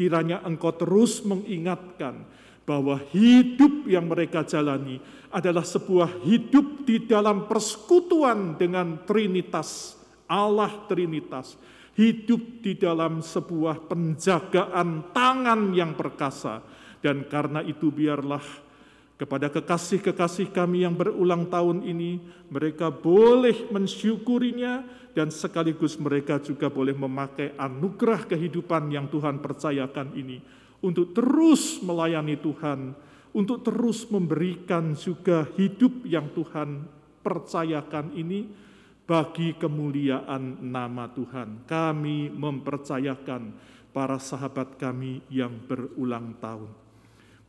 Kiranya 0.00 0.40
engkau 0.48 0.72
terus 0.72 1.20
mengingatkan 1.28 2.24
bahwa 2.64 2.96
hidup 3.12 3.84
yang 3.84 4.08
mereka 4.08 4.40
jalani 4.48 4.96
adalah 5.28 5.60
sebuah 5.60 6.24
hidup 6.24 6.88
di 6.88 7.04
dalam 7.04 7.44
persekutuan 7.44 8.56
dengan 8.56 9.04
Trinitas, 9.04 10.00
Allah 10.24 10.72
Trinitas 10.88 11.60
hidup 12.00 12.64
di 12.64 12.80
dalam 12.80 13.20
sebuah 13.20 13.84
penjagaan 13.84 15.12
tangan 15.12 15.76
yang 15.76 15.92
perkasa. 15.92 16.64
Dan 17.00 17.28
karena 17.28 17.60
itu 17.60 17.92
biarlah 17.92 18.40
kepada 19.20 19.52
kekasih-kekasih 19.52 20.48
kami 20.48 20.88
yang 20.88 20.96
berulang 20.96 21.44
tahun 21.52 21.84
ini, 21.84 22.24
mereka 22.48 22.88
boleh 22.88 23.68
mensyukurinya 23.68 24.80
dan 25.12 25.28
sekaligus 25.28 26.00
mereka 26.00 26.40
juga 26.40 26.72
boleh 26.72 26.96
memakai 26.96 27.52
anugerah 27.60 28.24
kehidupan 28.24 28.88
yang 28.88 29.12
Tuhan 29.12 29.44
percayakan 29.44 30.16
ini 30.16 30.40
untuk 30.80 31.12
terus 31.12 31.84
melayani 31.84 32.40
Tuhan, 32.40 32.96
untuk 33.36 33.60
terus 33.60 34.08
memberikan 34.08 34.96
juga 34.96 35.44
hidup 35.52 36.08
yang 36.08 36.32
Tuhan 36.32 36.88
percayakan 37.20 38.16
ini 38.16 38.48
bagi 39.04 39.52
kemuliaan 39.60 40.64
nama 40.64 41.12
Tuhan. 41.12 41.68
Kami 41.68 42.32
mempercayakan 42.32 43.42
para 43.92 44.16
sahabat 44.16 44.80
kami 44.80 45.20
yang 45.28 45.52
berulang 45.68 46.40
tahun. 46.40 46.89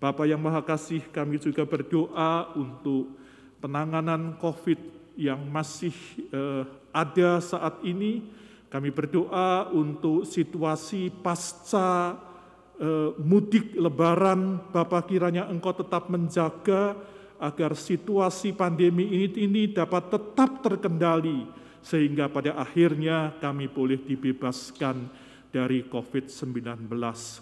Bapak 0.01 0.25
yang 0.25 0.41
Maha 0.41 0.65
Kasih, 0.65 1.05
kami 1.13 1.37
juga 1.37 1.61
berdoa 1.61 2.49
untuk 2.57 3.13
penanganan 3.61 4.33
COVID 4.41 4.81
yang 5.13 5.37
masih 5.45 5.93
eh, 6.33 6.65
ada 6.89 7.37
saat 7.37 7.77
ini. 7.85 8.25
Kami 8.73 8.89
berdoa 8.89 9.69
untuk 9.69 10.25
situasi 10.25 11.13
pasca 11.21 12.17
eh, 12.81 13.13
mudik 13.21 13.77
Lebaran. 13.77 14.73
Bapak 14.73 15.05
kiranya 15.05 15.45
Engkau 15.53 15.77
tetap 15.77 16.09
menjaga 16.09 16.97
agar 17.37 17.77
situasi 17.77 18.57
pandemi 18.57 19.05
ini, 19.05 19.29
ini 19.37 19.61
dapat 19.69 20.17
tetap 20.17 20.65
terkendali 20.65 21.45
sehingga 21.85 22.25
pada 22.25 22.57
akhirnya 22.57 23.37
kami 23.37 23.69
boleh 23.69 24.01
dibebaskan 24.01 25.13
dari 25.53 25.85
COVID-19. 25.85 26.89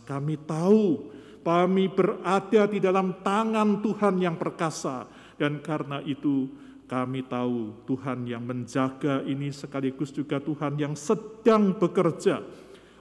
Kami 0.04 0.36
tahu 0.44 1.16
kami 1.42 1.90
berada 1.90 2.68
di 2.70 2.78
dalam 2.78 3.20
tangan 3.26 3.82
Tuhan 3.82 4.22
yang 4.22 4.36
perkasa 4.38 5.08
dan 5.40 5.64
karena 5.64 6.04
itu 6.04 6.52
kami 6.90 7.26
tahu 7.26 7.86
Tuhan 7.86 8.26
yang 8.26 8.44
menjaga 8.44 9.22
ini 9.26 9.54
sekaligus 9.54 10.10
juga 10.10 10.42
Tuhan 10.42 10.78
yang 10.78 10.94
sedang 10.98 11.78
bekerja 11.78 12.42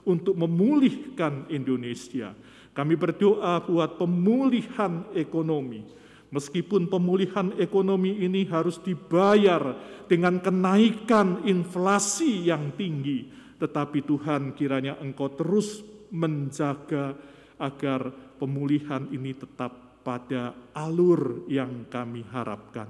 untuk 0.05 0.37
memulihkan 0.37 1.49
Indonesia. 1.49 2.33
Kami 2.69 2.95
berdoa 2.95 3.59
buat 3.65 3.97
pemulihan 3.97 5.09
ekonomi, 5.17 5.83
Meskipun 6.29 6.85
pemulihan 6.93 7.57
ekonomi 7.57 8.21
ini 8.21 8.45
harus 8.45 8.77
dibayar 8.77 9.73
dengan 10.05 10.37
kenaikan 10.37 11.41
inflasi 11.41 12.45
yang 12.45 12.77
tinggi, 12.77 13.25
tetapi 13.57 14.05
Tuhan 14.05 14.53
kiranya 14.53 15.01
Engkau 15.01 15.33
terus 15.33 15.81
menjaga 16.13 17.17
agar 17.57 18.13
pemulihan 18.39 19.03
ini 19.11 19.35
tetap 19.35 20.01
pada 20.01 20.55
alur 20.71 21.43
yang 21.51 21.85
kami 21.91 22.23
harapkan. 22.31 22.87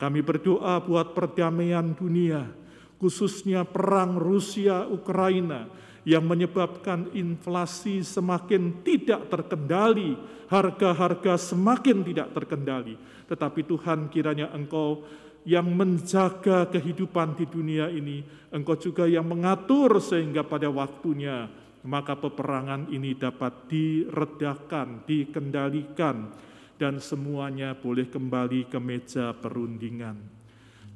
Kami 0.00 0.24
berdoa 0.24 0.80
buat 0.80 1.12
perdamaian 1.12 1.92
dunia, 1.92 2.48
khususnya 2.96 3.68
perang 3.68 4.16
Rusia-Ukraina, 4.16 5.68
yang 6.08 6.24
menyebabkan 6.24 7.12
inflasi 7.12 8.00
semakin 8.00 8.80
tidak 8.80 9.28
terkendali, 9.28 10.16
harga-harga 10.48 11.36
semakin 11.36 12.00
tidak 12.00 12.32
terkendali. 12.32 12.96
Tetapi 13.28 13.60
Tuhan 13.68 14.08
kiranya 14.08 14.48
Engkau 14.56 15.04
yang 15.44 15.68
menjaga 15.68 16.68
kehidupan 16.72 17.36
di 17.36 17.44
dunia 17.44 17.92
ini, 17.92 18.24
Engkau 18.48 18.80
juga 18.80 19.04
yang 19.04 19.28
mengatur 19.28 20.00
sehingga 20.00 20.40
pada 20.40 20.72
waktunya 20.72 21.48
maka 21.84 22.16
peperangan 22.16 22.92
ini 22.92 23.16
dapat 23.16 23.68
diredakan, 23.70 25.04
dikendalikan. 25.08 26.48
dan 26.80 26.96
semuanya 26.96 27.76
boleh 27.76 28.08
kembali 28.08 28.72
ke 28.72 28.80
meja 28.80 29.36
perundingan. 29.36 30.16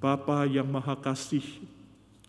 Bapa 0.01 0.49
yang 0.49 0.65
Maha 0.73 0.97
Kasih, 0.97 1.45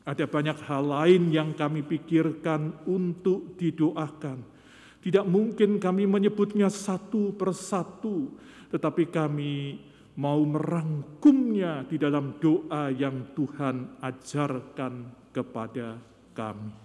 ada 0.04 0.28
banyak 0.28 0.60
hal 0.68 0.84
lain 0.84 1.32
yang 1.32 1.56
kami 1.56 1.80
pikirkan 1.80 2.84
untuk 2.84 3.56
didoakan. 3.56 4.44
Tidak 5.00 5.24
mungkin 5.24 5.80
kami 5.80 6.04
menyebutnya 6.04 6.68
satu 6.68 7.32
persatu, 7.32 8.36
tetapi 8.76 9.08
kami 9.08 9.80
mau 10.20 10.44
merangkumnya 10.44 11.88
di 11.88 11.96
dalam 11.96 12.36
doa 12.44 12.92
yang 12.92 13.32
Tuhan 13.40 14.04
ajarkan 14.04 14.94
kepada 15.32 15.96
kami. 16.36 16.85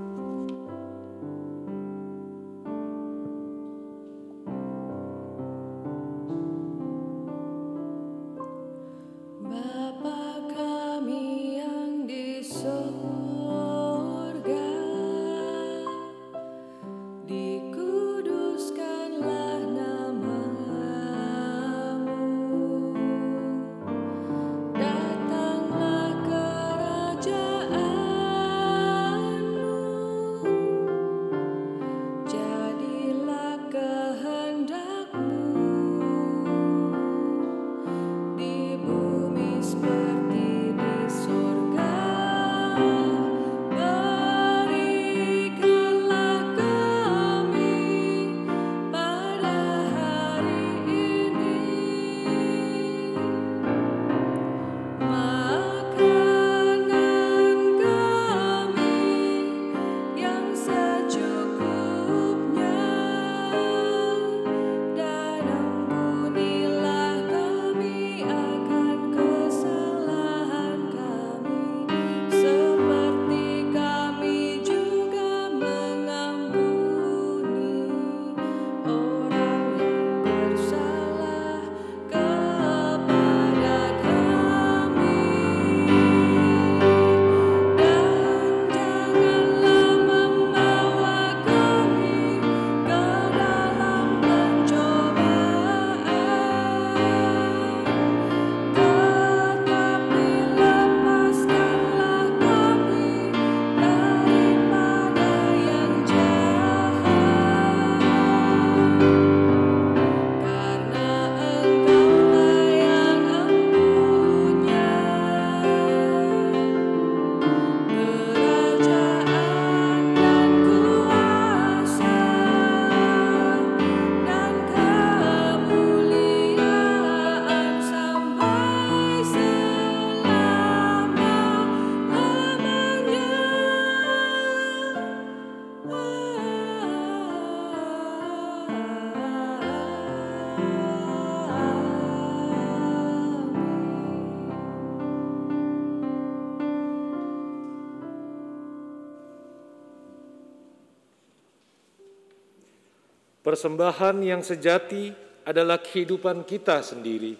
Persembahan 153.51 154.23
yang 154.23 154.39
sejati 154.39 155.11
adalah 155.43 155.83
kehidupan 155.83 156.47
kita 156.47 156.79
sendiri. 156.79 157.35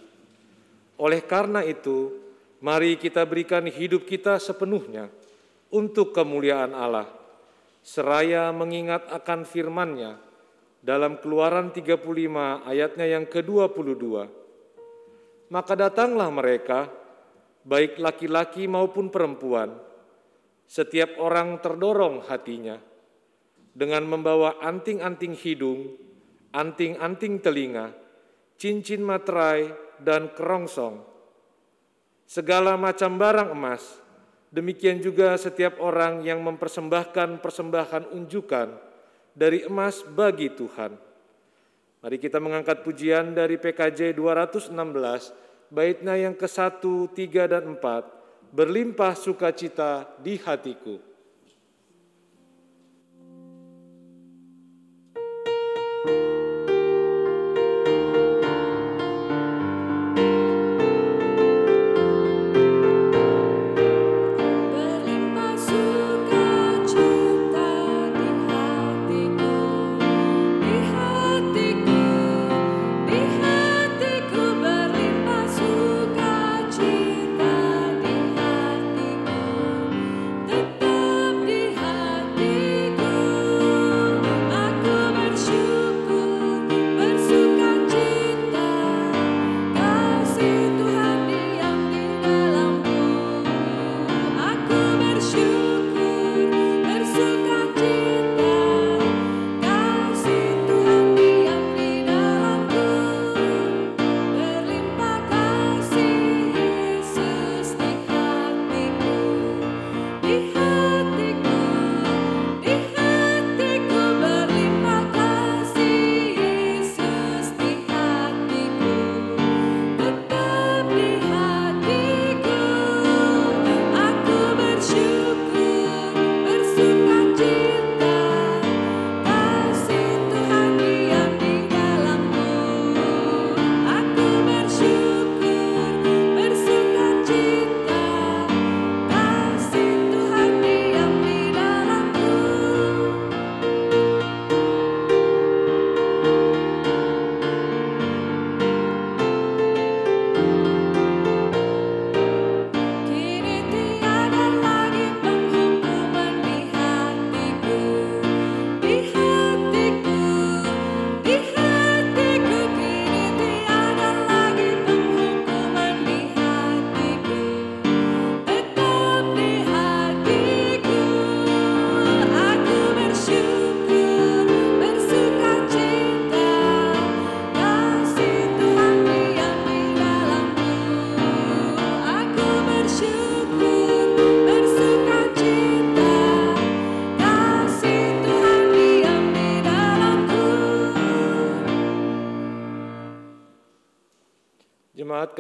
Oleh 0.99 1.23
karena 1.23 1.63
itu, 1.63 2.11
mari 2.59 2.99
kita 2.99 3.23
berikan 3.23 3.63
hidup 3.63 4.03
kita 4.03 4.35
sepenuhnya 4.35 5.07
untuk 5.71 6.11
kemuliaan 6.11 6.75
Allah, 6.75 7.07
seraya 7.79 8.51
mengingat 8.51 9.07
akan 9.07 9.47
firman-Nya 9.47 10.19
dalam 10.83 11.15
Keluaran 11.15 11.71
35 11.71 12.03
ayatnya 12.67 13.07
yang 13.07 13.23
ke-22. 13.31 14.03
Maka 15.47 15.73
datanglah 15.79 16.27
mereka, 16.27 16.91
baik 17.63 18.03
laki-laki 18.03 18.67
maupun 18.67 19.07
perempuan, 19.07 19.79
setiap 20.67 21.15
orang 21.23 21.63
terdorong 21.63 22.27
hatinya, 22.27 22.90
dengan 23.71 24.03
membawa 24.03 24.59
anting-anting 24.59 25.35
hidung, 25.39 25.95
anting-anting 26.51 27.39
telinga, 27.39 27.95
cincin 28.59 29.01
materai, 29.01 29.71
dan 30.01 30.33
kerongsong. 30.33 31.05
Segala 32.25 32.75
macam 32.75 33.15
barang 33.19 33.53
emas, 33.53 33.83
demikian 34.49 34.99
juga 34.99 35.37
setiap 35.37 35.77
orang 35.79 36.25
yang 36.25 36.41
mempersembahkan 36.41 37.39
persembahan 37.39 38.11
unjukan 38.11 38.75
dari 39.31 39.63
emas 39.67 40.03
bagi 40.03 40.51
Tuhan. 40.51 40.95
Mari 42.01 42.17
kita 42.17 42.41
mengangkat 42.41 42.81
pujian 42.81 43.37
dari 43.37 43.61
PKJ 43.61 44.17
216, 44.17 44.73
baitnya 45.69 46.17
yang 46.17 46.33
ke-1, 46.33 46.81
3, 46.81 47.45
dan 47.45 47.63
4, 47.77 48.51
berlimpah 48.51 49.13
sukacita 49.13 50.09
di 50.17 50.41
hatiku. 50.41 51.10
Berlimpah 56.03 56.30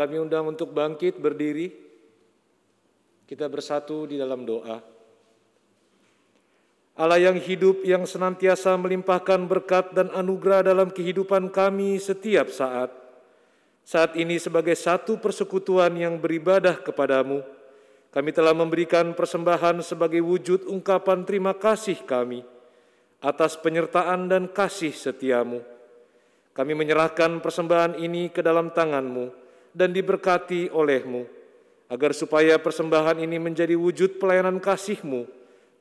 kami 0.01 0.17
undang 0.17 0.49
untuk 0.49 0.73
bangkit 0.73 1.21
berdiri. 1.21 1.69
Kita 3.29 3.45
bersatu 3.45 4.09
di 4.09 4.17
dalam 4.17 4.41
doa. 4.41 4.81
Allah 6.97 7.21
yang 7.21 7.37
hidup 7.37 7.85
yang 7.85 8.09
senantiasa 8.09 8.73
melimpahkan 8.81 9.45
berkat 9.45 9.93
dan 9.93 10.09
anugerah 10.09 10.65
dalam 10.65 10.89
kehidupan 10.89 11.53
kami 11.53 12.01
setiap 12.01 12.49
saat. 12.49 12.89
Saat 13.85 14.17
ini 14.17 14.41
sebagai 14.41 14.73
satu 14.73 15.21
persekutuan 15.21 15.93
yang 15.93 16.17
beribadah 16.17 16.81
kepadamu, 16.81 17.45
kami 18.09 18.33
telah 18.33 18.57
memberikan 18.57 19.13
persembahan 19.13 19.85
sebagai 19.85 20.25
wujud 20.25 20.65
ungkapan 20.65 21.29
terima 21.29 21.53
kasih 21.53 22.01
kami 22.09 22.41
atas 23.21 23.53
penyertaan 23.53 24.25
dan 24.25 24.49
kasih 24.49 24.97
setiamu. 24.97 25.61
Kami 26.57 26.73
menyerahkan 26.73 27.37
persembahan 27.37 28.01
ini 28.01 28.33
ke 28.33 28.41
dalam 28.41 28.73
tanganmu 28.73 29.41
dan 29.71 29.95
diberkati 29.95 30.71
olehmu, 30.71 31.27
agar 31.91 32.11
supaya 32.15 32.55
persembahan 32.59 33.19
ini 33.19 33.39
menjadi 33.39 33.75
wujud 33.75 34.19
pelayanan 34.19 34.59
kasihmu 34.59 35.27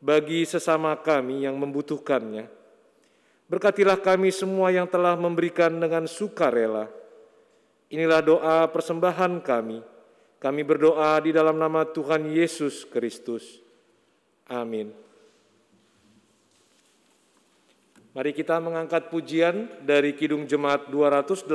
bagi 0.00 0.42
sesama 0.48 0.96
kami 0.98 1.44
yang 1.44 1.54
membutuhkannya. 1.60 2.48
Berkatilah 3.50 3.98
kami 3.98 4.30
semua 4.30 4.70
yang 4.70 4.86
telah 4.86 5.18
memberikan 5.18 5.74
dengan 5.74 6.06
sukarela. 6.06 6.86
Inilah 7.90 8.22
doa 8.22 8.62
persembahan 8.70 9.42
kami. 9.42 9.82
Kami 10.38 10.62
berdoa 10.62 11.18
di 11.18 11.34
dalam 11.34 11.58
nama 11.58 11.82
Tuhan 11.82 12.30
Yesus 12.30 12.86
Kristus. 12.86 13.58
Amin. 14.46 14.94
Mari 18.10 18.34
kita 18.34 18.58
mengangkat 18.58 19.06
pujian 19.06 19.70
dari 19.86 20.18
Kidung 20.18 20.42
Jemaat 20.42 20.90
285, 20.90 21.46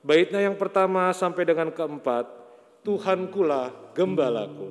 baitnya 0.00 0.44
yang 0.44 0.56
pertama 0.56 1.12
sampai 1.12 1.44
dengan 1.48 1.72
keempat, 1.72 2.28
Tuhan 2.84 3.28
kula 3.28 3.92
gembalaku. 3.92 4.68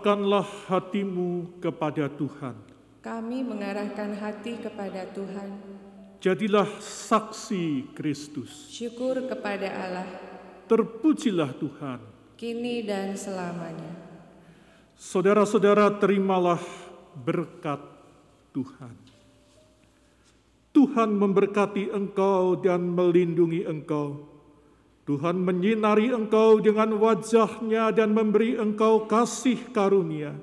Arahkanlah 0.00 0.48
hatimu 0.64 1.60
kepada 1.60 2.08
Tuhan. 2.08 2.56
Kami 3.04 3.44
mengarahkan 3.44 4.16
hati 4.16 4.56
kepada 4.56 5.04
Tuhan, 5.12 5.60
Jadilah 6.24 6.64
saksi 6.80 7.92
Kristus. 7.92 8.72
syukur 8.72 9.20
kepada 9.28 9.68
Allah, 9.68 10.08
Terpujilah 10.64 11.52
Tuhan. 11.52 12.00
kini 12.40 12.80
dan 12.80 13.12
selamanya. 13.12 13.92
Saudara-saudara, 14.96 15.92
terimalah 16.00 16.64
berkat 17.12 17.84
Tuhan. 18.56 18.96
Tuhan 20.72 21.12
memberkati 21.12 21.92
engkau 21.92 22.56
dan 22.56 22.88
melindungi 22.88 23.68
engkau. 23.68 24.29
Tuhan 25.10 25.42
menyinari 25.42 26.14
engkau 26.14 26.62
dengan 26.62 26.94
wajahnya 26.94 27.90
dan 27.90 28.14
memberi 28.14 28.54
engkau 28.54 29.10
kasih 29.10 29.58
karunia. 29.74 30.38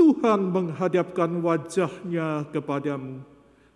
Tuhan 0.00 0.48
menghadapkan 0.48 1.44
wajahnya 1.44 2.48
kepadamu 2.56 3.20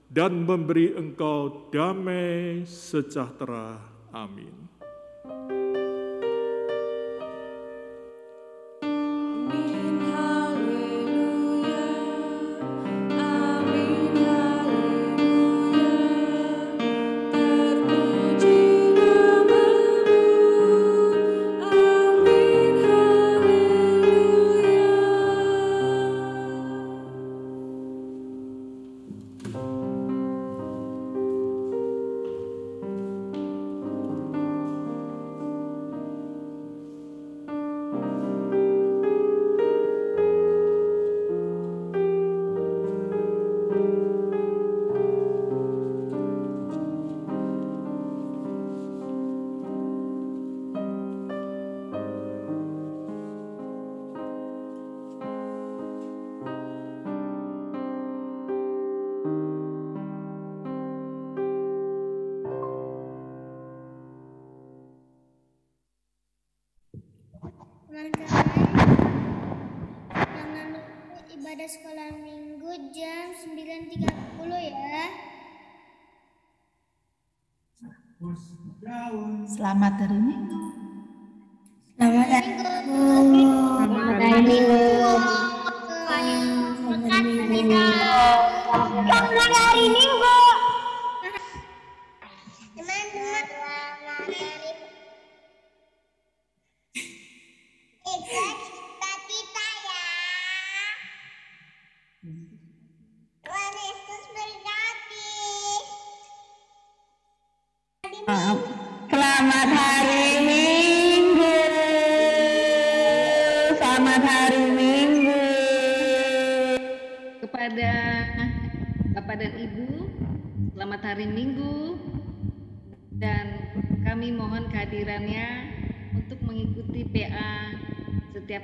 dan 0.09 0.41
memberi 0.49 0.97
engkau 0.97 1.69
damai 1.69 2.65
sejahtera. 2.65 3.77
Amin. 4.09 4.57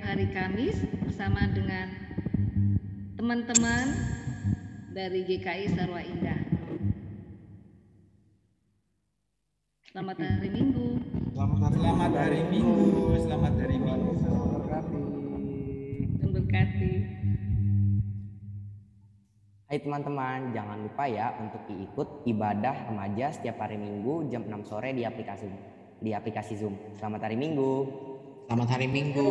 Hari 0.07 0.31
Kamis 0.31 0.79
bersama 1.03 1.51
dengan 1.51 1.91
teman-teman 3.19 3.91
dari 4.95 5.27
GKI 5.27 5.75
Sarwa 5.75 5.99
Indah. 5.99 6.39
Selamat 9.91 10.17
hari 10.23 10.49
Minggu. 10.55 11.03
Selamat 11.35 12.13
hari 12.15 12.41
Minggu, 12.55 13.19
selamat 13.19 13.53
hari 13.59 13.77
Minggu. 13.83 14.15
Dan 16.23 16.29
berkati. 16.31 16.95
Hai 19.67 19.79
teman-teman, 19.83 20.55
jangan 20.55 20.87
lupa 20.87 21.05
ya 21.11 21.35
untuk 21.43 21.67
ikut 21.67 22.31
ibadah 22.31 22.95
remaja 22.95 23.35
setiap 23.35 23.59
hari 23.59 23.75
Minggu 23.75 24.31
jam 24.31 24.47
6 24.47 24.71
sore 24.71 24.95
di 24.95 25.03
aplikasi 25.03 25.51
di 25.99 26.15
aplikasi 26.15 26.55
Zoom. 26.63 26.79
Selamat 26.95 27.27
hari 27.27 27.35
Minggu. 27.35 28.15
Selamat 28.47 28.79
hari 28.79 28.87
Minggu. 28.87 29.27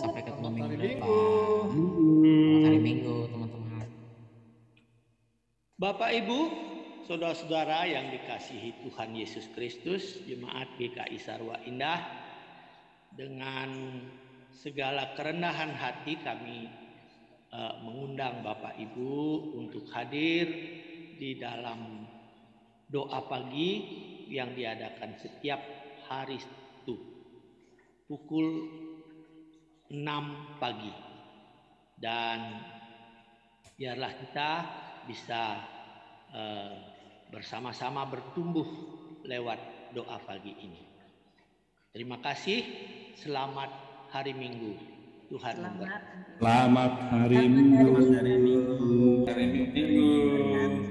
Sampai 0.00 0.24
ketemu 0.24 0.48
minggu 0.48 0.74
depan. 0.80 1.04
Selamat 1.04 2.64
hari 2.64 2.80
Minggu, 2.80 3.16
teman-teman. 3.28 3.88
Bapak 5.76 6.10
Ibu, 6.16 6.40
saudara-saudara 7.04 7.84
yang 7.84 8.08
dikasihi 8.08 8.80
Tuhan 8.80 9.12
Yesus 9.12 9.52
Kristus, 9.52 10.24
jemaat 10.24 10.72
GKI 10.80 11.20
Sarwa 11.20 11.60
Indah, 11.68 12.00
dengan 13.12 14.00
segala 14.56 15.12
kerendahan 15.12 15.76
hati 15.76 16.16
kami 16.24 16.64
eh, 17.52 17.74
mengundang 17.84 18.40
Bapak 18.40 18.80
Ibu 18.88 19.52
untuk 19.52 19.84
hadir 19.92 20.48
di 21.20 21.36
dalam 21.36 22.08
doa 22.88 23.20
pagi 23.28 23.84
yang 24.32 24.56
diadakan 24.56 25.12
setiap 25.20 25.60
hari 26.08 26.40
pukul 28.08 28.48
6 29.92 30.58
pagi. 30.58 30.92
Dan 31.98 32.38
biarlah 33.76 34.12
kita 34.16 34.50
bisa 35.04 35.42
eh, 36.32 36.74
bersama-sama 37.28 38.08
bertumbuh 38.08 38.66
lewat 39.28 39.92
doa 39.92 40.16
pagi 40.24 40.56
ini. 40.56 40.82
Terima 41.92 42.16
kasih. 42.24 42.64
Selamat 43.20 43.70
hari 44.08 44.32
Minggu. 44.32 44.72
Tuhan 45.28 45.60
memberkati. 45.60 46.40
Selamat 46.40 46.92
hari 47.12 47.44
Minggu. 47.44 47.92
hari 48.16 48.34
Minggu. 48.40 48.96
Hari 49.28 49.44
Minggu. 49.52 50.87